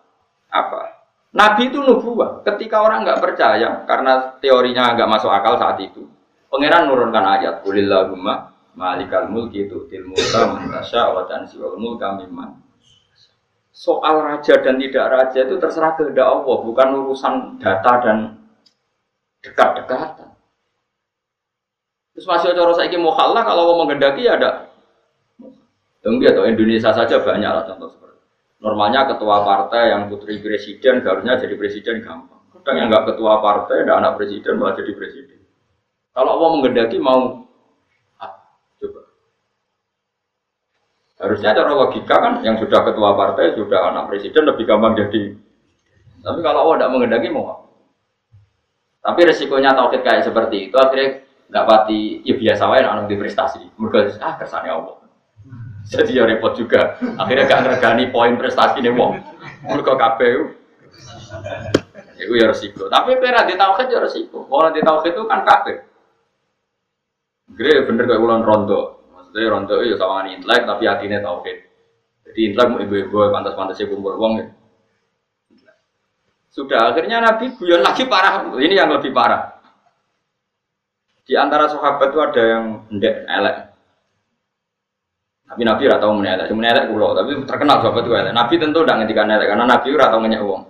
apa? 0.49 0.82
Nabi 1.30 1.69
itu 1.69 1.77
nubuah. 1.77 2.41
Ketika 2.41 2.82
orang 2.82 3.05
nggak 3.05 3.21
percaya 3.21 3.86
karena 3.86 4.34
teorinya 4.41 4.97
nggak 4.97 5.05
masuk 5.13 5.30
akal 5.30 5.61
saat 5.61 5.77
itu, 5.77 6.09
pangeran 6.49 6.89
nurunkan 6.89 7.21
ayat 7.38 7.61
Kulillahumma 7.61 8.49
malikal 8.80 9.27
mulki 9.27 9.69
itu 9.69 9.86
mulka 10.07 10.41
mantasya 10.55 11.11
wa 11.11 11.27
tansiwal 11.27 11.75
mulka 11.75 12.15
mimman 12.15 12.55
soal 13.75 14.23
raja 14.23 14.59
dan 14.59 14.80
tidak 14.80 15.05
raja 15.11 15.39
itu 15.43 15.55
terserah 15.59 15.95
kehendak 15.95 16.27
Allah 16.27 16.57
bukan 16.63 16.88
urusan 17.05 17.34
data 17.59 17.93
dan 18.03 18.17
dekat-dekatan 19.43 20.32
terus 22.15 22.27
masih 22.27 22.55
cara 22.55 22.71
saya 22.75 22.99
mau 22.99 23.15
kalah 23.15 23.43
kalau 23.43 23.75
mau 23.75 23.86
menghendaki 23.86 24.27
ya 24.27 24.36
ada 24.36 24.67
Tunggu 25.99 26.32
atau 26.32 26.47
Indonesia 26.47 26.95
saja 26.95 27.19
banyak 27.19 27.51
lah 27.51 27.67
contoh 27.67 27.91
seperti 27.91 28.09
Normalnya 28.60 29.07
ketua 29.07 29.47
partai 29.47 29.95
yang 29.95 30.12
putri 30.12 30.43
presiden 30.43 30.99
harusnya 31.07 31.39
jadi 31.39 31.55
presiden 31.55 32.03
gampang. 32.03 32.43
Kadang 32.60 32.76
yang 32.76 32.88
nggak 32.91 33.16
ketua 33.16 33.39
partai, 33.39 33.88
ada 33.88 34.03
anak 34.03 34.20
presiden 34.20 34.60
malah 34.60 34.76
jadi 34.76 34.91
presiden. 34.91 35.39
Kalau 36.12 36.36
Allah 36.36 36.49
menggendaki 36.60 36.99
mau 36.99 37.47
ah, 38.20 38.36
coba. 38.84 39.01
Harusnya 41.24 41.55
cara 41.55 41.72
logika 41.72 42.16
kan 42.20 42.34
yang 42.43 42.60
sudah 42.60 42.84
ketua 42.84 43.16
partai, 43.16 43.55
sudah 43.55 43.95
anak 43.95 44.12
presiden 44.12 44.43
lebih 44.43 44.68
gampang 44.68 44.99
jadi. 44.99 45.39
Tapi 46.20 46.39
kalau 46.43 46.68
Allah 46.68 46.76
tidak 46.84 46.91
menghendaki 46.91 47.32
mau 47.32 47.72
Tapi 48.99 49.20
resikonya 49.24 49.72
tauhid 49.72 50.03
kayak 50.03 50.28
seperti 50.28 50.68
itu 50.68 50.76
akhirnya 50.76 51.24
nggak 51.47 51.66
pati 51.66 52.20
ya 52.28 52.36
biasa 52.36 52.64
wae 52.68 52.84
anak 52.84 53.07
di 53.07 53.16
prestasi. 53.16 53.64
Mereka 53.80 54.20
ah 54.20 54.36
kesannya 54.36 54.76
Allah. 54.76 54.98
Jadi 55.93 56.21
ya 56.21 56.23
repot 56.29 56.53
juga. 56.53 57.01
Akhirnya 57.17 57.49
gak 57.49 57.61
ngergani 57.65 58.13
poin 58.13 58.37
prestasi 58.37 58.85
nih 58.85 58.93
wong. 58.93 59.17
Mereka 59.65 59.97
KPU. 59.97 60.41
Itu 62.19 62.33
ya 62.37 62.53
resiko. 62.53 62.85
Tapi 62.91 63.17
pera 63.17 63.47
di 63.49 63.57
tauhid 63.57 63.87
ya 63.89 63.99
resiko. 64.05 64.45
Orang 64.53 64.77
di 64.77 64.85
tauhid 64.85 65.17
itu 65.17 65.23
kan 65.25 65.41
kafir. 65.41 65.81
Gede 67.57 67.89
bener 67.89 68.05
kayak 68.05 68.21
bulan 68.21 68.45
rondo. 68.45 69.01
Maksudnya 69.09 69.49
rondo 69.49 69.75
ya 69.81 69.95
sama 69.97 70.29
intelek 70.29 70.69
tapi 70.69 70.83
hatinya 70.85 71.19
tauhid. 71.25 71.57
Jadi 72.29 72.39
intelek 72.53 72.67
mau 72.69 72.79
ibu-ibu 72.85 73.15
pantas-pantasnya 73.33 73.89
kumpul 73.89 74.13
wong 74.21 74.33
ya. 74.45 74.47
Sudah 76.53 76.93
akhirnya 76.93 77.17
Nabi 77.23 77.55
guyon 77.57 77.81
lagi 77.81 78.05
parah. 78.05 78.45
Ini 78.53 78.75
yang 78.77 78.93
lebih 78.93 79.09
parah. 79.09 79.57
Di 81.25 81.37
antara 81.37 81.69
sahabat 81.69 82.09
itu 82.09 82.19
ada 82.21 82.41
yang 82.41 82.65
ndek 82.89 83.15
elek. 83.25 83.68
Tapi 85.49 85.61
Nabi 85.65 85.81
ora 85.89 85.97
tau 85.97 86.13
menelek, 86.13 86.45
cuma 86.45 86.61
menelek 86.61 86.93
kulo, 86.93 87.17
tapi 87.17 87.31
terkenal 87.49 87.81
sahabat 87.81 88.05
itu 88.05 88.13
elek. 88.13 88.33
Nabi 88.37 88.53
tentu 88.61 88.79
tidak 88.85 88.95
ngendikan 89.01 89.33
elek 89.33 89.47
karena 89.49 89.65
Nabi 89.65 89.87
ora 89.97 90.05
tau 90.13 90.21
ngenyek 90.21 90.41
wong. 90.45 90.63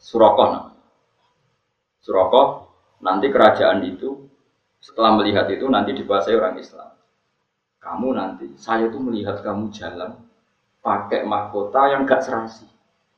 Surakoh. 0.00 0.48
Surakoh 2.00 2.46
nanti 3.04 3.28
kerajaan 3.28 3.84
itu 3.84 4.24
setelah 4.80 5.20
melihat 5.20 5.44
itu 5.52 5.68
nanti 5.68 5.92
dikuasai 5.92 6.32
orang 6.32 6.56
Islam. 6.56 6.96
Kamu 7.76 8.08
nanti, 8.16 8.46
saya 8.56 8.88
tuh 8.88 9.04
melihat 9.04 9.44
kamu 9.44 9.68
jalan 9.70 10.16
pakai 10.80 11.28
mahkota 11.28 11.92
yang 11.92 12.08
gak 12.08 12.24
serasi. 12.24 12.64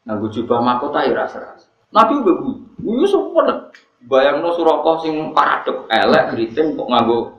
Nganggu 0.08 0.32
jubah 0.32 0.58
mahkota 0.64 1.04
ya 1.04 1.28
serasi. 1.28 1.68
Nabi 1.92 2.20
udah 2.20 2.34
gue 2.80 3.06
semua 3.08 3.70
bayang 4.08 4.40
no 4.40 4.56
Surakoh 4.56 5.04
sing 5.04 5.36
paradok 5.36 5.84
elek 5.92 6.32
keriting 6.32 6.76
kok 6.76 6.88
nganggu 6.88 7.36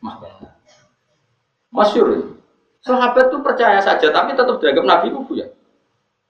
mahkota. 0.00 0.39
Masyur. 1.70 2.38
Sahabat 2.80 3.28
itu 3.30 3.38
percaya 3.44 3.78
saja, 3.78 4.08
tapi 4.10 4.32
tetap 4.32 4.56
dianggap 4.58 4.84
Nabi 4.88 5.06
itu 5.12 5.32
ya. 5.38 5.46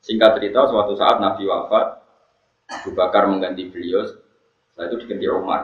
Singkat 0.00 0.40
cerita, 0.40 0.66
suatu 0.66 0.96
saat 0.96 1.20
Nabi 1.20 1.46
wafat, 1.46 2.00
Abu 2.70 2.90
Bakar 2.96 3.28
mengganti 3.28 3.68
beliau, 3.68 4.02
setelah 4.04 4.86
itu 4.90 4.96
diganti 5.04 5.26
Umar. 5.28 5.62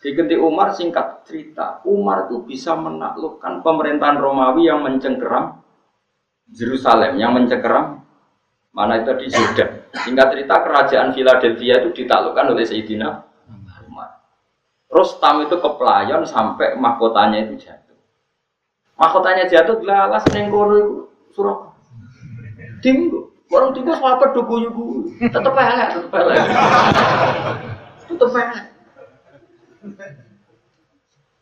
Diganti 0.00 0.36
Umar, 0.36 0.72
singkat 0.72 1.28
cerita, 1.28 1.84
Umar 1.84 2.28
itu 2.28 2.40
bisa 2.44 2.72
menaklukkan 2.72 3.60
pemerintahan 3.60 4.16
Romawi 4.16 4.68
yang 4.70 4.80
mencengkeram 4.80 5.60
Yerusalem, 6.50 7.20
yang 7.20 7.36
mencengkeram 7.36 8.02
mana 8.70 9.02
itu 9.02 9.12
di 9.18 9.26
Jordan. 9.30 9.70
Singkat 10.06 10.26
cerita, 10.34 10.54
kerajaan 10.62 11.10
Philadelphia 11.12 11.74
itu 11.82 11.90
ditaklukkan 12.02 12.46
oleh 12.54 12.64
Sayyidina 12.64 13.08
Umar. 13.86 14.22
Rostam 14.90 15.46
itu 15.46 15.58
kepelayan 15.58 16.22
sampai 16.26 16.78
mahkotanya 16.78 17.46
itu 17.46 17.66
jatuh. 17.66 17.89
Mahkotanya 19.00 19.48
jatuh 19.48 19.80
lalas 19.80 20.20
neng 20.36 20.52
itu 20.52 21.08
surah. 21.32 21.72
Tinggu. 22.84 23.32
Orang 23.50 23.74
tinggu 23.74 23.90
apa 23.96 24.30
do 24.30 24.46
guyu 24.46 24.70
Tetep 25.18 25.56
elek, 25.56 25.88
tetep 25.96 26.12
elek. 26.12 26.38
Tetep 28.06 28.30
elek. 28.30 28.64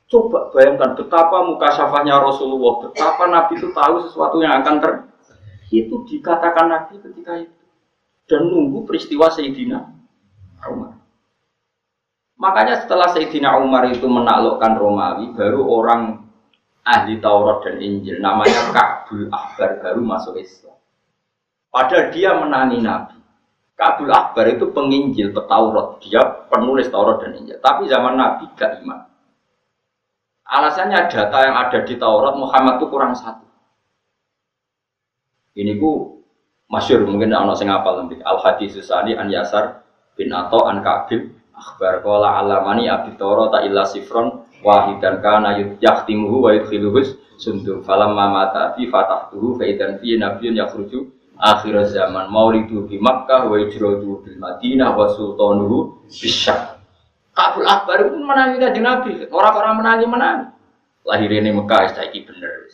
Coba 0.08 0.48
bayangkan 0.56 0.96
betapa 0.96 1.44
muka 1.44 1.68
syafahnya 1.68 2.16
Rasulullah, 2.16 2.88
betapa 2.88 3.28
Nabi 3.28 3.60
itu 3.60 3.68
tahu 3.76 4.00
sesuatu 4.08 4.40
yang 4.40 4.64
akan 4.64 4.80
ter 4.80 4.92
itu 5.68 6.00
dikatakan 6.08 6.64
Nabi 6.64 6.96
ketika 6.96 7.44
itu 7.44 7.58
dan 8.24 8.48
nunggu 8.48 8.88
peristiwa 8.88 9.28
Sayyidina 9.28 9.84
Umar. 10.64 10.96
Makanya 12.40 12.86
setelah 12.86 13.12
Sayyidina 13.12 13.60
Umar 13.60 13.84
itu 13.92 14.08
menaklukkan 14.08 14.80
Romawi, 14.80 15.36
baru 15.36 15.60
orang 15.68 16.27
ahli 16.88 17.20
Taurat 17.20 17.60
dan 17.68 17.76
Injil 17.84 18.16
namanya 18.24 18.72
Ka'bul 18.72 19.28
Akbar 19.28 19.84
baru 19.84 20.00
masuk 20.00 20.40
Islam. 20.40 20.80
Padahal 21.68 22.08
dia 22.08 22.32
menangi 22.32 22.80
Nabi. 22.80 23.20
Ka'bul 23.76 24.10
Akbar 24.10 24.48
itu 24.48 24.72
penginjil, 24.72 25.36
petaurat. 25.36 26.00
Dia 26.00 26.24
penulis 26.48 26.88
Taurat 26.88 27.20
dan 27.20 27.36
Injil. 27.36 27.60
Tapi 27.60 27.86
zaman 27.86 28.16
Nabi 28.16 28.48
gak 28.56 28.80
iman. 28.82 29.04
Alasannya 30.48 31.12
data 31.12 31.38
yang 31.44 31.56
ada 31.60 31.78
di 31.84 31.94
Taurat 32.00 32.32
Muhammad 32.40 32.80
itu 32.80 32.86
kurang 32.88 33.12
satu. 33.12 33.44
Ini 35.52 35.76
ku 35.76 36.24
masyur 36.72 37.04
mungkin 37.04 37.36
anak 37.36 37.60
sing 37.60 37.68
apal 37.68 38.00
nanti. 38.00 38.16
Al 38.24 38.40
hadis 38.40 38.72
susani 38.72 39.12
an 39.12 39.28
Yasar 39.28 39.84
bin 40.16 40.32
Ato 40.32 40.64
an 40.64 40.80
Kabil 40.80 41.28
akhbar 41.52 42.00
kola 42.00 42.40
alamani 42.40 42.88
abdi 42.88 43.12
Taurat 43.20 43.52
ta 43.52 43.60
illa 43.60 43.84
sifron 43.84 44.47
wahidan 44.64 45.22
kana 45.22 45.78
yaktimuhu 45.78 46.46
wa 46.46 46.50
yudkhiluhus 46.54 47.18
sundum 47.38 47.86
falam 47.86 48.14
mata 48.14 48.74
fi 48.74 48.90
fatahtuhu 48.90 49.58
fa 49.58 49.64
idan 49.66 50.02
fi 50.02 50.18
nabiyyun 50.18 50.58
yakhruju 50.58 51.06
akhir 51.38 51.86
zaman 51.94 52.26
maulidu 52.28 52.86
di 52.90 52.98
Makkah 52.98 53.46
wa 53.46 53.56
ijradu 53.62 54.26
bil 54.26 54.36
Madinah 54.42 54.98
wa 54.98 55.06
sultanuhu 55.14 56.02
bisyam 56.10 56.78
Kabul 57.38 57.70
Akbar 57.70 58.02
itu 58.02 58.18
menangi 58.18 58.58
kanjeng 58.58 58.82
Nabi. 58.82 59.10
Orang-orang 59.30 59.78
menangi 59.78 60.06
menangi. 60.10 60.50
Lahir 61.06 61.30
ini 61.30 61.54
Mekah, 61.54 61.94
ini 62.10 62.26
bener. 62.26 62.66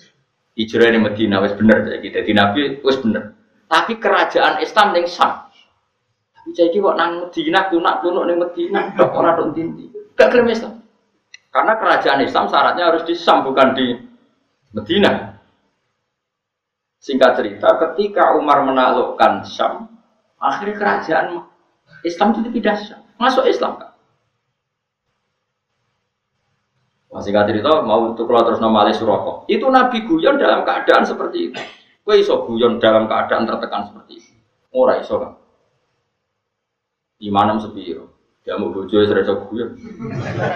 Hijrah 0.57 0.89
ini 0.89 0.99
Medina, 1.05 1.45
wis 1.45 1.53
bener. 1.53 1.85
Jadi 2.01 2.33
Nabi, 2.33 2.81
wis 2.81 2.97
bener. 2.97 3.37
Tapi 3.69 4.01
kerajaan 4.01 4.65
Islam 4.65 4.97
yang 4.97 5.05
Sam. 5.05 5.53
Tapi 6.33 6.49
jadi 6.57 6.81
kok 6.81 6.97
nang 6.97 7.29
Medina, 7.29 7.69
tunak 7.69 8.01
tunak 8.01 8.25
nang 8.25 8.37
Medina, 8.41 8.81
dok 8.97 9.13
orang 9.13 9.37
dong 9.37 9.51
tinti. 9.53 9.85
Gak 10.17 10.33
klaim 10.33 10.49
Islam. 10.49 10.81
Karena 11.55 11.79
kerajaan 11.79 12.27
Islam 12.27 12.51
syaratnya 12.51 12.91
harus 12.91 13.07
di 13.07 13.15
Sam, 13.15 13.47
bukan 13.47 13.79
di 13.79 13.95
Medina. 14.75 15.39
Singkat 16.99 17.39
cerita, 17.39 17.79
ketika 17.79 18.35
Umar 18.35 18.67
menaklukkan 18.67 19.47
Sam, 19.47 19.87
akhirnya 20.43 20.75
kerajaan 20.75 21.27
Islam 22.03 22.35
itu 22.35 22.51
tidak 22.59 22.83
Sam. 22.83 23.01
Masuk 23.23 23.47
Islam 23.47 23.79
kan? 23.79 23.95
Masih 27.15 27.31
nggak 27.31 27.47
cerita 27.55 27.87
mau 27.87 28.11
untuk 28.11 28.27
keluar 28.27 28.43
terus 28.43 28.59
nama 28.59 28.91
Suroko. 28.91 29.47
Itu 29.47 29.71
Nabi 29.71 30.03
guyon 30.03 30.35
dalam 30.35 30.67
keadaan 30.67 31.07
seperti 31.07 31.55
itu. 31.55 31.61
Kue 32.03 32.19
iso 32.19 32.43
guyon 32.43 32.83
dalam 32.83 33.07
keadaan 33.07 33.47
tertekan 33.47 33.87
seperti 33.87 34.19
itu. 34.19 34.35
Ora 34.75 34.99
iso 34.99 35.23
kan? 35.23 35.39
Imanem 37.23 37.63
sepiro. 37.63 38.14
Ya 38.45 38.61
mau 38.61 38.69
bojo 38.69 38.93
ya 39.01 39.09
serasa 39.09 39.41
guyon. 39.49 39.73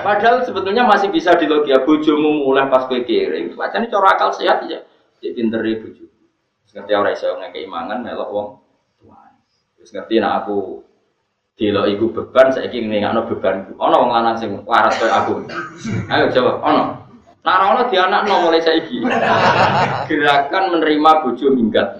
Padahal 0.05 0.45
sebetulnya 0.45 0.85
masih 0.85 1.09
bisa 1.09 1.33
dilogia 1.41 1.81
bojomu 1.89 2.45
mulai 2.45 2.69
pas 2.69 2.85
kue 2.85 3.01
kiri. 3.01 3.49
Macam 3.57 3.81
ini 3.81 3.89
cara 3.89 4.13
akal 4.13 4.31
sehat 4.37 4.69
ya. 4.69 4.85
Jadi 5.25 5.33
pinter 5.33 5.65
ya 5.65 5.81
bojo. 5.81 6.05
Ngerti 6.69 6.93
orang 6.93 7.17
iso 7.17 7.33
ngekei 7.41 7.65
mangan 7.65 8.05
melok 8.05 8.29
wong 8.29 8.49
tuan. 9.01 9.33
Terus 9.81 9.91
ngerti 9.97 10.21
nak 10.21 10.45
aku 10.45 10.85
Dilo 11.59 11.91
iku 11.91 12.15
beban, 12.15 12.55
saya 12.55 12.71
ingin 12.71 13.03
ngano 13.03 13.27
beban. 13.27 13.75
Ono 13.83 13.95
wong 13.99 14.15
lanang 14.15 14.39
sing 14.39 14.63
waras 14.63 14.95
koyo 14.95 15.11
aku. 15.11 15.33
Ayo 16.07 16.31
jawab, 16.31 16.63
ono. 16.63 17.03
Nah, 17.43 17.75
ono 17.75 17.91
di 17.91 17.99
anak 17.99 18.31
no 18.31 18.47
mulai 18.47 18.63
saiki. 18.63 19.03
Gerakan 20.07 20.71
menerima 20.71 21.11
bojo 21.27 21.51
minggat. 21.51 21.99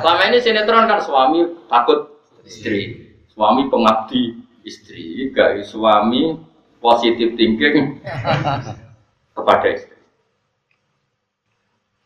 Selama 0.00 0.22
ini 0.32 0.40
sinetron 0.40 0.88
kan 0.88 1.04
suami 1.04 1.44
takut 1.68 2.24
istri, 2.40 3.12
suami 3.36 3.68
pengabdi 3.68 4.48
istri, 4.66 5.30
gak 5.32 5.62
suami 5.64 6.36
positif 6.80 7.36
thinking 7.36 8.00
kepada 9.36 9.66
istri. 9.70 9.98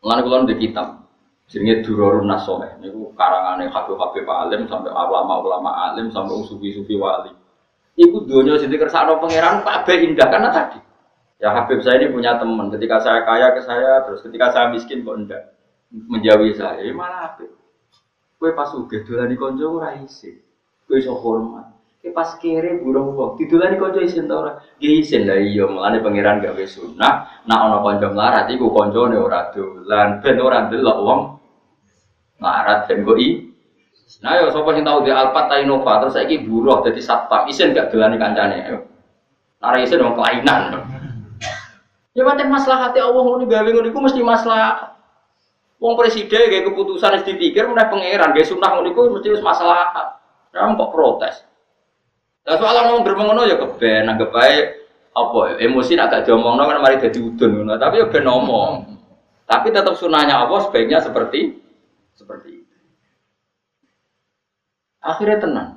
Mengenai 0.03 0.21
kulon 0.21 0.45
di 0.45 0.55
kitab, 0.61 1.05
Jenenge 1.45 1.85
Durarun 1.85 2.25
Nasoleh 2.25 2.73
niku 2.81 3.13
karangane 3.13 3.69
Habib-habib 3.69 4.25
alim 4.25 4.65
sampai 4.65 4.89
ulama-ulama 4.89 5.89
alim 5.89 6.09
sampai 6.09 6.41
sufi-sufi 6.41 6.97
wali. 6.97 7.29
Iku 7.95 8.25
dunia 8.25 8.57
sing 8.57 8.73
dikersakno 8.73 9.21
pangeran 9.21 9.61
kabeh 9.61 9.97
indah 10.09 10.27
karena 10.27 10.49
tadi. 10.49 10.79
Ya 11.37 11.53
Habib 11.53 11.85
saya 11.85 12.01
ini 12.01 12.09
punya 12.09 12.39
teman, 12.41 12.73
ketika 12.73 12.97
saya 13.03 13.21
kaya 13.27 13.53
ke 13.53 13.61
saya, 13.61 14.07
terus 14.07 14.23
ketika 14.25 14.49
saya 14.55 14.71
miskin 14.73 15.05
kok 15.05 15.15
enggak 15.15 15.43
menjauhi 15.91 16.57
saya. 16.57 16.81
Ya 16.81 16.91
malah 16.91 17.29
Habib. 17.29 17.53
Kue 18.41 18.51
pas 18.51 18.73
uga 18.73 18.99
dolan 19.05 19.31
di 19.31 19.37
konco 19.37 19.79
ora 19.79 19.95
isin. 20.01 20.41
Kue 20.89 20.97
iso 20.97 21.13
hormat. 21.13 21.74
Pas 22.13 22.37
kere 22.37 22.77
burung 22.79 23.17
wong, 23.17 23.41
didolan 23.41 23.73
di 23.73 23.81
konco 23.81 23.97
isin 23.97 24.29
ta 24.29 24.37
ora? 24.37 24.51
Nggih 24.77 24.93
isin 25.01 25.25
lah 25.25 25.41
iya, 25.41 25.65
mulane 25.65 25.99
pangeran 26.05 26.37
gawe 26.37 26.63
sunah, 26.63 27.43
nak 27.49 27.59
ana 27.65 27.81
kanca 27.81 28.07
melarat 28.13 28.45
iku 28.53 28.69
kancane 28.69 29.17
ora 29.17 29.49
dolan, 29.49 30.21
ben 30.21 30.37
ora 30.37 30.69
ndelok 30.69 30.97
wong 31.01 31.21
Marat 32.35 32.91
dan 32.91 33.07
goi. 33.07 33.47
Nah 34.21 34.37
yo 34.37 34.51
sapa 34.51 34.75
sing 34.75 34.85
tau 34.85 35.01
di 35.01 35.09
Alphard 35.09 35.49
ta 35.49 35.55
Innova 35.57 36.03
terus 36.03 36.13
saiki 36.13 36.45
buruh 36.45 36.85
dadi 36.85 37.01
satpam 37.01 37.47
isin 37.49 37.73
gak 37.73 37.89
dolani 37.89 38.19
kancane. 38.19 38.57
Ayo. 38.69 38.79
Nara 39.63 39.77
isin 39.81 40.03
wong 40.03 40.13
kelainan. 40.19 40.83
Ya 42.15 42.23
macam 42.23 42.47
masalah 42.47 42.91
hati 42.91 43.01
Allah 43.01 43.23
ngono 43.23 43.43
gawe 43.47 43.65
ngono 43.65 43.87
iku 43.89 43.99
mesti 44.03 44.21
masalah. 44.21 44.99
Wong 45.81 45.99
presiden 45.99 46.47
kayak 46.47 46.69
keputusan 46.71 47.19
wis 47.19 47.27
dipikir 47.27 47.67
meneh 47.67 47.87
pangeran 47.87 48.31
gawe 48.35 48.45
sunah 48.45 48.69
ngono 48.77 48.87
iku 48.93 49.01
mesti 49.15 49.41
masalah. 49.41 50.15
Nah, 50.53 50.71
kok 50.71 50.91
protes. 50.95 51.35
Lah 52.45 52.55
soal 52.61 52.75
ngomong 52.85 53.01
bermengono 53.01 53.41
ya 53.49 53.57
keben 53.57 54.05
anggap 54.05 54.29
bae 54.29 54.57
apa 55.15 55.57
emosi 55.57 55.97
agak 55.97 56.29
diomongno 56.29 56.69
kan 56.69 56.77
mari 56.77 57.01
dadi 57.01 57.17
udun 57.17 57.65
ngono 57.65 57.73
tapi 57.81 58.01
ya 58.01 58.05
ben 58.05 58.25
ngomong. 58.29 58.73
Tapi 59.45 59.69
tetap 59.69 59.97
sunahnya 59.97 60.45
Allah 60.45 60.65
sebaiknya 60.65 61.01
seperti 61.01 61.57
seperti 62.13 62.61
itu. 62.61 62.75
Akhirnya 65.01 65.37
tenang. 65.41 65.69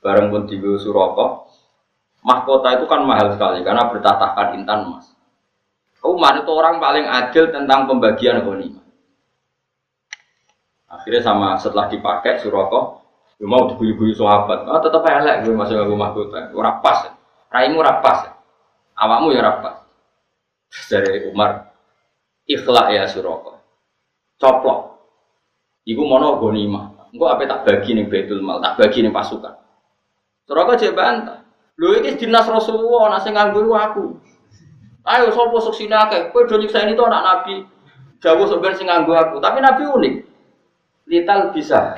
Bareng 0.00 0.32
pun 0.32 0.48
di 0.48 0.56
Suroko, 0.56 1.50
mahkota 2.24 2.80
itu 2.80 2.88
kan 2.88 3.04
mahal 3.04 3.36
sekali 3.36 3.60
karena 3.60 3.90
bertatahkan 3.92 4.56
intan 4.56 4.88
emas. 4.88 5.12
Umar 6.00 6.40
itu 6.40 6.48
orang 6.48 6.80
paling 6.80 7.04
adil 7.04 7.52
tentang 7.52 7.84
pembagian 7.84 8.40
ghanimah. 8.40 8.80
Akhirnya 10.88 11.20
sama 11.20 11.60
setelah 11.60 11.92
dipakai 11.92 12.40
Suroko, 12.40 12.99
gue 13.40 13.48
mau 13.48 13.72
diguyu-guyu 13.72 14.12
sahabat, 14.12 14.68
ah 14.68 14.84
tetap 14.84 15.00
elek 15.00 15.48
gue 15.48 15.56
masuk 15.56 15.80
ke 15.80 15.96
mahkota, 15.96 16.52
gue 16.52 16.60
pas, 16.60 17.08
raimu 17.48 17.80
rapas, 17.80 18.36
awakmu 19.00 19.32
ya 19.32 19.40
rapas. 19.40 19.80
Dari 20.86 21.32
Umar, 21.32 21.72
ikhlas 22.44 22.86
ya 22.92 23.08
Suroko, 23.08 23.58
coplok, 24.36 24.90
Iku 25.88 26.02
mono 26.04 26.36
gonima. 26.36 26.92
Engko 27.10 27.26
apa 27.26 27.42
tak 27.48 27.66
bagi 27.66 27.96
nih 27.96 28.06
betul 28.06 28.44
Mal, 28.44 28.62
tak 28.62 28.78
bagi 28.78 29.02
nih 29.02 29.10
pasukan. 29.10 29.58
Suraka 30.46 30.78
aja 30.78 30.94
bantah. 30.94 31.38
Lho 31.80 31.98
iki 31.98 32.20
dinas 32.22 32.46
Rasulullah, 32.46 33.16
nak 33.16 33.22
sing 33.24 33.34
nganggo 33.34 33.64
aku. 33.72 34.20
Ayo 35.08 35.32
sapa 35.32 35.56
sok 35.58 35.74
sini 35.74 35.96
akeh. 35.96 36.30
Kowe 36.30 36.44
do 36.44 36.60
nyiksa 36.60 36.84
to 36.84 37.02
anak 37.02 37.22
Nabi. 37.24 37.54
Jauh 38.20 38.44
sebenarnya 38.46 38.78
sing 38.78 38.86
nganggo 38.86 39.16
aku, 39.16 39.36
tapi 39.40 39.58
Nabi 39.64 39.82
unik. 39.88 40.14
Lital 41.08 41.50
bisa. 41.56 41.96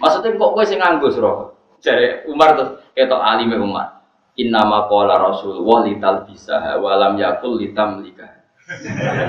Maksudnya 0.00 0.40
kok 0.40 0.52
kowe 0.56 0.64
sing 0.64 0.80
nganggo 0.80 1.12
Suraka? 1.12 1.44
Jare 1.84 2.24
Umar 2.28 2.56
tuh 2.56 2.80
ketok 2.96 3.20
alime 3.20 3.60
Umar. 3.60 4.00
Inna 4.40 4.64
ma 4.64 4.88
qala 4.88 5.20
Rasulullah 5.20 5.84
lital 5.84 6.24
bisa 6.24 6.56
walam 6.80 7.20
yakul 7.20 7.60
litam 7.60 8.00
likah. 8.00 8.40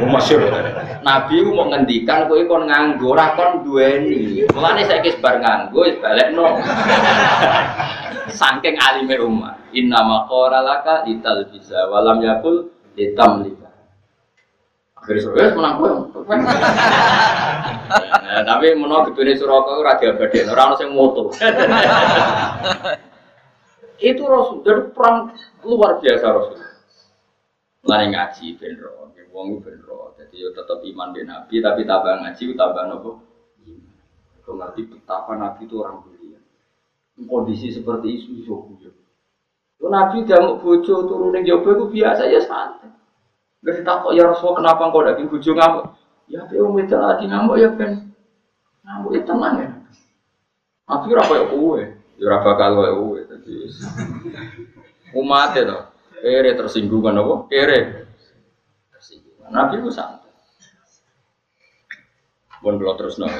Masyur. 0.08 0.48
Nabi 1.02 1.44
mau 1.44 1.68
ngendikan 1.68 2.32
kowe 2.32 2.40
kon 2.48 2.72
nganggo 2.72 3.12
ora 3.12 3.36
kon 3.36 3.68
duweni. 3.68 4.48
Mulane 4.56 4.88
saiki 4.88 5.20
bar 5.20 5.44
nganggo 5.44 5.84
wis 5.84 6.00
balekno. 6.00 6.62
Saking 8.32 8.80
alime 8.80 9.16
Umar. 9.20 9.60
Inna 9.76 10.00
maqara 10.08 10.64
laka 10.64 11.04
lital 11.04 11.48
bisa 11.52 11.88
walam 11.92 12.24
yakul 12.24 12.72
litam 12.96 13.44
Akhirnya 15.02 15.22
suruh 15.26 15.50
menang 15.58 15.76
kowe. 15.82 15.92
Nah, 18.32 18.48
tapi 18.48 18.72
menawa 18.72 19.12
gedune 19.12 19.36
Suraka 19.36 19.76
ora 19.76 20.00
diabadekno, 20.00 20.56
ora 20.56 20.72
ono 20.72 20.76
sing 20.80 20.96
moto. 20.96 21.36
Itu 24.00 24.24
Rasul, 24.24 24.64
dari 24.64 24.88
perang 24.96 25.36
luar 25.68 26.00
biasa 26.00 26.26
Rasul. 26.32 26.64
Lari 27.84 28.08
ngaji 28.16 28.46
ben 28.56 28.80
wong 29.36 29.60
ben 29.60 29.84
roh. 29.84 30.16
Jadi 30.16 30.40
yo 30.40 30.56
tetap 30.56 30.80
iman 30.80 31.12
ben 31.12 31.28
Nabi 31.28 31.60
tapi 31.60 31.84
tambah 31.84 32.24
ngaji 32.24 32.56
tambah 32.56 32.84
nopo? 32.88 33.12
Iman. 33.68 33.92
ngerti 34.48 34.82
betapa 34.88 35.36
Nabi 35.36 35.68
itu 35.68 35.76
orang 35.84 36.08
mulia. 36.08 36.40
Kondisi 37.28 37.68
seperti 37.74 38.08
itu 38.16 38.48
iso 38.48 38.64
guyon. 38.64 38.96
Yo 39.76 39.88
Nabi 39.92 40.24
mau 40.30 40.56
bojo 40.56 40.94
turun 41.10 41.36
yang 41.36 41.44
jawab 41.44 41.76
itu 41.76 41.86
biasa 42.00 42.32
ya 42.32 42.40
santai. 42.40 43.01
Gak 43.62 43.86
kok 43.86 44.14
ya 44.18 44.26
Rasul 44.26 44.58
kenapa 44.58 44.90
engkau 44.90 45.06
daging 45.06 45.30
bojo 45.30 45.52
ngamuk? 45.54 45.86
Ya 46.26 46.42
om 46.66 46.74
itu 46.82 46.98
lagi 46.98 47.26
ngamuk 47.30 47.56
ya 47.62 47.70
kan. 47.78 48.10
Ngamuk 48.82 49.12
itu 49.14 49.26
tenang 49.30 49.56
ya. 49.62 49.70
Nabi 50.90 51.16
rapa 51.16 51.34
ya 51.40 51.46
kue, 51.48 51.82
ya 52.20 52.26
rapa 52.28 52.52
kalau 52.60 52.84
ya 52.84 52.94
kue. 52.98 53.22
Umat 55.16 55.56
itu, 55.56 55.80
kere 56.20 56.52
tersinggung 56.58 57.04
kan 57.06 57.16
apa? 57.16 57.36
Kere 57.48 57.80
tersinggung. 58.92 59.40
Nabi 59.48 59.80
itu 59.80 59.88
santai. 59.94 60.34
Kalau 62.60 62.96
terus 63.00 63.22
nol. 63.22 63.32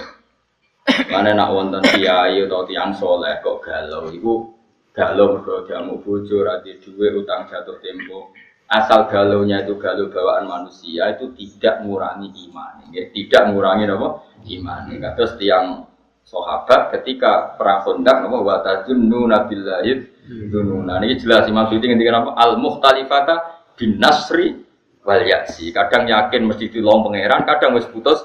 Mana 1.12 1.36
nak 1.38 1.54
wonten 1.54 1.84
kiai 1.86 2.42
atau 2.42 2.66
tiang 2.66 2.92
soleh 2.96 3.38
kok 3.46 3.62
galau, 3.62 4.10
ibu 4.10 4.50
galau 4.92 5.38
mergo 5.38 5.64
jamu 5.70 6.02
bojo 6.02 6.42
rati 6.42 6.82
duwe 6.82 7.22
utang 7.22 7.46
jatuh 7.48 7.78
tempo 7.80 8.34
asal 8.72 9.12
galaunya 9.12 9.68
itu 9.68 9.76
galau 9.76 10.08
bawaan 10.08 10.48
manusia 10.48 11.12
itu 11.12 11.36
tidak 11.36 11.84
mengurangi 11.84 12.32
iman 12.48 12.88
ya. 12.96 13.04
tidak 13.12 13.42
mengurangi 13.52 13.84
apa 13.92 14.10
iman 14.48 14.82
ya. 14.96 15.10
terus 15.20 15.36
tiang 15.36 15.92
sahabat 16.24 16.96
ketika 16.96 17.60
perang 17.60 17.84
kondak 17.84 18.24
apa 18.24 18.38
wa 18.40 18.56
tajunnu 18.64 19.28
nabillahid 19.28 20.08
dununa 20.48 21.04
ini 21.04 21.20
jelas 21.20 21.52
Imam 21.52 21.68
Suyuti 21.68 21.92
ngendikan 21.92 22.24
apa 22.24 22.32
al 22.40 22.56
mukhtalifata 22.56 23.68
bin 23.76 24.00
nasri 24.00 24.64
wal 25.04 25.20
yaksi 25.20 25.76
kadang 25.76 26.08
yakin 26.08 26.48
mesti 26.48 26.72
dilong 26.72 27.04
pangeran 27.04 27.44
kadang 27.44 27.76
wis 27.76 27.90
putus 27.92 28.24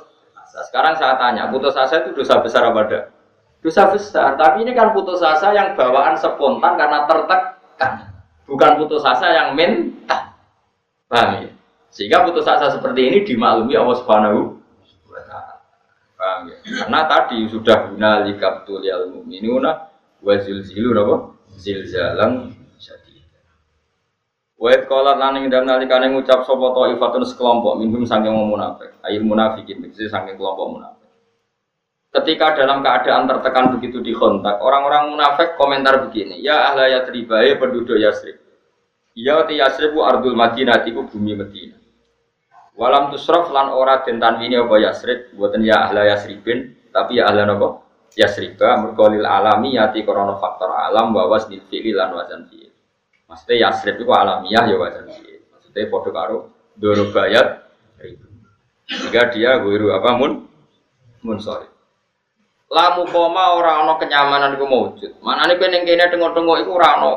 sekarang 0.70 0.94
saya 0.96 1.18
tanya 1.18 1.50
putus 1.50 1.74
asa 1.74 2.06
itu 2.06 2.16
dosa 2.16 2.40
besar 2.40 2.70
apa 2.70 2.80
enggak 2.86 3.04
dosa 3.66 3.90
besar. 3.90 4.38
Tapi 4.38 4.62
ini 4.62 4.72
kan 4.78 4.94
putus 4.94 5.18
asa 5.18 5.50
yang 5.50 5.74
bawaan 5.74 6.14
spontan 6.14 6.78
karena 6.78 7.02
tertekan, 7.10 7.92
bukan 8.46 8.72
putus 8.78 9.02
asa 9.02 9.26
yang 9.34 9.58
minta. 9.58 10.25
Paham 11.06 11.46
ya? 11.46 11.50
Sehingga 11.94 12.26
putus 12.26 12.44
asa 12.44 12.74
seperti 12.74 13.00
ini 13.06 13.18
dimaklumi 13.22 13.78
Allah 13.78 13.96
Subhanahu 14.02 14.40
wa 15.06 15.22
taala. 15.22 15.54
Paham 16.18 16.50
ya? 16.50 16.56
Karena 16.82 17.00
tadi 17.06 17.38
sudah 17.46 17.76
guna 17.90 18.26
likabtul 18.26 18.82
yal 18.82 19.08
mu'minuna 19.14 19.70
wa 20.22 20.34
zilzilu 20.42 20.90
napa? 20.92 21.32
Zilzalan 21.56 22.52
syadid. 22.76 23.22
Wa 24.58 24.72
qala 24.84 25.14
lan 25.14 25.40
ing 25.40 25.52
dalem 25.52 25.70
nalikane 25.70 26.10
ngucap 26.10 26.42
sapa 26.42 26.90
ifatun 26.92 27.22
sekelompok 27.22 27.78
minhum 27.78 28.02
saking 28.02 28.34
munafik, 28.34 28.92
ayil 29.06 29.22
munafikin, 29.22 29.84
tegese 29.84 30.10
saking 30.10 30.34
kelompok 30.34 30.66
munafik. 30.80 31.08
Ketika 32.16 32.56
dalam 32.56 32.80
keadaan 32.80 33.28
tertekan 33.28 33.76
begitu 33.76 34.00
di 34.00 34.16
kontak, 34.16 34.56
orang-orang 34.64 35.12
munafik 35.12 35.60
komentar 35.60 36.00
begini, 36.08 36.40
ya 36.40 36.72
ahla 36.72 36.88
yatribae 36.88 37.60
penduduk 37.60 38.00
Yasrib. 38.00 38.45
Ya 39.16 39.48
ti 39.48 39.56
Yasribu 39.56 40.04
ardul 40.04 40.36
Madinah 40.36 40.84
iku 40.84 41.08
bumi 41.08 41.32
Madinah. 41.32 41.80
Walam 42.76 43.08
tusraf 43.08 43.48
lan 43.48 43.72
ora 43.72 44.04
den 44.04 44.20
tanwini 44.20 44.60
apa 44.60 44.76
Yasrib, 44.76 45.32
buatan 45.32 45.64
ya 45.64 45.88
ahla 45.88 46.04
Yasribin, 46.04 46.76
tapi 46.92 47.16
ya 47.16 47.32
ahla 47.32 47.48
napa? 47.48 47.80
Yasriba 48.12 48.76
merkolil 48.76 49.24
alami 49.24 49.80
yati 49.80 50.04
korona 50.04 50.36
faktor 50.36 50.68
alam 50.72 51.16
bahwa 51.16 51.40
wasnil 51.40 51.64
fi'li 51.68 51.96
lan 51.96 52.12
wazan 52.12 52.44
fi'il. 52.52 52.68
Maksudnya 53.28 53.68
Yasrib 53.68 53.96
itu 53.96 54.12
alamiah 54.12 54.68
ya 54.68 54.76
wazan 54.76 55.08
fi'il. 55.08 55.40
Maksudnya 55.48 55.88
podo 55.88 56.10
karo 56.12 56.36
dorobayat 56.76 57.64
ribu. 58.00 58.28
Jika 58.86 59.32
dia 59.32 59.56
guru 59.64 59.96
apa 59.96 60.12
mun 60.14 60.44
mun 61.24 61.40
sorry 61.40 61.66
lamu 62.70 63.06
koma 63.08 63.56
ora 63.56 63.82
ana 63.82 63.94
kenyamanan 63.98 64.54
iku 64.58 64.66
maujud. 64.66 65.12
Manane 65.22 65.54
kowe 65.58 65.68
ning 65.70 65.86
kene 65.86 66.06
tengok-tengok 66.10 66.56
iku 66.66 66.70
ora 66.76 66.88
ana 66.98 67.12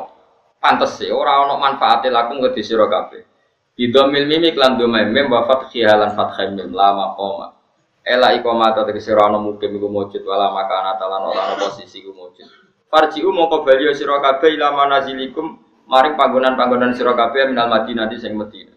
pantes 0.60 1.00
e, 1.00 1.08
ora 1.08 1.40
ana 1.42 1.56
manfaate 1.56 2.12
lakum 2.12 2.38
ke 2.38 2.60
sira 2.60 2.84
kabeh. 2.86 3.24
Bidomil 3.72 4.28
mimi 4.28 4.52
klan 4.52 4.76
do 4.76 4.84
mem 4.84 5.10
wa 5.32 5.48
fathiha 5.48 5.96
lan 5.96 6.12
fathai 6.12 6.52
mim 6.52 6.70
lama 6.70 7.16
koma. 7.16 7.56
Ela 8.04 8.36
ikoma 8.36 8.76
ta 8.76 8.84
tegese 8.84 9.16
ora 9.16 9.32
ana 9.32 9.40
mukim 9.40 9.72
iku 9.72 9.88
maujud 9.88 10.20
wala 10.22 10.52
makana 10.52 11.00
talan 11.00 11.32
ora 11.32 11.40
ana 11.40 11.54
posisi 11.56 12.04
iku 12.04 12.12
maujud. 12.12 12.46
Farji'u 12.92 13.32
mongko 13.32 13.64
bali 13.64 13.88
sira 13.96 14.20
kabeh 14.20 14.60
ila 14.60 14.76
manazilikum 14.76 15.56
maring 15.88 16.14
panggonan-panggonan 16.14 16.92
sira 16.92 17.16
kabeh 17.16 17.48
minal 17.48 17.72
Madinah 17.72 18.12
sing 18.14 18.36
Madinah. 18.36 18.76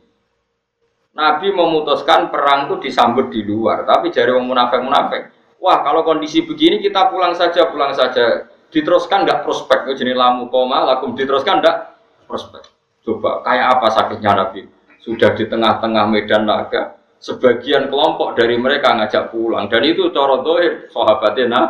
Nabi 1.14 1.54
memutuskan 1.54 2.34
perang 2.34 2.66
itu 2.66 2.90
disambut 2.90 3.30
di 3.30 3.46
luar, 3.46 3.86
tapi 3.86 4.10
jari 4.10 4.34
wong 4.34 4.50
munafik-munafik 4.50 5.30
Wah 5.64 5.80
kalau 5.80 6.04
kondisi 6.04 6.44
begini 6.44 6.84
kita 6.84 7.08
pulang 7.08 7.32
saja, 7.32 7.72
pulang 7.72 7.96
saja. 7.96 8.52
Diteruskan 8.74 9.30
nggak 9.30 9.46
prospek? 9.46 9.94
Jadi 9.94 10.18
lamu 10.18 10.50
koma, 10.50 10.82
lakum 10.82 11.14
diteruskan 11.14 11.62
nggak 11.62 11.78
prospek? 12.26 12.66
Coba 13.06 13.46
kayak 13.46 13.78
apa 13.78 13.88
sakitnya 13.94 14.32
Nabi? 14.34 14.66
Sudah 14.98 15.36
di 15.38 15.46
tengah-tengah 15.46 16.10
medan 16.10 16.48
naga, 16.50 17.04
sebagian 17.24 17.88
kelompok 17.88 18.36
dari 18.36 18.60
mereka 18.60 18.92
ngajak 19.00 19.32
pulang 19.32 19.72
dan 19.72 19.80
itu 19.88 20.12
coro 20.12 20.44
dohir 20.44 20.92
sahabatnya 20.92 21.46
nah 21.48 21.66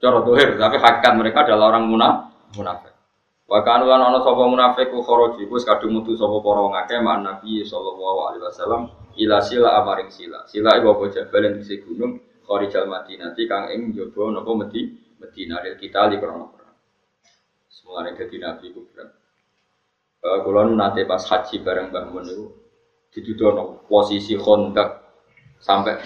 coro 0.00 0.24
dohir 0.24 0.56
tapi 0.56 0.80
hakikat 0.80 1.12
mereka 1.12 1.44
adalah 1.44 1.76
orang 1.76 1.84
munaf 1.84 2.32
munafik 2.56 2.96
bahkan 3.44 3.84
lan 3.84 4.00
ana 4.00 4.24
sapa 4.24 4.48
munafik 4.48 4.88
ku 4.88 5.04
kharaji 5.04 5.44
ku 5.44 5.60
kadung 5.60 6.00
mutu 6.00 6.16
sapa 6.16 6.40
para 6.40 6.64
ngake 6.72 6.96
mak 7.04 7.20
Nabi 7.20 7.60
sallallahu 7.68 8.18
alaihi 8.32 8.42
wasallam 8.48 8.82
ila 9.20 9.36
sila 9.44 9.68
amaring 9.84 10.08
sila 10.08 10.40
sila 10.48 10.72
iku 10.80 10.96
apa 10.96 11.04
jabal 11.12 11.42
yang 11.44 11.60
gunung 11.60 12.12
Kharijal 12.44 12.84
Madinati 12.88 13.48
kang 13.48 13.72
ing 13.72 13.96
jowo 13.96 14.28
napa 14.28 14.52
Medi 14.52 14.88
Medina 15.24 15.64
lil 15.64 15.80
kita 15.80 16.12
li 16.12 16.20
krana 16.20 16.44
perang. 16.52 16.76
Semulane 17.72 18.12
dadi 18.12 18.36
nabi 18.36 18.68
ku 18.76 18.84
berat. 18.92 19.08
Uh, 20.20 20.40
kula 20.44 20.68
nate 20.68 21.08
pas 21.08 21.20
haji 21.20 21.64
bareng 21.64 21.88
Mbah 21.92 22.04
Mun 22.12 22.24
niku 22.24 22.46
dituduhno 23.12 23.84
posisi 23.88 24.36
kontak 24.36 25.04
sampai 25.60 26.00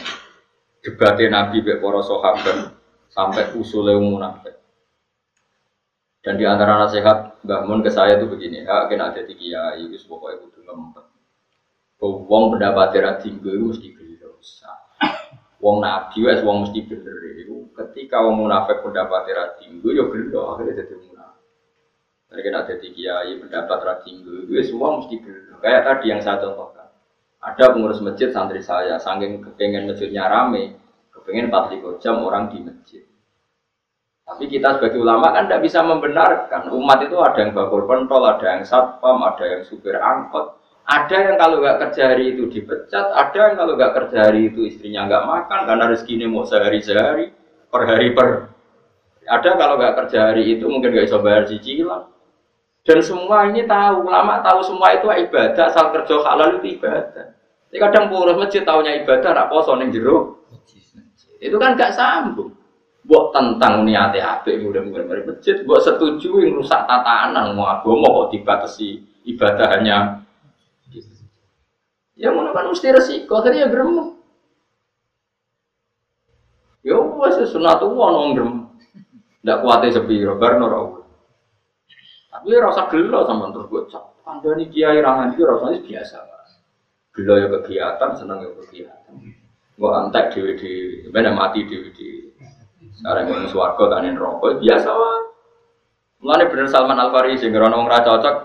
debatnya 0.83 1.43
Nabi 1.43 1.63
be 1.63 1.79
para 1.79 2.03
sahabat 2.03 2.75
sampai 3.11 3.55
usule 3.59 3.95
munafik. 3.99 4.59
Dan 6.19 6.35
di 6.35 6.45
antara 6.47 6.83
nasihat 6.83 7.43
Mbah 7.47 7.63
Mun 7.67 7.83
ke 7.83 7.91
saya 7.95 8.19
itu 8.19 8.27
begini, 8.27 8.67
ya 8.67 8.91
kena 8.91 9.15
ada 9.15 9.23
tiga 9.23 9.75
kiai, 9.79 9.87
itu 9.87 10.03
pokoknya 10.11 10.43
kudu 10.43 10.61
ngempet. 10.67 11.07
Wong 12.03 12.45
pendapat 12.55 12.95
ra 12.99 13.19
tinggi 13.19 13.43
itu 13.55 13.65
mesti 13.71 13.89
Wong 15.59 15.83
nabi 15.83 16.23
wes 16.23 16.41
wong 16.47 16.67
mesti 16.67 16.87
bener 16.87 17.19
itu. 17.35 17.67
Ketika 17.75 18.23
wong 18.23 18.47
munafik 18.47 18.79
pendapat 18.83 19.27
ra 19.35 19.59
tinggi 19.59 19.91
yo 19.91 20.07
gelo 20.15 20.55
akhirnya 20.55 20.87
jadi 20.87 20.95
munafik. 21.03 21.47
Mereka 22.31 22.49
ada 22.55 22.75
tiga 22.79 22.95
kiai 22.95 23.33
pendapat 23.43 23.79
ra 23.83 23.95
tinggi, 24.07 24.47
wes 24.55 24.71
wong 24.71 25.03
mesti 25.03 25.17
gelo. 25.19 25.59
Kayak 25.59 25.83
tadi 25.83 26.07
yang 26.15 26.23
saya 26.23 26.39
contohkan. 26.39 26.87
Ada 27.39 27.75
pengurus 27.75 28.03
masjid 28.03 28.31
santri 28.31 28.63
saya, 28.63 28.99
saking 28.99 29.43
kepengen 29.43 29.87
masjidnya 29.91 30.27
rame, 30.27 30.79
kepengen 31.15 31.51
44 31.51 32.03
jam 32.03 32.19
orang 32.23 32.51
di 32.51 32.59
masjid. 32.63 33.03
Tapi 34.29 34.45
kita 34.45 34.77
sebagai 34.77 35.01
ulama 35.01 35.33
kan 35.33 35.49
tidak 35.49 35.65
bisa 35.65 35.81
membenarkan. 35.81 36.69
Umat 36.69 37.01
itu 37.01 37.17
ada 37.17 37.39
yang 37.41 37.57
bakul 37.57 37.89
pentol, 37.89 38.29
ada 38.29 38.45
yang 38.45 38.63
satpam, 38.67 39.25
ada 39.25 39.41
yang 39.41 39.63
supir 39.65 39.97
angkot, 39.97 40.61
ada 40.89 41.17
yang 41.21 41.37
kalau 41.37 41.61
nggak 41.61 41.79
kerja 41.85 42.17
hari 42.17 42.33
itu 42.33 42.49
dipecat, 42.49 43.13
ada 43.13 43.37
yang 43.37 43.61
kalau 43.61 43.77
nggak 43.77 43.93
kerja 43.93 44.19
hari 44.25 44.49
itu 44.49 44.65
istrinya 44.65 45.05
nggak 45.05 45.25
makan 45.29 45.61
karena 45.69 45.85
rezekinya 45.93 46.27
mau 46.33 46.49
sehari 46.49 46.81
sehari, 46.81 47.29
per 47.69 47.83
hari 47.85 48.17
per. 48.17 48.49
Ada 49.29 49.61
kalau 49.61 49.77
nggak 49.77 49.95
kerja 50.01 50.33
hari 50.33 50.57
itu 50.57 50.65
mungkin 50.65 50.97
nggak 50.97 51.13
bisa 51.13 51.21
bayar 51.21 51.45
cicilan. 51.45 52.09
Dan 52.89 53.05
semua 53.05 53.53
ini 53.53 53.69
tahu, 53.69 54.09
lama 54.09 54.41
tahu 54.41 54.65
semua 54.65 54.97
itu 54.97 55.13
ibadah, 55.13 55.69
asal 55.69 55.93
kerja 55.93 56.25
halal 56.25 56.57
itu 56.57 56.81
ibadah. 56.81 57.37
Jadi 57.69 57.77
kadang 57.85 58.09
pengurus 58.09 58.41
masjid 58.41 58.65
tahunya 58.65 59.05
ibadah, 59.05 59.29
nak 59.37 59.53
poso 59.53 59.77
neng 59.77 59.93
jero. 59.93 60.41
Itu 61.37 61.61
kan 61.61 61.77
nggak 61.77 61.93
sambung. 61.93 62.57
Buat 63.05 63.37
tentang 63.37 63.85
niatnya 63.85 64.41
yang 64.49 64.73
udah 64.73 64.83
mulai 64.89 65.05
masjid, 65.05 65.61
buat 65.69 65.85
setuju 65.85 66.41
yang 66.41 66.57
rusak 66.57 66.89
tatanan 66.89 67.53
mau 67.53 67.69
agama 67.69 68.09
kok 68.25 68.29
dibatasi 68.33 69.05
ibadah 69.29 69.69
hanya 69.77 70.28
Ya 72.19 72.35
mana 72.35 72.51
kan 72.51 72.67
mesti 72.75 72.91
resiko, 72.91 73.39
akhirnya 73.39 73.65
ya 73.65 73.69
gerem. 73.71 74.19
Ya 76.83 76.99
wes 76.99 77.39
sunat 77.47 77.79
tuh 77.79 77.95
ono 77.95 78.35
gerem. 78.35 78.53
Ndak 79.47 79.63
kuatnya 79.63 79.95
sepi, 79.95 80.27
robar 80.27 80.59
nora. 80.59 80.99
Tapi 82.35 82.55
rasa 82.59 82.91
gelo 82.91 83.23
sama 83.23 83.55
terus 83.55 83.71
gue 83.71 83.83
cap. 83.87 84.19
Anda 84.27 84.59
nih 84.59 84.69
kiai 84.69 84.99
rangan 84.99 85.33
itu 85.33 85.47
rasanya 85.47 85.79
biasa. 85.79 86.19
Gelo 87.15 87.35
ya 87.39 87.49
kegiatan, 87.51 88.11
senang 88.19 88.43
ya 88.43 88.51
kegiatan. 88.53 89.15
Gue 89.79 89.91
antek 89.95 90.35
di 90.35 90.43
di, 90.59 90.73
mana 91.15 91.31
mati 91.39 91.63
di 91.65 91.79
di. 91.95 92.09
Sekarang 92.99 93.31
yang 93.31 93.47
suarga 93.47 93.95
tanin 93.95 94.19
rokok 94.19 94.59
biasa 94.59 94.91
lah. 94.91 95.19
Mulane 96.19 96.51
bener 96.51 96.67
Salman 96.67 96.99
Al 96.99 97.15
Farisi, 97.15 97.47
ngerono 97.47 97.87
orang 97.87 98.03
cocok, 98.03 98.37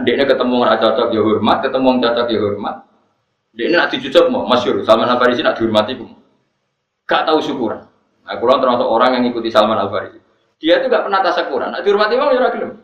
adiknya 0.00 0.24
ketemu 0.24 0.64
orang 0.64 0.80
cocok 0.80 1.12
ya 1.12 1.20
hormat, 1.20 1.60
ketemu 1.60 1.86
orang 1.92 2.00
cocok 2.00 2.26
ya 2.32 2.38
hormat. 2.40 2.76
Dia 3.52 3.64
ini 3.68 3.74
nak 3.76 3.88
dicucuk 3.92 4.28
mau, 4.28 4.44
masyur. 4.44 4.84
Salman 4.84 5.08
Al 5.08 5.16
Farisi 5.16 5.40
nak 5.40 5.56
dihormati 5.56 5.96
pun. 5.96 6.12
Gak 7.08 7.24
tahu 7.24 7.40
syukuran. 7.40 7.88
Nah, 8.28 8.36
kurang 8.36 8.60
termasuk 8.60 8.84
orang 8.84 9.16
yang 9.16 9.24
ikuti 9.32 9.48
Salman 9.48 9.80
Al 9.80 9.88
Farisi. 9.88 10.20
Dia 10.60 10.82
itu 10.82 10.92
gak 10.92 11.08
pernah 11.08 11.24
tasakuran. 11.24 11.72
Nak 11.72 11.80
dihormati 11.80 12.14
mau 12.20 12.34
ya 12.34 12.52
gelem. 12.52 12.76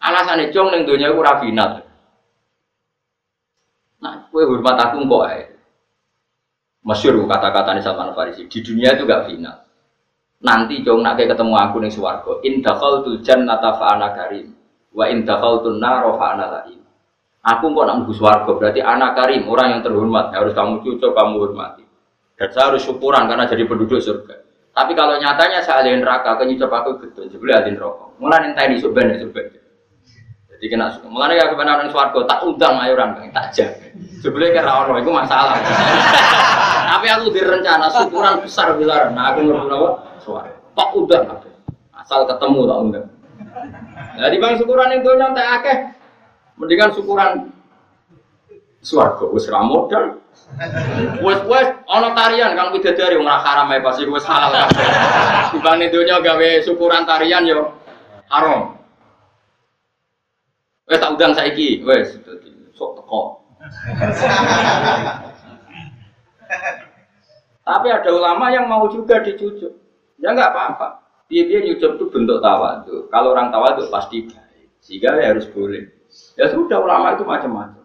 Alasannya 0.00 0.48
cung 0.54 0.72
ning 0.72 0.88
donya 0.88 1.12
iku 1.12 1.20
ora 1.20 1.34
final. 1.42 1.70
Nah, 4.00 4.14
kowe 4.32 4.42
hormat 4.48 4.76
aku 4.80 5.04
kok 5.04 5.24
ae. 5.28 5.42
Masyur 6.80 7.20
kata-kata 7.28 7.76
nih 7.76 7.84
Salman 7.84 8.16
Farisi. 8.16 8.48
Di 8.48 8.58
dunia 8.64 8.96
itu 8.96 9.04
gak 9.04 9.28
final. 9.28 9.68
Nanti 10.40 10.80
cung 10.80 11.04
nak 11.04 11.20
ketemu 11.20 11.52
aku 11.52 11.76
ning 11.84 11.92
swarga. 11.92 12.40
In 12.48 12.64
dakhaltul 12.64 13.20
jannata 13.20 13.76
fa 13.76 13.92
ana 13.92 14.16
karim. 14.16 14.56
Wa 14.96 15.04
in 15.12 15.28
dakhaltun 15.28 15.76
nar 15.76 16.08
fa 16.16 16.26
ana 16.32 16.46
lain. 16.48 16.79
Aku 17.40 17.72
kok 17.72 17.84
nak 17.88 18.04
mlebu 18.04 18.12
swarga 18.12 18.52
berarti 18.52 18.84
anak 18.84 19.16
karim, 19.16 19.48
orang 19.48 19.78
yang 19.78 19.80
terhormat, 19.80 20.28
harus 20.36 20.52
kamu 20.52 20.84
cucuk, 20.84 21.16
kamu 21.16 21.40
hormati. 21.40 21.84
Dan 22.36 22.48
saya 22.52 22.68
harus 22.68 22.84
syukuran 22.84 23.24
karena 23.32 23.48
jadi 23.48 23.64
penduduk 23.64 23.96
surga. 23.96 24.44
Tapi 24.76 24.92
kalau 24.92 25.16
nyatanya 25.16 25.64
saya 25.64 25.80
alih 25.80 26.04
neraka, 26.04 26.36
kan 26.36 26.44
nyucap 26.44 26.68
aku 26.68 27.00
gitu, 27.08 27.32
jadi 27.32 27.64
alih 27.64 27.80
rokok. 27.80 28.20
Mulai 28.20 28.44
nintai 28.44 28.68
di 28.68 28.76
surga, 28.76 29.24
surga. 29.24 29.40
Jadi 30.60 30.76
kena 30.76 30.92
mulai 31.08 31.40
ya 31.40 31.48
kebenaran 31.48 31.88
swarga 31.88 32.20
tak 32.28 32.44
undang 32.44 32.76
ayo 32.84 32.92
orang 32.92 33.16
tak 33.32 33.48
jaga. 33.56 33.88
Sebenarnya 34.20 34.60
kira 34.60 34.72
orang 34.76 35.00
itu 35.00 35.08
masalah. 35.08 35.56
Tapi 36.92 37.06
aku 37.08 37.32
direncana 37.32 37.88
syukuran 37.88 38.44
besar 38.44 38.76
besar. 38.76 39.08
Nah 39.16 39.32
aku 39.32 39.48
ngerti 39.48 39.72
apa? 39.72 39.88
Suara. 40.20 40.52
Tak 40.76 40.88
undang 40.92 41.24
Asal 41.96 42.28
ketemu 42.28 42.60
tak 42.68 42.78
undang. 42.84 43.06
Jadi 44.20 44.36
bang 44.36 44.54
syukuran 44.60 45.00
itu 45.00 45.08
nyantai 45.16 45.46
akeh. 45.48 45.76
Mendingan 46.60 46.92
syukuran 46.92 47.48
swarga 48.84 49.24
wis 49.32 49.48
ra 49.48 49.64
modal. 49.64 50.20
Wes 51.24 51.40
wes 51.48 51.68
ana 51.88 52.12
tarian 52.12 52.52
kang 52.52 52.68
bidadari 52.76 53.16
ora 53.16 53.40
haram 53.40 53.72
ae 53.72 53.80
pasti 53.80 54.04
wis 54.04 54.28
halal 54.28 54.52
kabeh. 54.52 54.88
Dibanding 55.56 55.88
donya 55.88 56.20
gawe 56.20 56.48
syukuran 56.60 57.08
tarian 57.08 57.48
yo 57.48 57.80
haram. 58.28 58.76
Wes 60.84 61.00
tak 61.00 61.16
undang 61.16 61.32
saiki, 61.32 61.80
wes 61.80 62.20
sok 62.76 63.00
teko. 63.00 63.40
Tapi 67.64 67.88
ada 67.88 68.10
ulama 68.12 68.52
yang 68.52 68.68
mau 68.68 68.84
juga 68.92 69.24
dicucuk. 69.24 69.72
Ya 70.20 70.36
nggak 70.36 70.52
apa-apa. 70.52 71.08
Dia 71.32 71.48
dia 71.48 71.64
nyucuk 71.64 71.96
itu 71.96 72.04
bentuk 72.12 72.44
tawaduk. 72.44 73.08
Kalau 73.08 73.32
orang 73.32 73.48
tawaduk 73.48 73.88
pasti 73.88 74.28
baik. 74.28 74.66
Sehingga 74.82 75.16
ya 75.16 75.32
harus 75.32 75.48
boleh. 75.48 75.99
Ya 76.34 76.50
sudah 76.50 76.78
ulama 76.82 77.14
itu 77.14 77.22
macam-macam. 77.22 77.82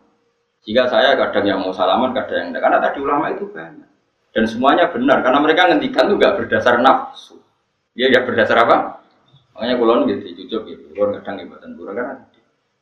Jika 0.65 0.89
saya 0.89 1.13
kadang 1.13 1.45
yang 1.45 1.59
mau 1.61 1.69
salaman, 1.69 2.09
kadang 2.17 2.37
yang 2.41 2.47
enggak. 2.49 2.63
Karena 2.65 2.79
tadi 2.81 2.97
ulama 3.01 3.25
itu 3.29 3.45
banyak. 3.53 3.89
Dan 4.33 4.43
semuanya 4.49 4.89
benar. 4.89 5.21
Karena 5.21 5.39
mereka 5.39 5.69
ngendikan 5.69 6.09
itu 6.09 6.15
nggak 6.17 6.35
berdasar 6.41 6.81
nafsu. 6.81 7.37
Dia 7.93 8.11
ya 8.11 8.25
berdasar 8.25 8.65
apa? 8.65 9.05
Makanya 9.55 9.75
kulon 9.79 9.99
gitu, 10.09 10.21
cucuk 10.43 10.61
gitu. 10.67 10.83
Kulon 10.91 11.15
kadang 11.21 11.39
ibatan 11.47 11.79
burun 11.79 11.95
karena 11.95 12.15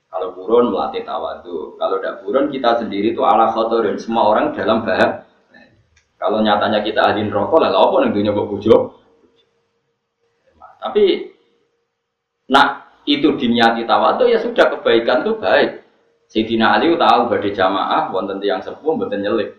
kalau 0.10 0.28
burun 0.34 0.74
melatih 0.74 1.04
tawadu. 1.06 1.78
Kalau 1.78 1.96
tidak 2.02 2.16
burun 2.26 2.46
kita 2.50 2.70
sendiri 2.82 3.14
itu 3.14 3.22
ala 3.22 3.52
khotorin. 3.54 4.00
Semua 4.02 4.32
orang 4.32 4.54
dalam 4.58 4.82
bahaya. 4.82 5.26
Kalau 6.18 6.40
nyatanya 6.40 6.80
kita 6.88 7.04
adin 7.04 7.28
rokok, 7.28 7.60
lah 7.60 7.76
apa 7.76 8.08
nih 8.08 8.16
dunia 8.16 8.32
bujuk? 8.32 8.96
Tapi 10.80 11.04
nak 12.48 12.83
itu 13.04 13.36
diniati 13.36 13.84
tawadu 13.84 14.28
ya 14.32 14.40
sudah 14.40 14.72
kebaikan 14.78 15.28
itu 15.28 15.36
baik. 15.40 15.84
Sayyidina 16.32 16.80
Ali 16.80 16.96
tahu 16.96 17.30
badai 17.30 17.54
jamaah 17.54 18.10
wonten 18.10 18.42
yang 18.42 18.64
sepuh 18.64 18.96
mboten 18.96 19.22
nyelip. 19.22 19.54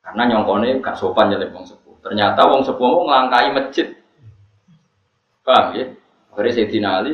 Karena 0.00 0.22
nyongkone 0.24 0.80
gak 0.80 0.96
sopan 0.96 1.28
nyelip 1.28 1.52
wong 1.52 1.68
sepuh. 1.68 1.98
Ternyata 2.00 2.48
wong 2.48 2.64
sepuh 2.64 2.88
mau 2.88 3.04
ngelangkai 3.04 3.52
masjid. 3.52 3.92
Paham 5.44 5.76
ya? 5.76 5.86
Akhirnya 6.32 6.52
Sayyidina 6.54 6.90
Ali 7.02 7.12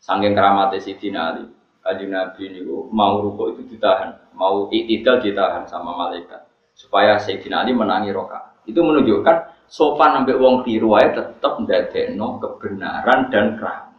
saking 0.00 0.32
keramatnya 0.32 0.78
Sayyidina 0.80 1.20
Ali, 1.34 1.44
Ali 1.82 2.04
Nabi 2.08 2.42
ini 2.48 2.60
mau 2.94 3.20
ruko 3.20 3.52
itu 3.52 3.66
ditahan, 3.74 4.32
mau 4.32 4.70
itidal 4.70 5.18
ditahan 5.18 5.66
sama 5.66 5.92
malaikat 5.92 6.46
supaya 6.72 7.18
Sayyidina 7.20 7.66
Ali 7.66 7.76
menangi 7.76 8.14
roka. 8.14 8.54
Itu 8.64 8.80
menunjukkan 8.80 9.66
sopan 9.68 10.22
sampai 10.22 10.38
wong 10.38 10.62
aja 10.96 11.28
tetap 11.28 11.60
ndadekno 11.60 12.38
kebenaran 12.38 13.28
dan 13.28 13.58
keramat. 13.58 13.91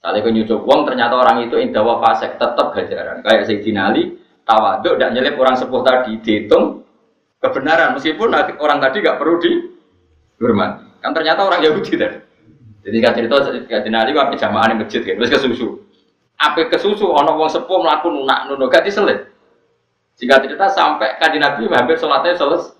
Kalau 0.00 0.16
kau 0.24 0.32
nyucuk 0.32 0.60
wong 0.64 0.88
ternyata 0.88 1.12
orang 1.12 1.44
itu 1.44 1.60
indawa 1.60 2.00
fasek 2.00 2.40
tetap 2.40 2.72
gajaran. 2.72 3.20
Kayak 3.20 3.44
Sayyidina 3.44 3.92
Ali 3.92 4.16
tawaduk 4.48 4.96
dan 4.96 5.12
nyelip 5.12 5.36
orang 5.36 5.60
sepuh 5.60 5.84
tadi 5.84 6.16
dihitung 6.24 6.88
kebenaran 7.36 7.92
meskipun 7.92 8.32
orang 8.32 8.80
tadi 8.80 9.04
gak 9.04 9.20
perlu 9.20 9.36
dihormati. 9.44 10.88
Kan 11.04 11.12
ternyata 11.12 11.44
orang 11.44 11.60
Yahudi 11.60 12.00
tadi. 12.00 12.18
Jadi 12.80 12.96
kan 13.04 13.12
cerita 13.12 13.36
Sayyidina 13.44 13.98
Ali 14.00 14.16
wae 14.16 14.40
jamaah 14.40 14.72
di 14.72 14.80
masjid 14.80 15.04
kan 15.04 15.20
terus 15.20 15.32
kesusu. 15.36 15.68
Apa 16.40 16.72
kesusu 16.72 17.04
ono 17.04 17.36
wong 17.36 17.52
sepuh 17.52 17.78
melakukan 17.84 18.16
nunak 18.16 18.48
nuno 18.48 18.72
gak 18.72 18.88
diselit. 18.88 19.28
Jika 20.16 20.40
cerita 20.40 20.68
sampai 20.72 21.20
kaji 21.20 21.36
Nabi 21.36 21.68
hampir 21.68 22.00
sholatnya 22.00 22.36
selesai. 22.40 22.76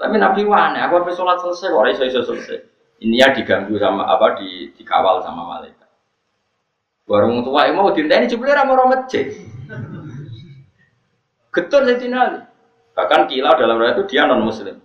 Tapi 0.00 0.16
Nabi 0.16 0.48
wane, 0.48 0.80
aku 0.80 0.96
hampir 0.96 1.12
sholat 1.12 1.36
selesai, 1.44 1.76
kok 1.76 2.08
iso 2.08 2.24
selesai. 2.24 2.58
Ini 3.04 3.20
ya 3.20 3.28
diganggu 3.36 3.76
sama 3.76 4.08
apa 4.08 4.40
di 4.40 4.72
dikawal 4.76 5.20
sama 5.20 5.44
malaikat. 5.44 5.79
Warung 7.10 7.42
tua 7.42 7.66
mau 7.74 7.90
ini 7.90 8.30
jebule 8.30 8.54
ra 8.54 8.62
mau 8.62 8.86
masjid. 8.86 9.34
Getur 11.50 11.82
Sayyidina 11.82 12.18
Ali. 12.22 12.40
Bahkan 12.94 13.26
kila 13.26 13.58
dalam 13.58 13.82
raya 13.82 13.98
itu 13.98 14.06
dia 14.06 14.30
non 14.30 14.46
muslim. 14.46 14.78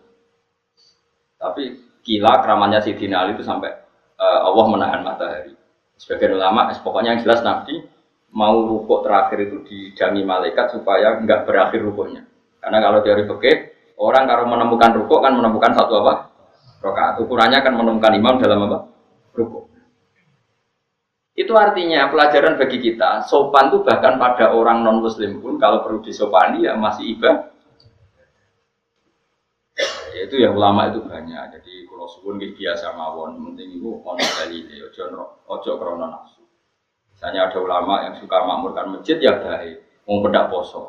Tapi 1.37 1.77
kila 2.01 2.41
keramannya 2.41 2.81
Sayyidina 2.81 3.21
Ali 3.21 3.37
itu 3.37 3.45
sampai 3.45 3.69
uh, 4.17 4.41
Allah 4.41 4.65
menahan 4.65 5.05
matahari. 5.05 5.53
Sebagian 6.01 6.41
ulama, 6.41 6.73
pokoknya 6.81 7.13
yang 7.13 7.21
jelas 7.21 7.45
Nabi 7.45 7.85
mau 8.33 8.57
rukuk 8.57 9.05
terakhir 9.05 9.45
itu 9.45 9.57
didangi 9.61 10.25
malaikat 10.25 10.73
supaya 10.73 11.21
enggak 11.21 11.45
berakhir 11.45 11.85
rukuknya. 11.85 12.25
Karena 12.57 12.81
kalau 12.81 13.05
dari 13.05 13.21
fikih 13.29 13.57
orang 14.01 14.25
kalau 14.25 14.49
menemukan 14.49 14.97
rukuk 14.97 15.21
kan 15.21 15.37
menemukan 15.37 15.77
satu 15.77 16.01
apa? 16.01 16.33
Rokaat. 16.81 17.21
Ukurannya 17.21 17.61
kan 17.61 17.77
menemukan 17.77 18.17
imam 18.17 18.41
dalam 18.41 18.65
apa? 18.65 18.89
Rukuk. 19.37 19.74
Itu 21.35 21.51
artinya 21.59 22.07
pelajaran 22.07 22.55
bagi 22.55 22.79
kita 22.79 23.27
sopan 23.27 23.67
itu 23.67 23.83
bahkan 23.83 24.15
pada 24.15 24.55
orang 24.55 24.87
non 24.87 25.03
muslim 25.03 25.43
pun 25.43 25.59
kalau 25.59 25.83
perlu 25.83 25.99
disopani 25.99 26.63
ya 26.63 26.79
masih 26.79 27.11
ibadah. 27.11 27.51
Ya, 30.15 30.31
itu 30.31 30.39
ya 30.39 30.55
ulama 30.55 30.87
itu 30.87 31.03
banyak. 31.03 31.59
Jadi 31.59 31.91
kalau 31.91 32.07
suwun 32.07 32.39
biasa 32.39 32.95
mawon, 32.95 33.51
penting 33.51 33.75
itu 33.75 33.99
ono 33.99 34.23
dalile, 34.23 34.87
ojo 34.87 35.03
ojo 35.51 35.71
krono 35.75 36.07
nafsu. 36.07 36.39
Misalnya 37.11 37.51
ada 37.51 37.59
ulama 37.59 38.07
yang 38.07 38.15
suka 38.15 38.39
makmurkan 38.47 38.95
masjid 38.95 39.19
ya 39.19 39.35
baik, 39.35 40.07
mau 40.07 40.23
pedak 40.23 40.47
poso. 40.47 40.87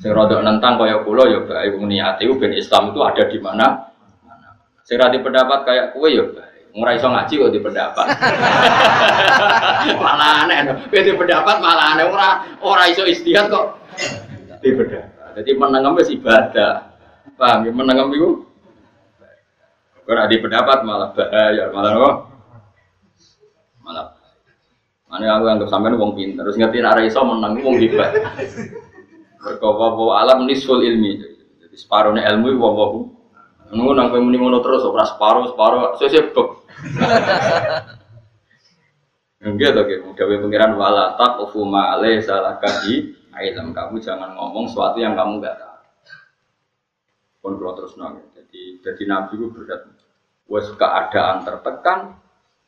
Sing 0.00 0.16
rada 0.16 0.40
nentang 0.40 0.80
kaya 0.80 1.04
kula 1.04 1.28
ya 1.28 1.44
baik, 1.44 1.76
niate 1.84 2.24
ben 2.40 2.56
Islam 2.56 2.96
itu 2.96 3.00
ada 3.04 3.24
di 3.28 3.36
mana? 3.36 3.92
Sing 4.88 4.96
di 4.96 5.20
pendapat 5.20 5.68
kayak 5.68 5.92
kue 5.92 6.08
ya. 6.08 6.47
Ora 6.78 6.94
iso 6.94 7.10
ngaji 7.10 7.34
kok 7.42 7.50
di 7.50 7.58
pendapat. 7.58 8.06
malah 10.04 10.46
aneh, 10.46 10.78
kowe 10.86 11.00
di 11.02 11.10
pendapat 11.10 11.56
malah 11.58 11.98
aneh 11.98 12.06
ora 12.06 12.46
ora 12.62 12.86
iso 12.86 13.02
istihad 13.02 13.50
kok 13.50 13.82
di 14.62 14.70
pendapat. 14.78 15.42
Jadi 15.42 15.50
menengem 15.58 15.98
wis 15.98 16.14
ibadah. 16.14 16.94
Paham 17.34 17.66
ya 17.66 17.70
menengem 17.74 18.14
iku? 18.14 18.30
Ora 20.06 20.30
di 20.30 20.38
pendapat 20.38 20.86
malah 20.86 21.10
bahaya, 21.10 21.64
malah 21.74 21.92
apa? 21.98 22.10
Malah 23.82 24.06
Mana 25.08 25.40
aku 25.40 25.48
anggap 25.48 25.72
sampean 25.72 25.96
wong 25.96 26.12
pinter, 26.12 26.44
terus 26.44 26.60
ngerti 26.60 26.84
nek 26.84 27.00
iso 27.08 27.24
menang 27.24 27.58
wong 27.64 27.80
hebat. 27.80 28.12
Mergo 29.42 30.12
alam 30.12 30.44
nisful 30.44 30.84
ilmi. 30.84 31.16
Jadi 31.64 31.76
separuhnya 31.80 32.28
ilmu 32.28 32.54
wong 32.60 32.74
wong 32.76 32.92
Nunggu 33.68 33.92
nang 33.92 34.08
kowe 34.08 34.20
muni 34.20 34.40
ngono 34.40 34.64
terus 34.64 34.80
ora 34.80 35.04
separuh 35.04 35.52
separuh. 35.52 36.00
Enggak 39.38 39.70
tuh 39.70 39.84
gitu, 39.86 40.06
gawe 40.18 40.34
pengiran 40.42 40.74
wala 40.74 41.14
tak 41.14 41.38
ufu 41.42 41.62
ma'ale 41.62 42.18
salah 42.18 42.58
ilm 43.38 43.70
kamu 43.70 44.02
jangan 44.02 44.34
ngomong 44.34 44.66
sesuatu 44.66 44.98
yang 44.98 45.14
kamu 45.14 45.38
gak 45.38 45.62
tahu. 45.62 45.78
Pun 47.38 47.52
kalau 47.54 47.74
terus 47.78 47.94
nang, 47.94 48.18
jadi 48.34 48.82
jadi 48.82 49.02
nabi 49.06 49.38
itu 49.38 49.46
berat. 49.54 49.86
Wes 50.48 50.66
keadaan 50.74 51.44
tertekan, 51.44 52.18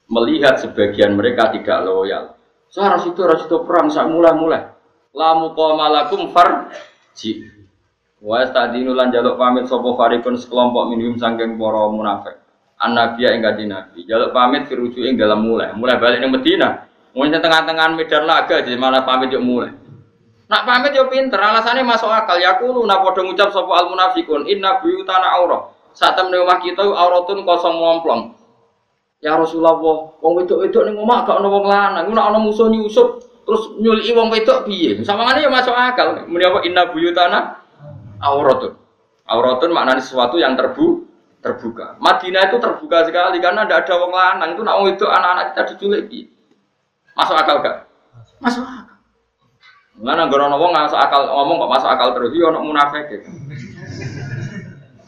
melihat 0.06 0.60
sebagian 0.60 1.16
mereka 1.16 1.50
tidak 1.50 1.80
loyal. 1.82 2.36
Ras 2.70 3.04
itu 3.08 3.20
ras 3.24 3.48
itu 3.48 3.56
perang 3.66 3.90
saya 3.90 4.06
mulai-mulai. 4.06 4.68
Lamu 5.10 5.56
malakum 5.56 6.30
farji. 6.30 7.50
Wa 8.20 8.44
stadinu 8.46 8.92
lan 8.92 9.10
jaluk 9.10 9.40
pamit 9.40 9.64
sapa 9.66 9.96
farikun 9.96 10.36
sekelompok 10.36 10.92
minum 10.92 11.16
sangking 11.16 11.56
para 11.56 11.82
munafik. 11.88 12.36
An-nabiya 12.80 13.36
ing 13.36 13.44
kanjeng 13.44 13.68
Nabi. 13.68 14.08
Jaluk 14.08 14.32
pamit 14.32 14.64
dirujuk 14.66 15.04
ing 15.04 15.20
dalam 15.20 15.44
mulai. 15.44 15.76
Mulai 15.76 16.00
balik 16.00 16.18
ning 16.24 16.32
Madinah. 16.32 16.72
Mungkin 17.12 17.42
tengah-tengah 17.42 17.86
medan 17.92 18.24
laga 18.24 18.64
jadi 18.64 18.78
malah 18.80 19.04
pamit 19.04 19.28
yuk 19.34 19.44
mulai. 19.44 19.70
Nak 20.48 20.62
pamit 20.66 20.96
yo 20.96 21.06
pinter, 21.06 21.38
alasannya 21.38 21.84
masuk 21.84 22.08
akal. 22.08 22.40
Ya 22.40 22.56
kulo 22.56 22.82
nak 22.88 23.04
padha 23.04 23.22
ngucap 23.22 23.52
sapa 23.52 23.70
al 23.70 23.86
munafikun 23.92 24.48
inna 24.48 24.80
buyutana 24.80 25.36
aurah. 25.38 25.70
Saat 25.92 26.16
temen 26.16 26.40
omah 26.40 26.58
kita 26.62 26.82
auratun 26.86 27.44
kosong 27.44 27.76
ngomplong. 27.76 28.34
Ya 29.20 29.36
Rasulullah, 29.36 29.76
wong 29.76 30.32
wedok-wedok 30.40 30.82
ning 30.88 30.96
omah 30.96 31.28
gak 31.28 31.44
ono 31.44 31.48
wong 31.52 31.66
lanang, 31.68 32.08
nek 32.08 32.24
ana 32.24 32.40
musuh 32.40 32.72
nyusup, 32.72 33.20
Terus 33.50 33.74
nyuli 33.82 34.06
wong 34.14 34.30
wedok 34.30 34.62
piye? 34.70 35.02
Sawangane 35.02 35.42
ya 35.42 35.50
masuk 35.50 35.74
akal. 35.74 36.22
Muni 36.30 36.46
apa 36.46 36.62
inna 36.62 36.86
buyutana 36.86 37.58
auratun. 38.22 38.78
Auratun 39.26 39.74
maknanya 39.74 39.98
sesuatu 39.98 40.38
yang 40.38 40.54
terbu 40.54 41.02
terbuka. 41.40 41.96
Madinah 42.00 42.52
itu 42.52 42.56
terbuka 42.60 43.08
sekali 43.08 43.40
karena 43.40 43.64
tidak 43.64 43.88
ada 43.88 43.94
wong 44.00 44.12
lanang 44.12 44.50
itu 44.54 44.62
nak 44.64 44.76
itu 44.84 45.06
anak-anak 45.08 45.44
kita 45.52 45.62
diculik 45.72 46.02
piye? 46.08 46.24
Masuk 47.16 47.36
akal 47.36 47.64
gak? 47.64 47.88
Masuk 48.40 48.64
akal. 48.64 48.96
Mana 50.00 50.28
gorono 50.28 50.56
wong 50.56 50.72
masuk 50.72 51.00
akal 51.00 51.28
ngomong 51.28 51.64
kok 51.64 51.72
masuk 51.76 51.88
akal 51.88 52.08
terus 52.16 52.32
yo 52.36 52.52
ono 52.52 52.60
munafik. 52.64 53.08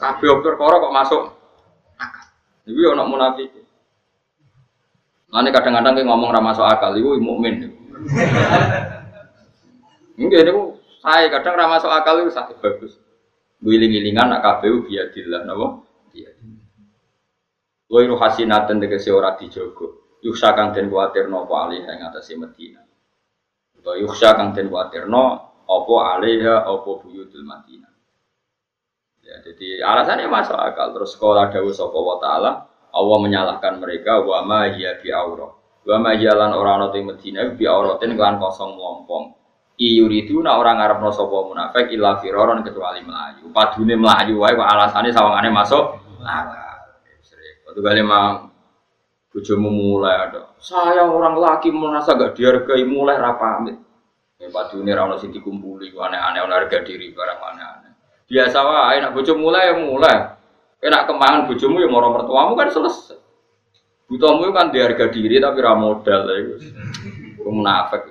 Kabeh 0.01 0.31
perkara 0.41 0.77
kok 0.83 0.95
masuk 0.97 1.23
akal. 2.01 2.27
Iki 2.69 2.83
ono 2.97 3.05
munafik. 3.09 3.63
Nanti 5.33 5.49
kadang-kadang 5.49 5.97
kayak 5.97 6.09
ngomong 6.13 6.29
ramah 6.29 6.53
soal 6.53 6.77
akal, 6.77 6.93
itu 6.93 7.17
mukmin. 7.17 7.73
Enggak, 10.21 10.45
ini 10.45 10.53
saya 11.01 11.33
kadang 11.33 11.57
ramah 11.57 11.81
soal 11.81 12.05
akal 12.05 12.21
itu 12.21 12.29
sakit 12.29 12.61
bagus. 12.61 13.01
Wiling-wilingan 13.65 14.29
nak 14.29 14.45
KPU 14.45 14.85
biadillah, 14.85 15.49
napa? 15.49 15.81
Biadillah. 16.13 16.67
Wairu 17.93 18.17
hasinatan 18.17 18.81
tegese 18.81 19.13
ora 19.13 19.37
dijogo. 19.37 20.21
Yuksa 20.23 20.55
kang 20.55 20.71
den 20.71 20.87
kuatir 20.89 21.27
nopo 21.27 21.59
alih 21.59 21.83
ing 21.83 22.01
atase 22.01 22.39
Madinah. 22.39 22.85
Utawa 23.77 23.97
yuksa 23.99 24.33
kang 24.39 24.55
den 24.55 24.71
kuatir 24.71 25.11
no 25.11 25.51
apa 25.67 25.95
alaiha 26.17 26.63
apa 26.63 26.91
buyutul 27.03 27.45
Madinah. 27.45 27.93
Ya, 29.23 29.39
jadi 29.45 29.83
alasannya 29.83 30.31
masuk 30.31 30.57
akal. 30.57 30.95
Terus 30.95 31.19
sekolah 31.19 31.51
dawuh 31.51 31.75
sapa 31.75 31.99
wa 31.99 32.17
taala 32.23 32.51
Allah 32.93 33.19
menyalahkan 33.21 33.81
mereka 33.81 34.21
wa 34.25 34.41
ma 34.45 34.73
hiya 34.73 35.01
bi 35.01 35.13
aurah. 35.13 35.53
Wa 35.85 35.97
ma 35.99 36.15
hiya 36.17 36.33
lan 36.33 36.57
ora 36.57 36.81
ana 36.81 36.89
teng 36.95 37.09
Madinah 37.09 37.53
bi 37.59 37.65
auratin 37.67 38.17
kan 38.17 38.41
kosong 38.41 38.79
melompong. 38.79 39.37
Iyuridu 39.83 40.45
nak 40.45 40.61
orang 40.61 40.79
ngarepno 40.79 41.11
sapa 41.11 41.37
munafik 41.49 41.91
illa 41.91 42.21
firaron 42.21 42.63
kecuali 42.63 43.03
melayu. 43.03 43.51
Padune 43.51 43.99
melayu 43.99 44.39
wae 44.39 44.55
kok 44.55 44.69
alasane 44.69 45.11
sawangane 45.11 45.51
masuk. 45.51 46.02
Waktu 46.23 47.81
kali 47.81 48.03
mang 48.05 48.53
bojomu 49.33 49.73
mulai 49.73 50.29
ada. 50.29 50.53
Saya 50.61 51.09
orang 51.09 51.41
laki 51.41 51.73
merasa 51.73 52.15
gak 52.15 52.37
dihargai 52.37 52.85
mulai 52.85 53.17
rapamit. 53.17 53.81
Ya 54.37 54.51
padune 54.51 54.91
ra 54.91 55.07
ono 55.07 55.17
sing 55.23 55.31
dikumpuli 55.31 55.95
aneh-aneh 55.95 56.43
harga 56.43 56.83
diri 56.83 57.15
barang 57.15 57.39
aneh-aneh. 57.39 57.93
Biasa 58.27 58.59
wae 58.61 58.97
nak 58.99 59.15
bojo 59.15 59.33
mulai 59.39 59.71
ya 59.71 59.75
mulai. 59.79 60.19
Enak 60.83 61.07
kembangan 61.07 61.47
bojomu 61.47 61.79
ya 61.79 61.89
moro 61.89 62.11
mertuamu 62.11 62.59
kan 62.59 62.69
selesai. 62.75 63.19
Butuhmu 64.11 64.53
kan 64.53 64.69
di 64.69 64.83
harga 64.83 65.09
diri 65.09 65.41
tapi 65.41 65.59
ra 65.63 65.73
modal 65.79 66.29
ya. 66.29 66.59
Munafik. 67.47 68.03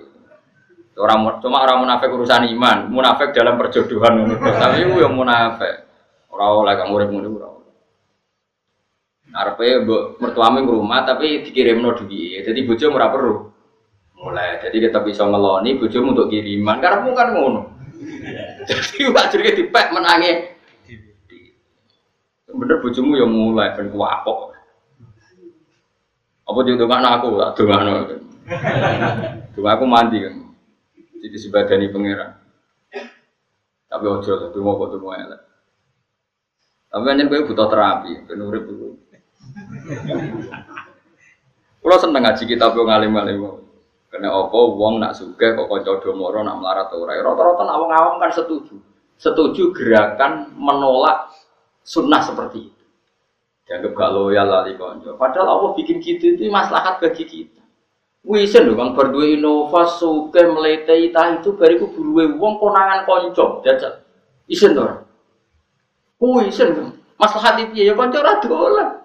Orang 0.98 1.42
cuma 1.42 1.64
orang 1.64 1.82
munafik 1.82 2.14
urusan 2.14 2.52
iman, 2.52 2.92
munafik 2.92 3.34
dalam 3.34 3.58
perjodohan 3.58 4.22
Tapi 4.38 4.86
itu 4.86 5.02
yang 5.02 5.18
munafik. 5.18 5.88
Orang 6.30 6.66
oleh 6.66 6.74
kamu 6.78 6.92
urip 6.98 7.10
ngono 7.10 7.30
ora. 7.38 7.50
Arepe 9.32 9.88
mbok 9.88 10.20
mertuamu 10.20 10.68
rumah 10.68 11.08
tapi 11.08 11.48
dikirimno 11.48 11.96
duit. 11.96 12.44
Jadi 12.44 12.60
bojomu 12.68 13.00
ora 13.00 13.08
perlu. 13.08 13.36
Mulai, 14.22 14.62
jadi 14.62 14.92
kita 14.92 15.02
bisa 15.02 15.26
ngeloni 15.26 15.82
bojomu 15.82 16.14
untuk 16.14 16.30
kiriman. 16.30 16.78
Karena 16.84 17.10
kan 17.16 17.30
ngono. 17.34 17.62
Jadi 18.68 19.10
wajib 19.10 19.42
dipek 19.42 19.94
menangi 19.94 20.52
Bener 22.52 22.84
bojomu 22.84 23.16
yang 23.16 23.32
mulai 23.32 23.72
ben 23.72 23.88
kuapok. 23.88 24.52
Apa 26.44 26.60
jadi 26.68 26.84
dongakno 26.84 27.08
aku 27.08 27.28
tak 27.40 27.52
dongakno. 27.56 27.92
Dongak 29.56 29.74
aku 29.80 29.86
mandi 29.88 30.18
kan. 30.20 30.36
Jadi 31.24 31.38
sebadani 31.40 31.88
pangeran. 31.88 32.32
Tapi 33.88 34.06
ojo 34.08 34.32
lah, 34.36 34.50
donga 34.52 34.72
kok 34.80 34.90
donga 34.96 35.12
elek. 35.20 35.42
Tapi 36.92 37.06
anjen 37.08 37.28
kowe 37.32 37.48
butuh 37.48 37.68
terapi, 37.72 38.12
ben 38.28 38.44
urip. 38.44 38.68
Kulo 41.82 41.96
seneng 41.98 42.22
ngaji 42.22 42.44
kitab 42.46 42.78
yo 42.78 42.86
ngalim-alim. 42.86 43.42
Karena 44.12 44.28
apa 44.28 44.54
wong 44.54 45.00
nak 45.00 45.16
sugih 45.16 45.56
kok 45.56 45.72
kanca 45.72 46.04
domoro 46.04 46.44
nak 46.44 46.60
melarat 46.60 46.92
ora. 46.94 47.16
Rata-rata 47.16 47.64
nak 47.64 47.78
wong 47.80 47.92
awam 47.96 48.16
kan 48.20 48.32
setuju. 48.36 48.76
Setuju 49.16 49.72
gerakan 49.72 50.52
menolak 50.60 51.32
sunnah 51.82 52.20
seperti 52.22 52.70
itu. 52.70 52.86
Dianggap 53.66 53.96
gak 53.96 54.12
loyal 54.12 54.48
lali 54.52 54.76
konco. 54.76 55.16
Padahal 55.16 55.48
Allah 55.58 55.72
bikin 55.80 56.04
kita 56.04 56.36
itu 56.36 56.52
maslahat 56.52 57.00
bagi 57.00 57.24
kita. 57.24 57.62
Wisen 58.22 58.70
lho 58.70 58.78
kang 58.78 58.94
berdua 58.94 59.34
inova 59.34 59.90
suke 59.90 60.46
melete 60.46 60.94
ita 60.94 61.42
itu 61.42 61.58
bariku 61.58 61.90
buruwe 61.90 62.38
wong 62.38 62.62
konangan 62.62 63.08
konco 63.10 63.66
jajal. 63.66 64.06
Isen 64.46 64.78
to. 64.78 64.86
Wisen 66.22 67.00
maslahat 67.18 67.58
itu 67.64 67.90
ya 67.90 67.98
konco 67.98 68.22
ra 68.22 68.38
dolan. 68.44 69.01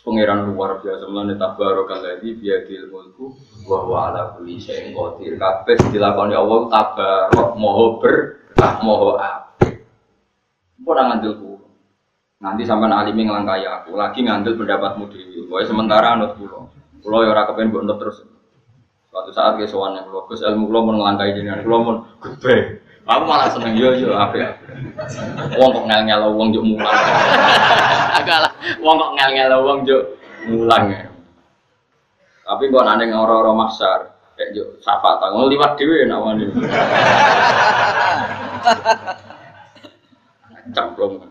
Pangeran 0.00 0.48
luar 0.48 0.80
biasa 0.80 1.06
melane 1.12 1.36
tabarokal 1.36 2.00
ladzi 2.00 2.38
biadil 2.38 2.88
mulku 2.88 3.36
wa 3.68 3.84
huwa 3.84 3.98
ala 4.08 4.22
kulli 4.32 4.56
syai'in 4.56 4.96
qadir. 4.96 5.36
Kabeh 5.36 5.76
dilakoni 5.92 6.34
Allah 6.34 6.60
tabarok 6.72 7.50
moho 7.60 8.00
berkah 8.00 8.80
moho 8.80 9.20
Kok 10.80 10.88
ora 10.88 11.02
ngandel 11.06 11.38
kulo. 11.38 11.66
Nanti 12.42 12.66
sampean 12.66 12.90
alimi 12.90 13.28
ngelangkai 13.28 13.62
aku, 13.62 13.94
lagi 13.94 14.26
ngandel 14.26 14.58
pendapatmu 14.58 15.06
dewi. 15.12 15.46
Pokoknya 15.46 15.68
sementara 15.68 16.06
anut 16.18 16.34
kulo. 16.34 16.72
Kulo 17.04 17.16
ya 17.22 17.30
ora 17.30 17.46
kepen 17.46 17.70
mbok 17.70 17.86
terus. 18.00 18.26
Suatu 19.12 19.30
saat 19.30 19.60
ke 19.60 19.70
sowan 19.70 19.94
yang 19.94 20.10
kulo, 20.10 20.26
Gus 20.26 20.42
ilmu 20.42 20.66
kulo 20.66 20.90
mau 20.90 20.92
ngelangkai 20.98 21.38
jenengan, 21.38 21.62
mau 21.62 22.02
gede. 22.18 22.82
Aku 23.10 23.22
malah 23.26 23.50
seneng 23.50 23.74
yo 23.74 23.90
yo 23.98 24.14
apa 24.14 24.54
Wong 25.58 25.70
kok 25.74 25.84
ngel 25.90 26.02
ngel 26.06 26.22
wong 26.30 26.54
juk 26.54 26.62
mulang. 26.62 26.94
Agak 28.14 28.38
lah, 28.46 28.52
wong 28.78 28.96
kok 29.00 29.12
ngel 29.18 29.30
ngel 29.34 29.52
wong 29.66 29.78
juk 29.82 30.02
mulang 30.46 30.84
ya. 30.94 31.02
Tapi 32.46 32.70
kok 32.70 32.84
nane 32.86 33.04
ngoro-oro 33.10 33.52
maksar, 33.56 34.14
kayak 34.38 34.54
juk 34.54 34.68
sapa 34.84 35.18
tanggung 35.18 35.50
liwat 35.50 35.74
dhewe 35.74 36.06
namanya. 36.06 36.46
cemplung. 40.70 41.26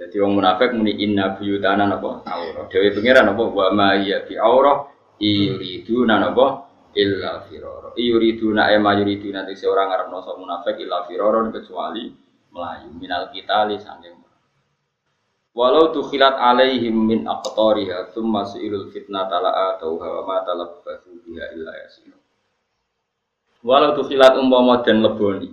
Jadi 0.00 0.16
orang 0.16 0.32
munafik 0.32 0.72
muni 0.72 0.96
inna 0.96 1.36
buyutana 1.36 1.84
napa 1.84 2.24
aurah. 2.24 2.64
Dewi 2.72 2.88
pangeran 2.96 3.28
napa 3.30 3.42
wa 3.46 3.68
ma 3.70 3.88
ya 4.00 4.24
fi 4.24 4.40
aurah 4.40 4.88
yuriduna 5.20 6.16
napa 6.16 6.69
illa 6.94 7.44
firara. 7.46 7.92
Yuriduna 7.94 8.70
e 8.72 8.78
ma 8.78 8.96
yuriduna 8.96 9.44
nanti 9.44 9.58
seorang 9.58 9.90
ngarep 9.90 10.08
sapa 10.22 10.38
munafik 10.38 10.76
illa 10.80 11.06
firara 11.06 11.46
kecuali 11.50 12.10
melayu 12.50 12.90
minal 12.98 13.30
kita 13.30 13.70
li 13.70 13.78
sanging 13.78 14.20
Walau 15.50 15.90
tukhilat 15.90 16.38
alaihim 16.38 16.94
min 16.94 17.26
aqtariha 17.26 18.14
thumma 18.14 18.46
su'ilul 18.46 18.86
fitnah 18.94 19.26
tala'a 19.26 19.82
tauha 19.82 20.22
wa 20.22 20.22
ma 20.22 20.38
talabbathu 20.46 21.26
biha 21.26 21.50
illa 21.58 21.74
yasir. 21.74 22.14
Walau 23.60 23.98
tuh 23.98 24.06
khilat 24.06 24.38
umpama 24.38 24.80
dan 24.86 25.02
leboni. 25.02 25.50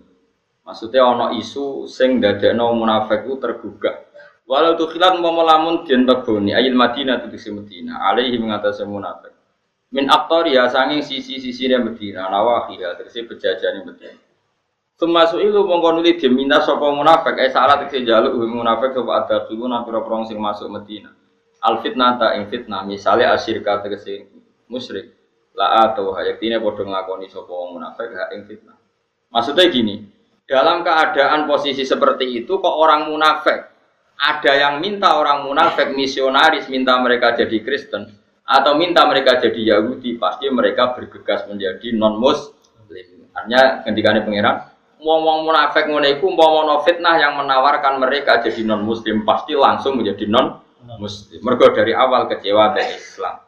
Maksudnya 0.64 1.02
ono 1.02 1.34
isu 1.36 1.90
sing 1.90 2.22
dadekno 2.22 2.78
munafik 2.78 3.26
itu 3.26 3.36
tergugah. 3.42 4.06
Walau 4.46 4.78
tuh 4.78 4.88
khilat 4.94 5.18
umpama 5.18 5.42
lamun 5.44 5.84
den 5.84 6.06
leboni 6.06 6.54
ayil 6.54 6.78
Madinah 6.78 7.26
itu 7.26 7.28
di 7.34 7.40
Madinah 7.58 7.98
alaihi 8.14 8.38
mengatasi 8.38 8.86
munafik. 8.86 9.34
Min 9.88 10.12
aktor 10.12 10.52
ya 10.52 10.68
sanging 10.68 11.00
sisi-sisi 11.00 11.72
yang 11.72 11.88
Madinah 11.88 12.28
ya 12.76 12.92
terus 13.00 13.16
pejajane 13.16 13.88
Madinah. 13.88 14.20
Termasuk 14.98 15.40
itu 15.40 15.62
mongko 15.62 16.02
nuli 16.02 16.18
diminta 16.18 16.60
sapa 16.60 16.90
munafik 16.90 17.38
eh 17.38 17.54
salah 17.54 17.86
jaluk 17.88 18.34
munafik 18.50 18.92
sapa 18.98 19.12
ada 19.24 19.38
dulu 19.48 19.70
pira 19.88 20.02
prong 20.04 20.28
sing 20.28 20.42
masuk 20.42 20.68
Madinah. 20.68 21.14
Al 21.64 21.80
fitnah 21.80 22.20
ta 22.20 22.36
ing 22.36 22.52
fitnah 22.52 22.84
misalnya 22.84 23.32
asyirka 23.38 23.86
tegese 23.86 24.28
musyrik 24.68 25.16
la 25.56 25.90
atau 25.90 26.12
hayaktine 26.18 26.60
padha 26.60 26.84
nglakoni 26.84 27.32
sapa 27.32 27.48
wong 27.48 27.80
munafik 27.80 28.12
hak 28.12 28.30
ing 28.36 28.44
fitnah. 28.44 28.76
Maksudnya 29.32 29.72
gini, 29.72 29.96
dalam 30.48 30.84
keadaan 30.84 31.48
posisi 31.48 31.84
seperti 31.84 32.44
itu 32.44 32.60
kok 32.60 32.76
orang 32.76 33.08
munafik 33.12 33.68
ada 34.18 34.52
yang 34.58 34.82
minta 34.82 35.16
orang 35.16 35.46
munafik 35.46 35.94
misionaris 35.94 36.66
minta 36.74 36.98
mereka 36.98 37.38
jadi 37.38 37.62
Kristen 37.62 38.10
atau 38.48 38.80
minta 38.80 39.04
mereka 39.04 39.44
jadi 39.44 39.76
Yahudi 39.76 40.16
pasti 40.16 40.48
mereka 40.48 40.96
bergegas 40.96 41.44
menjadi 41.52 41.92
non 42.00 42.16
muslim. 42.16 42.56
Artinya 43.36 43.84
ketika 43.84 44.16
ini 44.16 44.22
pangeran 44.24 44.58
wong-wong 44.98 45.46
munafik 45.46 45.86
ngono 45.86 46.08
iku 46.10 46.26
umpama 46.34 46.82
fitnah 46.82 47.22
yang 47.22 47.38
menawarkan 47.38 48.02
mereka 48.02 48.42
jadi 48.42 48.64
non 48.64 48.88
muslim 48.88 49.28
pasti 49.28 49.54
langsung 49.54 50.00
menjadi 50.00 50.26
non 50.32 50.64
muslim. 50.96 51.44
Mergo 51.44 51.76
dari 51.76 51.92
awal 51.92 52.32
kecewa 52.32 52.72
dari 52.72 52.96
Islam. 52.96 53.44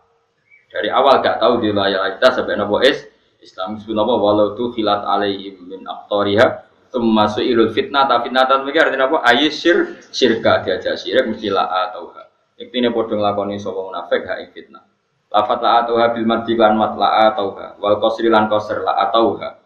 Dari 0.69 0.89
awal 0.93 1.23
gak 1.25 1.41
tahu 1.41 1.65
di 1.65 1.73
kita 1.73 2.29
sampai 2.29 2.53
nopo 2.59 2.77
es 2.83 3.09
Islam 3.39 3.79
apa 3.79 4.13
walau 4.19 4.53
tu 4.53 4.69
filat 4.75 5.01
alaihim 5.01 5.65
min 5.65 5.81
aktoriha 5.87 6.67
termasuk 6.91 7.41
ilul 7.41 7.71
fitnah 7.71 8.05
tapi 8.05 8.29
fitnah 8.29 8.45
tapi 8.45 8.75
artinya 8.75 9.07
apa 9.07 9.17
ayisir 9.31 9.97
syirka 10.11 10.61
diajak 10.61 10.99
syirik 10.99 11.25
mesti 11.25 11.47
la 11.49 11.89
atau 11.89 12.11
Iktine 12.59 12.91
padha 12.91 13.15
nglakoni 13.15 13.55
sapa 13.55 13.79
munafik 13.79 14.27
ha 14.27 14.35
fitnah. 14.51 14.83
Lafat 15.29 15.61
la 15.61 15.85
atau 15.85 16.01
bil 16.17 16.25
madhi 16.25 16.57
lan 16.57 16.73
mat 16.73 16.97
la 16.97 17.29
atau 17.29 17.53
ha 17.53 17.77
wal 17.77 18.01
qasri 18.01 18.33
lan 18.33 18.49
qasr 18.49 18.81
la 18.81 18.97
atau 19.05 19.37
ha. 19.37 19.61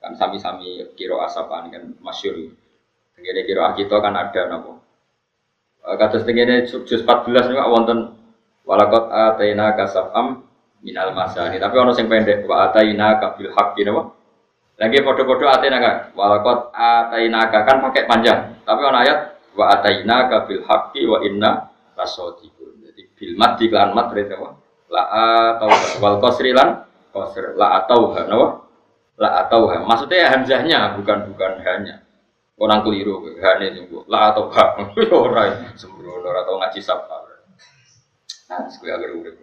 Kan 0.00 0.16
sami-sami 0.16 0.88
kira 0.96 1.20
asapan 1.28 1.68
kan 1.68 1.84
masyhur. 2.00 2.48
Tengene 3.12 3.44
kira 3.44 3.76
kita 3.76 4.00
kan 4.00 4.16
ada 4.16 4.48
napa. 4.48 4.80
Kados 6.00 6.24
tengene 6.24 6.64
juz 6.64 7.04
14 7.04 7.28
niku 7.28 7.60
wonten 7.68 8.16
walakot 8.64 9.12
ataina 9.12 9.76
kasafam 9.76 10.48
minal 10.80 11.12
masani. 11.12 11.60
Tapi 11.60 11.76
ono 11.76 11.92
sing 11.92 12.08
pendek 12.08 12.48
wa 12.48 12.72
ataina 12.72 13.20
kabil 13.20 13.52
haqqi 13.52 13.84
napa. 13.84 14.16
Lagi 14.80 14.98
podo-podo 15.04 15.44
ataina 15.44 15.76
kan 15.76 15.96
walakot 16.16 16.72
ataina 16.72 17.52
kan 17.52 17.84
pakai 17.84 18.08
panjang. 18.08 18.64
Tapi 18.64 18.80
ono 18.80 18.96
ayat 18.96 19.18
wa 19.52 19.76
ataina 19.76 20.32
kabil 20.32 20.64
haqqi 20.64 21.04
wa 21.04 21.20
inna 21.20 21.68
lasodiqun. 22.00 22.80
Jadi 22.80 23.02
bil 23.12 23.36
mad 23.36 23.60
di 23.60 23.68
lan 23.68 23.92
mat 23.92 24.08
berarti? 24.08 24.61
La 24.92 25.08
atau 25.56 25.72
wal 26.04 26.20
qasri 26.20 26.52
lan 26.52 26.84
qasr 27.16 27.56
la 27.56 27.80
atau 27.80 28.12
napa? 28.12 28.68
La 29.16 29.40
atau 29.44 29.72
Maksudnya 29.72 30.28
hamzahnya 30.28 31.00
bukan 31.00 31.32
bukan 31.32 31.52
hanya. 31.64 32.04
Orang 32.60 32.84
keliru, 32.84 33.24
hanya 33.40 33.72
sungguh. 33.74 34.04
La 34.06 34.30
atau 34.30 34.52
ha, 34.52 34.76
orang 35.24 35.72
sembrono 35.74 36.30
atau 36.30 36.60
ngaji 36.60 36.80
sapa. 36.84 37.32
Nah, 38.52 38.68
sekali 38.68 38.92
agar 38.92 39.10
urip. 39.16 39.34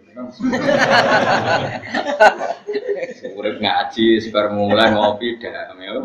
Urip 3.38 3.56
ngaji, 3.58 4.22
sebar 4.22 4.54
mulai 4.54 4.94
ngopi, 4.94 5.34
dah, 5.42 5.74
ya. 5.74 5.98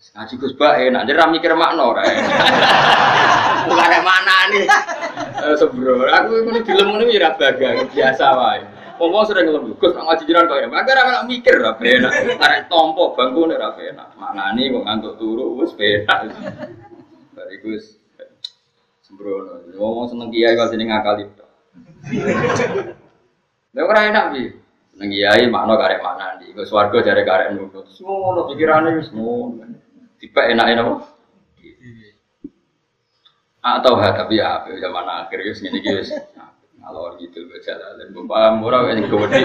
Ngaji 0.00 0.34
Gus 0.40 0.56
Bak 0.56 0.80
enak, 0.80 1.04
jadi 1.04 1.28
mikir 1.28 1.52
makna 1.52 1.92
ora. 1.92 2.00
Bukan 3.68 4.00
mana 4.00 4.36
nih. 4.48 4.64
Eh, 5.44 5.54
Sebro, 5.60 6.08
aku 6.08 6.48
ini 6.48 6.60
film 6.64 6.88
ini 6.96 7.20
ya 7.20 7.36
baga, 7.36 7.84
biasa 7.84 8.26
wae. 8.32 8.64
Ngomong 8.96 9.28
sudah 9.28 9.44
ngelem, 9.44 9.76
Gus 9.76 9.92
ngaji 9.92 10.24
jiran 10.24 10.48
kau 10.48 10.56
ya. 10.56 10.72
Maka 10.72 10.96
ora 10.96 11.20
mikir 11.28 11.60
ora 11.60 11.76
enak. 11.76 12.12
Arek 12.40 12.72
tompo 12.72 13.12
bangku 13.12 13.44
ora 13.44 13.76
enak. 13.76 14.16
Mana 14.16 14.56
nih 14.56 14.72
kok 14.72 14.84
ngantuk 14.88 15.14
turu 15.20 15.60
wis 15.60 15.76
enak. 15.76 16.32
Dari 17.36 17.56
Gus 17.60 18.00
sembrono. 19.04 19.68
Ngomong 19.76 20.06
seneng 20.08 20.28
kiai 20.32 20.56
kok 20.56 20.72
sini 20.72 20.88
ngakali. 20.88 21.24
Lha 23.76 23.80
ora 23.84 24.00
enak 24.08 24.24
bi. 24.32 24.44
Seneng 24.96 25.08
kiai 25.12 25.44
makna 25.48 25.76
karek 25.76 26.00
mana 26.00 26.40
nih. 26.40 26.56
Gus 26.56 26.72
warga 26.72 27.04
jare 27.04 27.20
karek 27.24 27.52
nurut. 27.52 27.84
Semua 27.92 28.16
ngono 28.20 28.40
pikirane 28.48 28.96
wis 28.96 29.12
ngono. 29.12 29.64
Tiba 30.20 30.40
enak 30.52 30.66
enak 30.76 30.84
apa? 30.84 30.96
Atau 33.60 33.92
ha 33.96 34.08
tapi 34.12 34.40
ya 34.40 34.64
zaman 34.68 35.08
akhir 35.08 35.40
ngene 35.40 35.80
iki 35.80 35.90
wis 35.96 36.12
kalau 36.80 37.12
gitu 37.20 37.44
dan 37.44 38.08
bapak 38.12 38.56
murah 38.56 38.88
yang 38.88 39.04
gede 39.04 39.40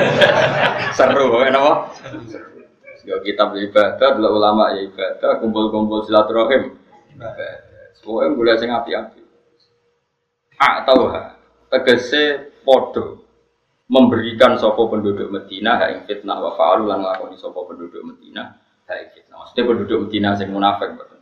seru 0.95 1.35
kan 1.35 1.55
apa? 1.55 1.73
Seru. 2.27 3.21
kitab 3.21 3.53
ibadah, 3.53 4.17
dulu 4.17 4.41
ulama 4.41 4.73
ya 4.73 4.89
ibadah, 4.89 5.37
kumpul-kumpul 5.37 6.09
silaturahim. 6.09 6.73
Semua 8.01 8.25
yang 8.25 8.33
boleh 8.33 8.57
sing 8.57 8.73
api-api. 8.73 9.21
Atau 10.57 11.11
ha 11.11 11.37
tegese 11.69 12.55
podo 12.63 13.25
memberikan 13.85 14.57
sopo 14.57 14.89
penduduk 14.89 15.29
Medina 15.29 15.85
ing 15.93 16.09
fitnah 16.09 16.41
wa 16.41 16.57
fa'alu 16.57 16.89
lan 16.89 17.05
nglakoni 17.05 17.37
sopo 17.37 17.69
penduduk 17.69 18.01
Medina 18.01 18.57
hak 18.85 18.97
ing 19.01 19.09
fitnah. 19.13 19.37
Maksudnya 19.41 19.63
penduduk 19.65 19.97
Medina 20.07 20.29
sing 20.37 20.49
munafik 20.53 20.93
betul. 20.97 21.21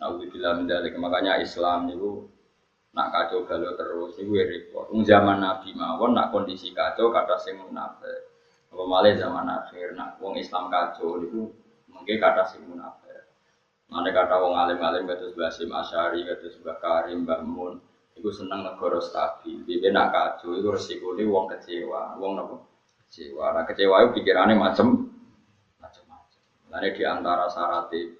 Alhamdulillah 0.00 0.52
mendalik 0.58 0.96
makanya 0.96 1.38
Islam 1.38 1.86
niku 1.86 2.26
nak 2.96 3.12
kacau 3.12 3.44
galau 3.44 3.76
terus 3.76 4.16
niku 4.16 4.32
ya 4.40 4.44
repot. 4.48 4.88
Wong 4.90 5.04
zaman 5.04 5.44
Nabi 5.44 5.76
mawon 5.76 6.16
nak 6.16 6.32
kondisi 6.32 6.72
kacau 6.72 7.12
kata 7.12 7.36
sing 7.36 7.60
munafik. 7.60 8.32
Apa 8.74 8.82
malah 8.90 9.14
zaman 9.14 9.46
akhir 9.46 9.94
nak 9.94 10.18
wong 10.18 10.40
Islam 10.40 10.72
kacau 10.72 11.20
niku 11.20 11.52
mungkin 11.92 12.16
kata 12.16 12.42
sing 12.48 12.64
munafik. 12.64 13.28
Mana 13.92 14.10
kata 14.10 14.40
wong 14.40 14.56
alim-alim 14.56 15.04
kados 15.04 15.36
Basim 15.36 15.70
Asyari 15.70 16.24
kados 16.24 16.56
Mbah 16.64 16.78
Karim 16.80 17.28
Mbah 17.28 17.44
Mun 17.44 17.78
iku 18.16 18.32
seneng 18.32 18.64
negara 18.64 18.98
stabil. 19.04 19.62
Dia 19.68 19.92
nak 19.92 20.10
kacau 20.10 20.56
iku 20.56 20.74
resikone 20.74 21.22
wong 21.28 21.44
kecewa, 21.52 22.16
wong 22.16 22.40
napa? 22.40 22.56
Kecewa. 23.04 23.52
Nah 23.52 23.62
kecewa 23.68 23.94
itu 24.00 24.10
pikirannya 24.18 24.56
macam 24.56 25.12
Lalu 26.74 26.90
di 26.98 27.02
antara 27.06 27.46
syaratnya 27.46 28.18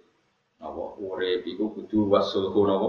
napa 0.62 0.94
urip 1.02 1.42
iku 1.42 1.74
kudu 1.74 2.07
wasulhu 2.07 2.70
napa 2.70 2.88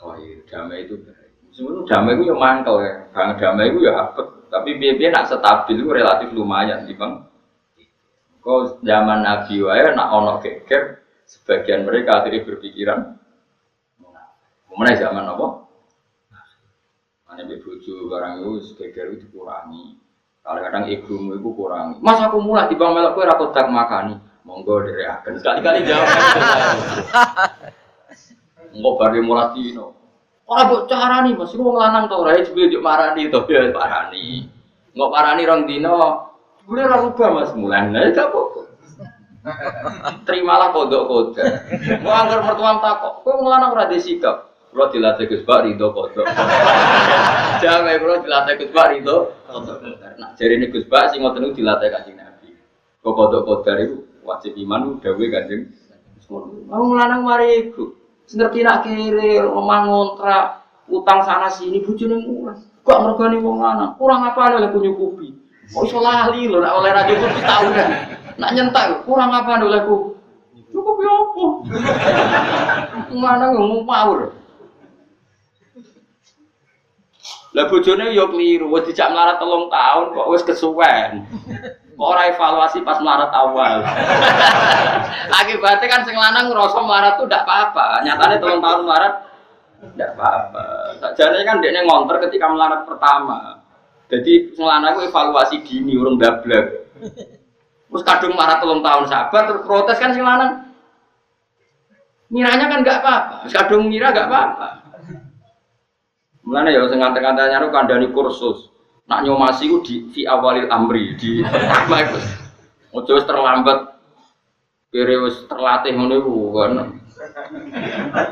khair. 0.00 0.40
Damai 0.48 0.88
itu 0.88 0.96
baik. 1.04 1.52
Sebenarnya 1.52 1.84
damai 1.84 2.16
itu 2.16 2.24
ya 2.32 2.36
mantel 2.40 2.76
ya. 2.80 2.92
Bang 3.12 3.28
damai 3.36 3.68
itu 3.68 3.78
ya 3.84 3.92
apet. 4.08 4.26
Tapi 4.48 4.70
biaya 4.80 5.08
nak 5.12 5.28
stabil 5.28 5.76
itu 5.80 5.88
relatif 5.92 6.28
lumayan 6.32 6.88
di 6.88 6.96
bang. 6.96 7.28
Kau 8.40 8.80
zaman 8.80 9.22
Nabi 9.22 9.62
wae 9.62 9.92
nak 9.94 10.10
ono 10.16 10.42
geger, 10.42 11.04
sebagian 11.30 11.86
mereka 11.86 12.20
akhirnya 12.20 12.42
berpikiran 12.42 13.00
Mana 14.72 14.96
zaman 14.96 15.28
apa? 15.28 15.68
Mana 17.28 17.44
bebuju 17.44 18.08
barang 18.08 18.40
itu 18.40 18.50
geger 18.80 19.12
itu 19.12 19.28
dikurangi. 19.28 20.00
Kadang-kadang 20.42 20.90
ibumu 20.90 21.38
itu 21.38 21.50
kurangi. 21.54 22.00
Mas 22.02 22.18
aku 22.18 22.42
mulai 22.42 22.66
di 22.66 22.74
bang 22.74 22.90
melok 22.90 23.14
kue 23.14 23.52
tak 23.54 23.68
makani. 23.68 24.18
Monggo 24.42 24.82
dari 24.82 25.06
akan 25.06 25.38
sekali-kali 25.38 25.86
jawab. 25.86 26.08
Enggak 28.72 28.94
bari 28.98 29.20
dino. 29.54 29.94
Ora 30.48 30.66
mbok 30.66 30.90
carani 30.90 31.38
Mas, 31.38 31.54
wong 31.54 31.76
lanang 31.78 32.10
to 32.10 32.18
ora 32.18 32.34
jebule 32.42 32.66
marani 32.82 33.30
to 33.30 33.40
ya 33.46 33.70
parani. 33.70 34.50
Engko 34.92 35.06
parani 35.14 35.42
rong 35.46 35.62
dino, 35.70 35.96
jebule 36.58 36.80
ora 36.82 36.96
rubah 37.06 37.28
Mas 37.30 37.50
mulan. 37.54 37.94
Lah 37.94 38.10
gak 38.10 38.34
apa-apa. 38.34 38.62
Terimalah 40.26 40.74
kodok 40.74 41.02
kodok. 41.06 41.46
Mau 42.02 42.10
anggar 42.10 42.42
mertuam 42.42 42.82
takok, 42.82 43.22
kowe 43.22 43.32
wong 43.38 43.48
lanang 43.48 43.70
ora 43.78 43.86
sikap. 43.94 44.50
Kulo 44.72 44.88
dilatih 44.88 45.28
Gus 45.28 45.44
Bak 45.44 45.68
rido 45.68 45.92
kodok. 45.92 46.24
Jangan 47.62 47.92
kulo 48.00 48.24
dilatih 48.24 48.54
Gus 48.58 48.72
Bak 48.72 48.86
rido 48.96 49.36
kodok. 49.46 49.78
Nah, 50.18 50.32
ini 50.40 50.66
Gus 50.72 50.88
Bak 50.88 51.12
sing 51.12 51.22
ngoten 51.22 51.44
niku 51.44 51.60
dilatih 51.60 51.92
Kanjeng 51.92 52.16
Nabi. 52.18 52.56
Kok 53.04 53.12
kodok 53.12 53.42
kodok 53.44 53.76
itu 53.78 53.96
wajib 54.22 54.52
iman 54.58 54.98
dawuh 55.02 55.28
Kanjeng. 55.30 55.70
Wong 56.70 56.96
lanang 56.96 57.26
mari 57.26 57.68
iku. 57.68 57.92
Ngerti 58.32 58.64
nak 58.64 58.88
kiri, 58.88 59.44
omah 59.44 59.80
ngontrak, 59.84 60.46
utang 60.88 61.20
sana 61.20 61.52
sini, 61.52 61.84
bujune 61.84 62.16
mulai. 62.24 62.56
Kok 62.80 63.00
mergani 63.04 63.36
wong 63.44 63.60
lanang, 63.60 63.92
kurang 64.00 64.24
apa 64.24 64.56
oleh 64.56 64.72
punya 64.72 64.88
kopi. 64.96 65.36
Kok 65.68 65.84
iso 65.84 66.00
lali 66.00 66.48
lho, 66.48 66.64
nak 66.64 66.80
oleh 66.80 66.90
radio 66.96 67.20
kopi 67.20 67.40
tahu 67.44 67.66
kan. 67.76 67.90
Nak 68.40 68.50
nyentak, 68.56 69.04
kurang 69.04 69.30
apa 69.36 69.60
oleh 69.60 69.80
ku. 69.84 70.16
Cukup 70.72 70.96
ya 71.04 71.12
apa? 71.12 71.44
Mana 73.12 73.52
ngomong 73.52 73.84
power. 73.84 74.32
Lah 77.52 77.68
bojone 77.68 78.16
yo 78.16 78.32
kliru, 78.32 78.72
wis 78.72 78.88
dijak 78.88 79.12
melarat 79.12 79.36
telung 79.36 79.68
tahun 79.68 80.16
kok 80.16 80.28
wis 80.32 80.40
kesuwen. 80.40 81.28
Kok 81.92 82.08
ora 82.08 82.24
evaluasi 82.32 82.80
pas 82.80 82.96
melarat 83.04 83.28
awal. 83.36 83.84
Akibatnya 85.44 85.86
kan 85.92 86.02
sing 86.08 86.16
lanang 86.16 86.48
ngerasa 86.48 86.78
melarat 86.80 87.14
tuh 87.20 87.28
ndak 87.28 87.44
apa-apa. 87.44 88.00
Nyatanya 88.00 88.36
telung 88.40 88.64
tahun 88.64 88.80
melarat 88.88 89.14
ndak 89.92 90.10
apa-apa. 90.16 90.64
Sakjane 91.04 91.44
kan 91.44 91.60
dekne 91.60 91.84
ngonter 91.84 92.16
ketika 92.28 92.48
melarat 92.48 92.88
pertama. 92.88 93.60
Jadi 94.08 94.56
sing 94.56 94.64
lanang 94.64 95.04
evaluasi 95.04 95.60
dini 95.60 95.92
urung 96.00 96.16
dablek. 96.16 96.96
Terus 97.92 98.02
kadung 98.08 98.40
melarat 98.40 98.64
telung 98.64 98.80
tahun 98.80 99.04
sabar 99.04 99.42
terus 99.52 99.62
protes 99.68 100.00
kan 100.00 100.16
sing 100.16 100.24
lanang. 100.24 100.72
Miranya 102.32 102.72
kan 102.72 102.80
nggak 102.80 102.98
apa-apa. 103.04 103.36
Kadung 103.52 103.92
mira 103.92 104.16
nggak 104.16 104.28
apa-apa. 104.32 104.68
Mulane 106.48 106.72
ya 106.72 106.88
sing 106.88 107.04
ngantek-ngantek 107.04 107.52
nyaru 107.52 107.68
kandhani 107.68 108.08
kursus. 108.16 108.71
Nak 109.12 109.28
nyomasi 109.28 109.68
ku 109.68 109.84
di 109.84 110.08
fi 110.08 110.24
awalil 110.24 110.72
amri 110.72 111.12
di 111.20 111.44
pertama 111.44 112.00
itu. 112.00 112.16
Ojo 112.96 113.12
terlambat. 113.20 113.92
Kira 114.88 115.20
wis 115.20 115.44
terlatih 115.44 115.92
ngono 115.92 116.16
iku 116.16 116.32
kan. 116.56 116.72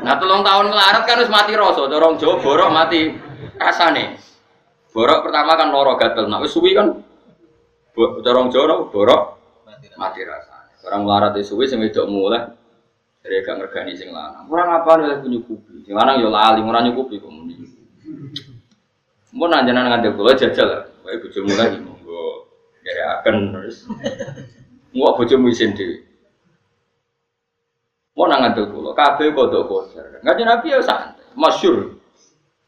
Nah 0.01 0.15
telung 0.17 0.41
tahun 0.41 0.73
melarat 0.73 1.05
kan 1.05 1.21
wis 1.21 1.29
mati 1.29 1.53
rasa, 1.53 1.85
corong 1.85 2.17
Jawa 2.17 2.41
borok 2.41 2.69
mati 2.73 3.13
rasane. 3.61 4.17
Borok 4.89 5.21
pertama 5.21 5.53
kan 5.53 5.69
loro 5.69 5.93
gatel, 6.01 6.25
nah 6.25 6.41
wis 6.41 6.49
suwi 6.49 6.73
kan 6.73 6.97
corong 7.93 8.49
Jawa 8.49 8.89
borok 8.89 9.37
mati 10.01 10.21
rasane. 10.25 10.81
Orang 10.81 11.05
melarat 11.05 11.37
itu 11.37 11.53
suwi 11.53 11.69
sing 11.69 11.77
wedok 11.77 12.09
mulai 12.09 12.41
dari 13.21 13.45
gak 13.45 13.53
ngergani 13.61 13.93
sing 13.93 14.09
lanang. 14.09 14.49
Orang 14.49 14.81
apa 14.81 14.97
nih 14.97 15.21
punya 15.21 15.39
kupi? 15.45 15.85
Sing 15.85 15.93
lanang 15.93 16.25
yo 16.25 16.33
lali, 16.33 16.65
ora 16.65 16.81
nyukupi 16.81 17.21
kok. 17.21 17.29
Mau 19.31 19.47
nanya 19.47 19.71
nanya 19.71 19.95
ngantek 19.95 20.15
pulau 20.19 20.35
jajal. 20.35 20.91
Wae 21.07 21.17
bojomu 21.23 21.51
lagi 21.55 21.79
monggo 21.79 22.51
dari 22.83 23.01
akan 23.03 23.35
terus. 23.55 23.87
Mau 24.91 25.15
bojomu 25.15 25.47
isin 25.47 25.71
dhewe. 25.71 26.03
Mau 28.15 28.27
nang 28.27 28.43
ngantek 28.43 28.67
pulau 28.67 28.91
kabeh 28.91 29.31
kodok 29.31 29.63
kodar. 29.71 30.19
Ngaji 30.19 30.43
Nabi 30.43 30.67
ya 30.75 30.79
santai, 30.83 31.23
masyhur. 31.35 32.01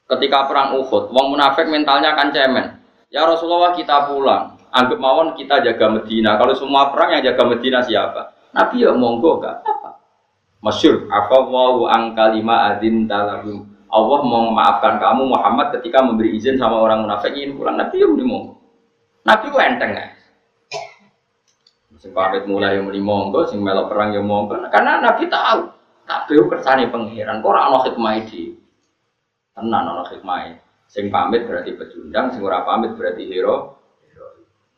ketika 0.03 0.45
perang 0.45 0.77
Uhud, 0.77 1.09
wong 1.09 1.27
munafik 1.33 1.65
mentalnya 1.65 2.13
kan 2.13 2.29
cemen. 2.29 2.77
Ya 3.13 3.23
Rasulullah 3.25 3.73
kita 3.77 4.09
pulang, 4.09 4.57
anggap 4.73 4.97
mawon 4.97 5.37
kita 5.37 5.61
jaga 5.61 5.89
Medina. 5.89 6.35
Kalau 6.37 6.53
semua 6.57 6.89
perang 6.89 7.13
yang 7.17 7.23
jaga 7.23 7.43
Medina 7.45 7.79
siapa? 7.81 8.33
Nabi 8.53 8.85
ya 8.85 8.93
monggo 8.93 9.41
gak 9.41 9.65
apa. 9.65 9.97
Masyur, 10.61 11.09
afawwahu 11.09 11.89
ang 11.89 12.13
kalima 12.13 12.73
adin 12.73 13.09
talahum. 13.09 13.72
Allah 13.93 14.19
mau 14.25 14.49
memaafkan 14.49 14.97
kamu 14.97 15.37
Muhammad 15.37 15.69
ketika 15.77 16.01
memberi 16.01 16.33
izin 16.33 16.57
sama 16.57 16.81
orang 16.81 17.05
munafik 17.05 17.37
ini 17.37 17.53
pulang. 17.53 17.77
Nabi 17.77 18.01
ya 18.01 18.09
muni 18.09 18.25
monggo. 18.25 18.53
Nabi 19.21 19.45
ku 19.53 19.57
enteng 19.61 19.93
ya. 19.93 20.05
Sing 22.01 22.11
pamit 22.11 22.43
mulai 22.49 22.75
yang 22.75 22.89
muni 22.89 22.99
monggo, 22.99 23.47
sing 23.47 23.63
melok 23.63 23.93
perang 23.93 24.11
yang 24.11 24.27
monggo. 24.27 24.59
Karena 24.67 24.99
Nabi 24.99 25.29
tahu, 25.29 25.71
kabeh 26.03 26.35
kersane 26.51 26.91
pangeran. 26.91 27.39
Kok 27.39 27.47
ora 27.47 27.69
ana 27.69 27.79
hikmah 27.85 28.13
iki. 28.19 28.57
Tenan 29.55 29.87
ana 29.87 30.03
hikmah. 30.09 30.57
Sing 30.89 31.07
pamit 31.07 31.47
berarti 31.47 31.77
pecundang, 31.77 32.33
sing 32.33 32.41
ora 32.43 32.65
pamit 32.67 32.97
berarti 32.97 33.23
hero. 33.29 33.79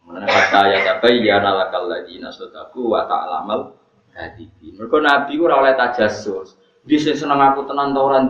Mengenai 0.05 0.30
kata 0.30 0.70
ya 0.70 0.80
tabayyana 0.86 1.49
lakal 1.66 1.89
ladina 1.89 2.30
sadaku 2.30 2.93
wa 2.93 3.09
ta'lamal 3.09 3.74
hadibi. 4.13 4.78
Mergo 4.78 5.01
Nabi 5.01 5.34
ora 5.41 5.66
oleh 5.66 5.74
tajassus. 5.74 6.61
Dia 6.86 7.01
seneng 7.18 7.41
aku 7.41 7.66
tenan 7.66 7.97
ta 7.97 8.05
ora 8.05 8.22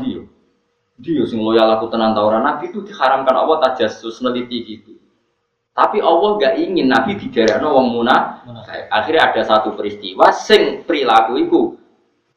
ndi 0.95 1.11
Dia 1.19 1.25
sing 1.27 1.43
loyal 1.43 1.75
aku 1.75 1.91
tenan 1.91 2.15
ta 2.15 2.23
ora. 2.23 2.39
Nabi 2.39 2.71
itu 2.71 2.79
diharamkan 2.83 3.35
Allah 3.35 3.57
tajassus 3.67 4.23
neliti 4.23 4.63
gitu. 4.63 4.95
Tapi 5.75 5.99
Allah 5.99 6.39
gak 6.39 6.55
ingin 6.55 6.87
Nabi 6.87 7.19
diderekno 7.19 7.75
wong 7.75 7.99
munafik. 7.99 8.87
Akhirnya 8.87 9.27
ada 9.27 9.43
satu 9.43 9.75
peristiwa 9.75 10.31
sing 10.31 10.87
perilaku 10.87 11.35
iku 11.35 11.61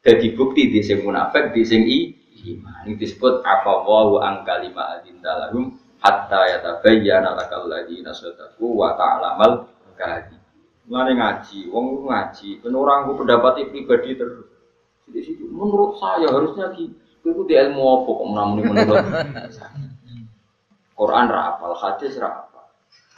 jadi 0.03 0.35
bukti 0.35 0.67
di 0.67 0.83
sing 0.83 1.07
munafik 1.07 1.55
di 1.55 1.63
sing 1.63 1.87
iman. 1.87 2.83
Ini 2.83 2.99
disebut 2.99 3.39
afawahu 3.47 4.19
an 4.19 4.43
kalima 4.43 4.99
adinda 4.99 5.47
lahum 5.47 5.79
hatta 6.03 6.51
yatabayyana 6.51 7.31
lakal 7.35 7.67
ladzina 7.67 8.11
sadaqu 8.11 8.63
wa 8.75 8.95
ta'lamal 8.99 9.71
kadhib. 9.95 10.39
Mulane 10.89 11.15
ngaji, 11.15 11.69
wong 11.71 12.11
ngaji, 12.11 12.59
ben 12.59 12.73
orang 12.75 13.07
ku 13.07 13.13
pendapat 13.15 13.71
pribadi 13.71 14.19
terus. 14.19 14.51
Di 15.07 15.21
situ 15.23 15.47
menurut 15.47 15.95
saya 15.95 16.27
harusnya 16.27 16.75
gitu. 16.75 17.08
Itu 17.19 17.43
di 17.45 17.55
ilmu 17.55 17.83
apa 17.83 18.09
kok 18.09 18.27
menamuni 18.27 18.61
menurut 18.63 19.05
Quran 20.99 21.25
rapal, 21.31 21.71
hadis 21.79 22.19
rapal. 22.19 22.67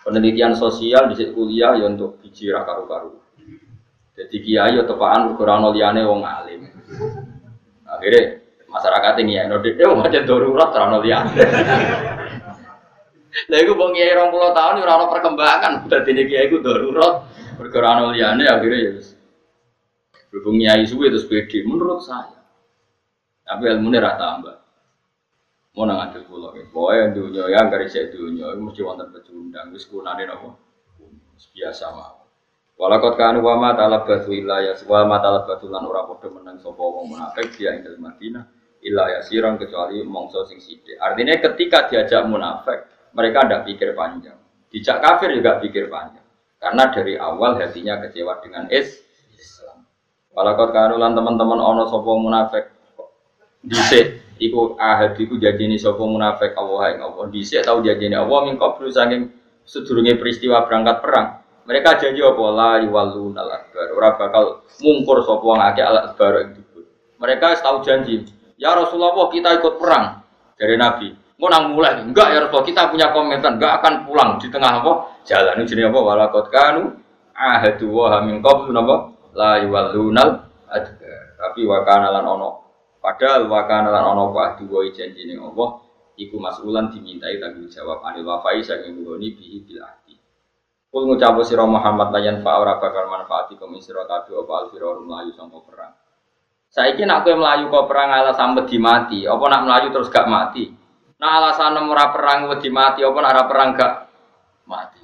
Penelitian 0.06 0.54
sosial 0.54 1.10
di 1.10 1.18
kuliah 1.34 1.74
ya 1.74 1.89
untuk 1.89 2.22
biji 2.22 2.54
karu-karu. 2.54 3.18
Jadi 4.14 4.38
kiai 4.38 4.78
atau 4.78 4.93
tepaan 4.93 5.34
ukuran 5.34 5.66
liyane 5.74 6.06
wong 6.06 6.22
alim. 6.22 6.70
Akhirnya 7.89 8.38
masyarakat 8.70 9.14
ini 9.26 9.34
ya, 9.41 9.49
nodik, 9.49 9.82
eh 9.82 9.86
mau 9.89 10.06
jadi 10.06 10.26
darurat 10.26 10.70
terano 10.70 11.02
liyane. 11.02 11.41
Lah 13.49 13.58
iku 13.64 13.74
wong 13.74 13.91
kiai 13.95 14.14
20 14.14 14.58
tahun 14.58 14.76
ora 14.84 14.93
ono 15.02 15.06
perkembangan. 15.10 15.74
Dadi 15.89 16.12
kiai 16.28 16.52
iku 16.52 16.62
darurat 16.62 17.26
perkara 17.58 18.14
liyane 18.14 18.45
akhirnya 18.45 18.78
ya 18.78 18.91
wis. 18.99 19.18
Berhubung 20.30 20.62
kiai 20.62 20.86
suwe 20.86 21.10
terus 21.10 21.26
pede 21.26 21.66
menurut 21.66 22.04
saya. 22.06 22.41
Tapi 23.52 23.68
ilmune 23.68 23.99
ra 23.99 24.16
tambah. 24.16 24.56
Mau 25.76 25.84
nang 25.84 26.08
adil 26.08 26.24
kula 26.24 26.56
iki. 26.56 26.72
Pokoke 26.72 27.12
dunya 27.12 27.43
ya 27.52 27.68
gak 27.68 27.84
isih 27.84 28.08
dunya 28.08 28.47
iku 28.56 28.64
mesti 28.64 28.80
wonten 28.80 29.12
pecundang 29.12 29.76
wis 29.76 29.84
kunane 29.91 30.24
napa? 30.24 30.56
Biasa 31.52 31.91
mawon. 31.91 32.28
Walakot 32.80 33.20
kanu 33.20 33.43
wa 33.43 33.60
ma 33.60 33.76
talabatu 33.76 34.32
illa 34.32 34.64
ya 34.64 34.72
wa 34.88 35.04
ma 35.04 35.20
talabatu 35.20 35.68
lan 35.68 35.84
ora 35.84 36.08
padha 36.08 36.32
menang 36.32 36.64
sapa 36.64 36.80
wong 36.80 37.12
munafik 37.12 37.52
dia 37.60 37.76
ing 37.76 37.84
Madinah 37.84 38.45
illa 38.88 39.04
ya 39.12 39.20
sirang 39.20 39.60
kecuali 39.60 39.99
mongso 40.08 40.47
sing 40.47 40.64
sithik. 40.64 40.95
Artinya 40.97 41.36
ketika 41.39 41.91
diajak 41.91 42.24
munafik, 42.32 42.88
mereka 43.12 43.45
tidak 43.45 43.62
pikir 43.68 43.89
panjang. 43.93 44.39
Dijak 44.72 45.04
kafir 45.04 45.36
juga 45.36 45.60
pikir 45.60 45.91
panjang. 45.91 46.24
Karena 46.56 46.88
dari 46.88 47.20
awal 47.20 47.60
hatinya 47.60 47.99
kecewa 47.99 48.39
dengan 48.39 48.72
is 48.72 48.95
Islam. 49.36 49.84
Walakot 50.32 50.72
kanulan 50.72 51.14
teman-teman 51.14 51.60
ono 51.60 51.84
sopo 51.86 52.16
munafik 52.16 52.81
dhisik 53.62 54.22
iku 54.41 54.74
ahad 54.82 55.14
iku 55.18 55.38
ini 55.38 55.78
sopo 55.78 56.09
munafik 56.09 56.57
Allah 56.57 56.97
ing 56.97 56.99
Allah 57.05 57.26
dhisik 57.30 57.62
tau 57.62 57.82
ini 57.82 58.18
Allah 58.18 58.39
min 58.49 58.57
qablu 58.57 58.89
saking 58.89 59.41
sedurunge 59.66 60.18
peristiwa 60.18 60.66
berangkat 60.66 60.99
perang. 60.99 61.28
Mereka 61.62 62.01
janji 62.01 62.20
apa 62.26 62.43
la 62.51 62.72
yuwallun 62.82 63.38
al 63.38 63.49
akbar. 63.53 63.88
Ora 63.93 64.09
bakal 64.18 64.43
mungkur 64.82 65.22
sapa 65.24 65.43
wong 65.45 65.62
akeh 65.62 65.86
al 65.86 65.97
akbar 66.12 66.51
Mereka 67.22 67.62
tahu 67.62 67.86
janji. 67.86 68.26
Ya 68.57 68.74
Rasulullah 68.74 69.30
kita 69.30 69.62
ikut 69.62 69.78
perang 69.78 70.26
dari 70.57 70.76
Nabi. 70.76 71.14
Mau 71.41 71.49
nang 71.49 71.74
mulai, 71.74 71.97
enggak 72.05 72.38
ya 72.38 72.45
Rasul, 72.45 72.62
kita 72.70 72.93
punya 72.93 73.09
komitmen, 73.09 73.57
enggak 73.57 73.82
akan 73.82 74.05
pulang 74.05 74.38
di 74.38 74.45
tengah 74.53 74.78
apa? 74.78 75.09
Jalan 75.26 75.57
ini 75.57 75.66
jenis 75.66 75.89
apa? 75.89 75.97
Walakot 75.97 76.53
kanu 76.53 77.01
ahadu 77.34 77.89
wa 77.89 78.14
hamin 78.14 78.45
qablu 78.45 78.70
napa? 78.70 79.09
La 79.34 79.57
yuwallunal 79.57 80.45
adbar. 80.70 81.22
Tapi 81.41 81.66
wakana 81.66 82.14
lan 82.14 82.30
ono. 82.30 82.61
Padahal 83.02 83.49
wakana 83.49 83.89
lan 83.89 84.14
ono 84.14 84.30
wa 84.30 84.54
dua 84.54 84.86
janji 84.93 85.26
ning 85.26 85.41
Allah 85.41 85.82
iku 86.22 86.38
masulan 86.38 86.93
dimintai 86.93 87.41
tanggung 87.41 87.66
jawab 87.66 88.06
anil 88.06 88.30
wafai 88.30 88.62
saking 88.62 89.02
nggoni 89.02 89.34
bihi 89.34 89.66
bil 89.66 89.82
ahdi. 89.82 90.22
Kul 90.93 91.10
ngucap 91.10 91.34
sira 91.41 91.66
Muhammad 91.66 92.14
layan 92.14 92.45
fa 92.45 92.62
ora 92.62 92.78
bakal 92.78 93.10
manfaati 93.10 93.58
kum 93.58 93.74
sira 93.82 94.06
kabeh 94.06 94.38
apa 94.38 94.54
alfirum 94.68 95.10
layu 95.10 95.34
sangka 95.34 95.60
perang. 95.66 95.93
Saiki 96.72 97.04
nak 97.04 97.26
kowe 97.26 97.36
melayu 97.36 97.68
kok 97.68 97.89
perang 97.89 98.16
ala 98.16 98.32
sampe 98.32 98.64
dimati, 98.64 99.28
apa 99.28 99.43
nak 99.49 99.64
melayu 99.68 99.88
terus 99.91 100.08
gak 100.08 100.30
mati? 100.30 100.72
Nah 101.20 101.43
alasan 101.43 101.76
ora 101.84 102.16
perang 102.16 102.47
wedi 102.47 102.72
mati 102.72 103.04
apa 103.04 103.18
ora 103.18 103.43
perang 103.43 103.70
gak 103.76 103.93
mati. 104.70 105.04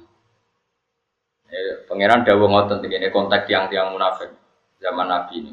Eh, 1.48 1.84
pangeran 1.88 2.24
dawuh 2.24 2.48
ngoten 2.48 2.84
ini 2.84 3.08
konteks 3.08 3.48
tiang-tiang 3.48 3.92
munafik 3.92 4.32
zaman 4.80 5.08
Nabi 5.08 5.32
ini. 5.40 5.52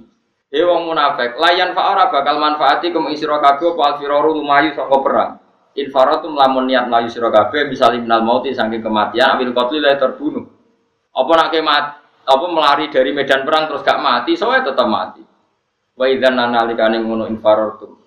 Eh 0.55 0.63
wong 0.63 0.87
munafik, 0.87 1.35
layan 1.35 1.75
fa'ara 1.75 2.07
bakal 2.07 2.39
manfaati 2.39 2.95
kum 2.95 3.11
isra 3.11 3.43
kabeh 3.43 3.75
apa 3.75 3.81
alfiraru 3.91 4.39
lumayu 4.39 4.71
saka 4.71 4.97
perang. 5.03 5.31
Infaratum 5.75 6.31
lamun 6.31 6.71
niat 6.71 6.87
melayu 6.87 7.11
sira 7.11 7.27
kabeh 7.27 7.67
bisa 7.67 7.91
liminal 7.91 8.23
mauti 8.23 8.55
saking 8.55 8.79
kematian 8.79 9.35
ambil 9.35 9.51
qatli 9.51 9.83
la 9.83 9.99
terbunuh. 9.99 10.47
Apa 11.11 11.31
nak 11.35 11.51
kemat 11.51 11.85
apa 12.23 12.45
melari 12.47 12.87
dari 12.87 13.11
medan 13.11 13.43
perang 13.43 13.67
terus 13.67 13.83
gak 13.83 13.99
mati, 13.99 14.39
soalnya 14.39 14.71
tetap 14.71 14.87
mati. 14.87 15.19
Wa 15.99 16.07
idzan 16.07 16.39
nalikane 16.39 17.03
ngono 17.03 17.27
infaratum 17.27 17.99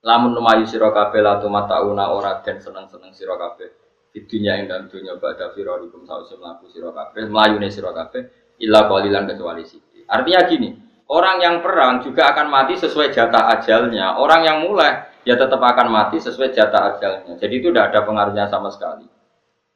Lamun 0.00 0.32
lumayu 0.32 0.64
sira 0.64 0.92
kabeh 0.92 1.20
la 1.20 1.40
matauna 1.44 2.12
ora 2.12 2.40
den 2.44 2.60
seneng-seneng 2.60 3.12
sira 3.16 3.40
kabeh. 3.40 3.68
Di 4.12 4.24
dunia 4.28 4.60
ing 4.60 4.68
dalam 4.68 4.88
dunia 4.88 5.16
pada 5.16 5.52
firorikum 5.56 6.04
sause 6.04 6.36
mlaku 6.36 6.68
sira 6.72 6.92
kabeh, 6.92 7.28
mlayune 7.28 7.68
sira 7.72 7.92
kabeh 7.92 8.56
illa 8.64 8.84
qalilan 8.88 9.28
kecuali 9.28 9.64
sithik. 9.64 10.08
Artinya 10.08 10.40
gini, 10.48 10.68
orang 11.10 11.42
yang 11.42 11.56
perang 11.58 12.06
juga 12.06 12.30
akan 12.30 12.46
mati 12.46 12.78
sesuai 12.78 13.10
jatah 13.10 13.50
ajalnya. 13.58 14.16
Orang 14.22 14.46
yang 14.46 14.62
mulai 14.62 15.10
ya 15.26 15.34
tetap 15.34 15.58
akan 15.58 15.90
mati 15.90 16.22
sesuai 16.22 16.54
jatah 16.54 16.96
ajalnya. 16.96 17.34
Jadi 17.34 17.54
itu 17.58 17.68
tidak 17.74 17.90
ada 17.90 18.06
pengaruhnya 18.06 18.46
sama 18.46 18.70
sekali. 18.70 19.04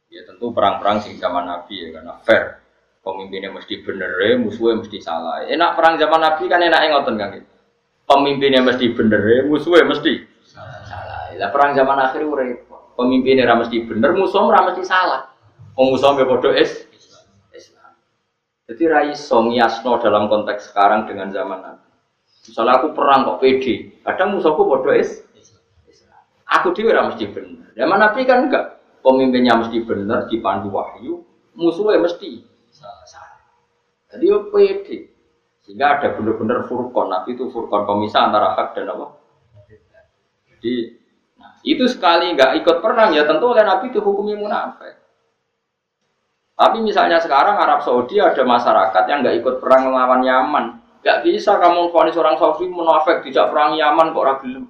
Ya 0.08 0.22
tentu 0.22 0.54
perang-perang 0.54 1.02
sing 1.02 1.18
zaman 1.18 1.50
Nabi 1.50 1.74
ya 1.74 1.88
karena 1.98 2.14
fair. 2.22 2.62
Pemimpinnya 3.04 3.52
mesti 3.52 3.84
bener, 3.84 4.16
musuhnya 4.40 4.80
mesti 4.80 4.96
salah. 5.02 5.44
Enak 5.44 5.76
perang 5.76 6.00
zaman 6.00 6.24
Nabi 6.24 6.48
kan 6.48 6.62
enak 6.62 6.80
ngoten 6.88 7.20
kan 7.20 7.28
gitu 7.36 7.54
pemimpinnya 8.04 8.60
mesti 8.60 8.92
bener, 8.92 9.20
ya, 9.20 9.40
musuhnya 9.48 9.84
mesti 9.88 10.12
salah. 10.44 11.32
Lah 11.34 11.50
perang 11.50 11.74
zaman 11.74 11.98
akhir 11.98 12.22
repot. 12.22 12.94
Pemimpinnya 12.94 13.48
ra 13.48 13.58
mesti 13.58 13.82
bener, 13.82 14.14
musuh 14.14 14.46
ra 14.46 14.62
mesti 14.70 14.86
salah. 14.86 15.34
Wong 15.74 15.98
musuh 15.98 16.14
mbek 16.14 16.30
padha 16.30 16.54
is 16.54 16.70
Islam. 16.70 16.83
Jadi 18.64 18.82
ra 18.88 19.04
iso 19.04 19.44
ngiasno 19.44 20.00
dalam 20.00 20.24
konteks 20.32 20.72
sekarang 20.72 21.04
dengan 21.04 21.28
zaman 21.28 21.60
Nabi. 21.60 21.88
Misalnya 22.48 22.80
aku 22.80 22.96
perang 22.96 23.28
kok 23.28 23.38
PD, 23.44 23.96
kadang 24.00 24.36
musuhku 24.36 24.64
padha 24.64 24.96
is. 24.96 25.20
Aku 26.48 26.72
dhewe 26.72 26.92
ra 26.92 27.08
mesti 27.08 27.28
bener. 27.28 27.72
Zaman 27.76 27.98
Nabi 28.00 28.24
kan 28.24 28.48
enggak. 28.48 28.80
Pemimpinnya 29.04 29.60
mesti 29.60 29.84
bener, 29.84 30.32
dipandu 30.32 30.72
wahyu, 30.72 31.20
musuhnya 31.52 32.00
mesti 32.00 32.40
salah. 32.72 33.04
Jadi 34.08 34.24
yo 34.24 34.48
pede. 34.48 35.12
Sehingga 35.64 36.00
ada 36.00 36.16
benar-benar 36.16 36.64
furkon. 36.64 37.12
Nabi 37.12 37.36
itu 37.36 37.52
furkon 37.52 37.84
pemisah 37.84 38.32
antara 38.32 38.56
hak 38.56 38.76
dan 38.76 38.96
apa? 38.96 39.16
Jadi 40.56 40.96
nah, 41.36 41.60
itu 41.60 41.84
sekali 41.84 42.32
nggak 42.32 42.64
ikut 42.64 42.76
perang 42.80 43.12
ya 43.12 43.28
tentu 43.28 43.44
oleh 43.52 43.64
Nabi 43.64 43.92
itu 43.92 44.00
hukumnya 44.00 44.40
munafik. 44.40 45.03
Tapi 46.54 46.78
misalnya 46.86 47.18
sekarang 47.18 47.58
Arab 47.58 47.82
Saudi 47.82 48.22
ada 48.22 48.42
masyarakat 48.46 49.02
yang 49.10 49.26
nggak 49.26 49.36
ikut 49.42 49.54
perang 49.58 49.90
melawan 49.90 50.22
Yaman. 50.22 50.64
Gak 51.04 51.26
bisa 51.26 51.60
kamu 51.60 51.92
vonis 51.92 52.16
orang 52.16 52.38
Saudi 52.40 52.70
munafik 52.70 53.26
tidak 53.26 53.50
perang 53.50 53.74
Yaman 53.74 54.14
kok 54.14 54.22
orang 54.22 54.38
belum. 54.40 54.64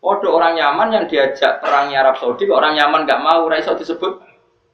Ada 0.00 0.28
orang 0.28 0.54
Yaman 0.56 0.88
yang 0.96 1.04
diajak 1.08 1.60
perang 1.60 1.92
Arab 1.92 2.16
Saudi, 2.16 2.48
orang 2.48 2.72
Yaman 2.72 3.04
nggak 3.04 3.20
mau, 3.20 3.44
raiso 3.48 3.76
disebut 3.76 4.20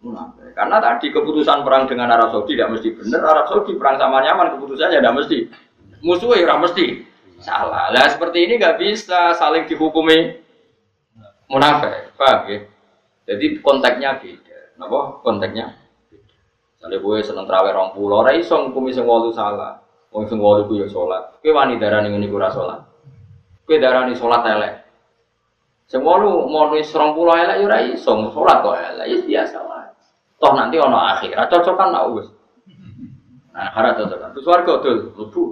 munafik. 0.03 0.55
Karena 0.55 0.79
tadi 0.79 1.11
keputusan 1.11 1.67
perang 1.67 1.91
dengan 1.91 2.15
Arab 2.15 2.31
Saudi 2.31 2.55
tidak 2.55 2.79
mesti 2.79 2.89
benar. 2.95 3.21
Arab 3.27 3.47
Saudi 3.51 3.73
perang 3.75 3.97
sama 3.99 4.23
Yaman 4.23 4.55
keputusannya 4.59 4.99
tidak 5.03 5.17
mesti 5.19 5.39
musuhnya 6.03 6.45
ora 6.47 6.57
mesti 6.63 6.87
salah. 7.43 7.91
Lah 7.91 8.07
seperti 8.11 8.47
ini 8.47 8.59
nggak 8.59 8.79
bisa 8.79 9.35
saling 9.35 9.67
dihukumi 9.67 10.43
munafik, 11.51 12.15
paham 12.15 12.47
ya? 12.51 12.59
Jadi 13.27 13.59
konteksnya 13.63 14.23
beda. 14.23 14.59
Napa 14.79 15.23
konteksnya? 15.27 15.86
Misalnya 16.87 17.03
gue 17.03 17.19
seneng 17.27 17.51
terawih 17.51 17.75
rong 17.75 17.91
pulau, 17.99 18.23
ora 18.23 18.31
iso 18.39 18.55
ngukumi 18.55 18.95
sing 18.95 19.11
wolu 19.11 19.35
salah. 19.35 19.83
Wong 20.15 20.31
sing 20.31 20.39
wolu 20.39 20.71
ku 20.71 20.79
ya 20.79 20.87
salat. 20.87 21.43
Kowe 21.43 21.51
wani 21.51 21.83
darani 21.83 22.15
ngene 22.15 22.31
iku 22.31 22.39
ora 22.39 22.55
salat. 22.55 22.87
Kowe 23.67 23.75
darani 23.83 24.15
salat 24.15 24.47
elek. 24.47 24.75
Sing 25.91 25.99
wolu 26.07 26.47
mau 26.47 26.71
wis 26.71 26.87
rong 26.95 27.19
pulau 27.19 27.35
elek 27.35 27.59
ya 27.59 27.91
iso 27.91 28.31
salat 28.31 28.63
kok 28.63 28.79
elek. 28.79 29.07
Ya 29.11 29.19
biasa 29.19 29.59
wae. 29.67 29.91
Toh 30.39 30.53
nanti 30.55 30.79
ono 30.79 30.95
akhirat 30.95 31.51
cocokan 31.51 31.91
nak 31.91 32.07
wis. 32.15 32.31
Nah, 33.51 33.67
harap 33.75 33.99
cocokan. 33.99 34.31
Terus 34.31 34.47
warga 34.47 34.73
dul, 34.79 34.99
lebu. 35.19 35.43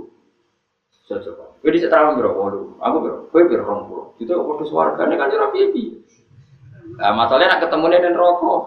Cocokan. 1.10 1.50
Kowe 1.58 1.70
dhisik 1.74 1.90
terawih 1.90 2.14
biro 2.14 2.30
wolu. 2.30 2.78
Aku 2.78 2.96
biro, 3.02 3.26
kowe 3.34 3.42
biro 3.42 3.66
rong 3.66 3.90
pulau. 3.90 4.06
Itu 4.22 4.38
kok 4.38 4.46
padha 4.46 4.64
swargane 4.70 5.18
kan 5.18 5.34
ora 5.34 5.50
piye 5.50 5.98
Nah, 6.94 7.10
masalahnya 7.10 7.58
nak 7.58 7.62
ketemu 7.66 7.90
nih 7.90 8.14
rokok. 8.14 8.60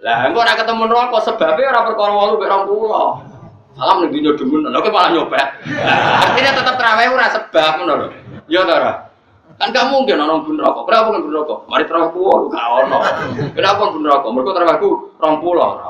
Lah, 0.00 0.32
engko 0.32 0.40
nak 0.40 0.56
ketemu 0.56 0.84
rokok 0.88 1.20
sebabnya 1.28 1.76
orang 1.76 1.86
perkara 1.92 2.12
walu 2.16 2.34
mek 2.40 2.48
rong 2.48 2.64
pulau. 2.64 3.08
Salam 3.76 3.96
ning 4.00 4.10
dunya 4.16 4.32
demen, 4.32 4.64
lha 4.66 4.80
kok 4.80 4.92
malah 4.92 5.10
nyopet. 5.12 5.48
Artinya 6.24 6.52
tetap 6.56 6.74
terawih 6.80 7.12
ora 7.12 7.26
sebab 7.28 7.72
ngono 7.80 7.92
lho. 8.00 8.06
Ya 8.48 8.64
ta 8.64 8.74
ora? 8.80 8.92
Kan 9.60 9.76
gak 9.76 9.92
mungkin 9.92 10.16
orang 10.16 10.40
bun 10.48 10.56
rokok. 10.56 10.88
Kenapa 10.88 11.08
kan 11.12 11.20
bun 11.20 11.36
rokok? 11.36 11.58
Mari 11.68 11.84
terawih 11.84 12.10
pulau 12.16 12.48
gak 12.48 12.66
ono. 12.80 12.98
Kenapa 13.52 13.82
bun 13.92 14.04
rokok? 14.08 14.30
Mergo 14.32 14.50
terawihku 14.56 14.88
rong 15.20 15.36
pulau 15.44 15.68
ora 15.76 15.88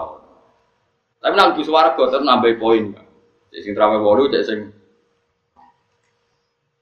Tapi 1.21 1.35
nang 1.39 1.55
di 1.55 1.63
suara 1.63 1.95
tetep 1.95 2.21
nambah 2.21 2.59
poin. 2.59 2.91
Jadi 3.55 3.63
sing 3.63 3.73
terawih 3.79 4.03
walu 4.03 4.27
cek 4.27 4.43
sing 4.43 4.61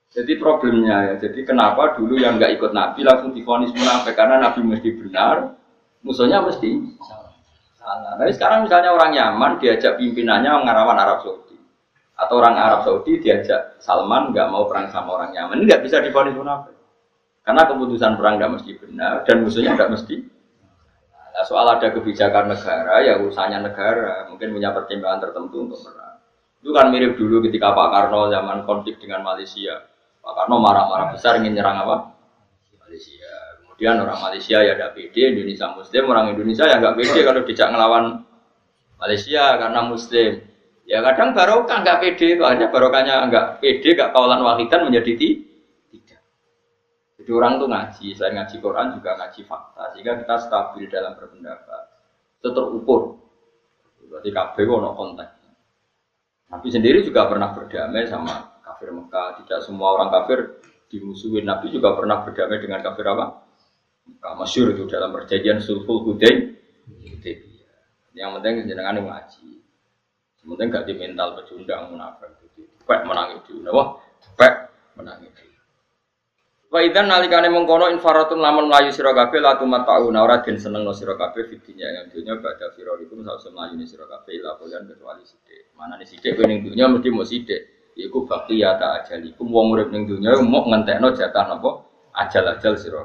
jadi 0.09 0.41
problemnya 0.41 0.97
ya, 1.05 1.15
jadi 1.21 1.45
kenapa 1.45 1.95
dulu 1.95 2.17
yang 2.17 2.41
nggak 2.41 2.57
ikut 2.57 2.73
Nabi 2.73 3.05
langsung 3.05 3.37
difonis 3.37 3.71
munafik 3.77 4.17
karena 4.17 4.41
Nabi 4.41 4.65
mesti 4.65 4.97
benar, 4.97 5.58
musuhnya 6.03 6.43
mesti 6.45 6.79
salah. 7.03 7.33
Nah 8.19 8.29
sekarang 8.29 8.69
misalnya 8.69 8.93
orang 8.93 9.17
Yaman 9.17 9.53
diajak 9.63 9.97
pimpinannya 9.97 10.51
ngarawan 10.67 10.99
Arab 11.01 11.25
Saudi, 11.25 11.57
atau 12.19 12.35
orang 12.37 12.55
Arab 12.61 12.81
Saudi 12.85 13.17
diajak 13.23 13.81
Salman 13.81 14.35
nggak 14.37 14.49
mau 14.53 14.69
perang 14.69 14.93
sama 14.93 15.17
orang 15.17 15.33
Yaman, 15.33 15.63
ini 15.63 15.65
nggak 15.73 15.83
bisa 15.89 16.05
difonis 16.05 16.37
munafik, 16.37 16.77
karena 17.43 17.65
keputusan 17.65 18.21
perang 18.21 18.37
nggak 18.37 18.53
mesti 18.61 18.71
benar 18.77 19.25
dan 19.25 19.37
musuhnya 19.41 19.73
nggak 19.73 19.93
mesti. 19.97 20.17
Nah, 21.39 21.47
soal 21.47 21.71
ada 21.71 21.89
kebijakan 21.95 22.51
negara, 22.51 22.99
ya 22.99 23.15
urusannya 23.23 23.63
negara, 23.63 24.27
mungkin 24.27 24.53
punya 24.53 24.75
pertimbangan 24.75 25.23
tertentu 25.23 25.71
untuk 25.71 25.81
perang. 25.87 26.19
Itu 26.59 26.75
kan 26.75 26.91
mirip 26.91 27.15
dulu 27.15 27.41
ketika 27.47 27.71
Pak 27.71 27.89
Karno 27.95 28.27
zaman 28.27 28.67
konflik 28.67 28.99
dengan 28.99 29.23
Malaysia 29.23 29.79
Pak 30.29 30.45
Karno 30.45 30.61
marah-marah 30.61 31.17
besar 31.17 31.41
ingin 31.41 31.57
nyerang 31.57 31.89
apa? 31.89 31.97
Malaysia. 32.85 33.18
Kemudian 33.79 34.03
orang 34.03 34.19
Malaysia 34.19 34.59
ya 34.59 34.75
ada 34.75 34.91
PD, 34.91 35.39
Indonesia 35.39 35.71
Muslim, 35.71 36.03
orang 36.11 36.35
Indonesia 36.35 36.67
ya 36.67 36.83
nggak 36.83 36.99
pede 36.99 37.21
kalau 37.23 37.47
tidak 37.47 37.69
ngelawan 37.71 38.05
Malaysia 38.99 39.45
karena 39.55 39.81
Muslim. 39.87 40.33
Ya 40.83 40.99
kadang 41.07 41.31
barokah 41.31 41.87
nggak 41.87 41.99
pede 42.03 42.27
itu 42.35 42.43
hanya 42.43 42.75
barokahnya 42.75 43.31
nggak 43.31 43.63
pede, 43.63 43.95
nggak 43.95 44.11
kawalan 44.11 44.43
wahidan 44.43 44.91
menjadi 44.91 45.15
tidak. 45.95 46.21
Jadi 47.23 47.31
orang 47.31 47.63
tuh 47.63 47.69
ngaji, 47.71 48.07
saya 48.19 48.31
ngaji 48.35 48.57
Quran 48.59 48.87
juga 48.99 49.11
ngaji 49.15 49.41
fakta, 49.47 49.85
sehingga 49.95 50.13
kita 50.27 50.35
stabil 50.43 50.85
dalam 50.91 51.15
berpendapat. 51.15 51.83
Itu 52.43 52.51
terukur. 52.51 53.15
Berarti 54.11 54.31
KB 54.35 54.57
ono 54.67 54.91
konteks. 54.99 55.39
Nabi 56.51 56.67
sendiri 56.67 57.07
juga 57.07 57.31
pernah 57.31 57.55
berdamai 57.55 58.11
sama 58.11 58.59
kafir 58.67 58.91
Mekah. 58.91 59.39
Tidak 59.39 59.63
semua 59.63 59.95
orang 59.95 60.11
kafir 60.11 60.67
dimusuhin. 60.91 61.47
Nabi 61.47 61.71
juga 61.71 61.95
pernah 61.95 62.27
berdamai 62.27 62.59
dengan 62.59 62.83
kafir 62.83 63.07
apa? 63.07 63.48
Masyur 64.19 64.77
itu 64.77 64.85
dalam 64.87 65.11
perjanjian 65.15 65.59
sulhul 65.59 66.05
Hudain. 66.05 66.55
Yang 68.19 68.31
penting 68.39 68.55
jenengan 68.67 68.99
ngaji. 68.99 69.63
Yang 70.43 70.47
penting 70.55 70.67
gak 70.75 70.85
di 70.91 70.95
mental 70.99 71.29
pecundang 71.39 71.95
munafik 71.95 72.35
itu. 72.51 72.67
Pek 72.83 73.07
menang 73.07 73.39
itu. 73.39 73.63
Wah, 73.71 74.01
pek 74.35 74.75
menang 74.99 75.23
itu. 75.23 75.45
Wa 76.69 76.85
idzan 76.85 77.09
nalikane 77.09 77.49
mengkono 77.49 77.89
infaratun 77.89 78.45
lamun 78.45 78.69
mlayu 78.69 78.93
sira 78.93 79.17
kabeh 79.17 79.41
la 79.41 79.57
tumatau 79.57 80.13
ora 80.13 80.45
den 80.45 80.61
seneng 80.61 80.85
no 80.85 80.93
sira 80.93 81.17
kabeh 81.17 81.49
fidinya 81.49 81.89
yang 81.89 82.13
dunya 82.13 82.37
badha 82.37 82.69
firarikum 82.77 83.25
sak 83.25 83.57
mlayu 83.57 83.81
sira 83.89 84.05
kabeh 84.05 84.37
la 84.45 84.53
kecuali 84.61 85.25
sithik. 85.25 85.73
Manane 85.81 86.05
sithik 86.05 86.37
kowe 86.37 86.45
ning 86.45 86.69
dunya 86.69 86.85
mesti 86.85 87.09
mau 87.09 87.25
sithik. 87.25 87.93
Iku 87.97 88.29
bakti 88.29 88.61
ya 88.61 88.77
tak 88.77 89.09
ajal 89.09 89.25
iku 89.25 89.49
wong 89.49 89.75
urip 89.75 89.89
ning 89.89 90.05
dunya 90.05 90.37
mau 90.45 90.61
ngentekno 90.69 91.17
jatah 91.17 91.57
napa 91.57 91.89
ajal-ajal 92.13 92.77
sira 92.77 93.01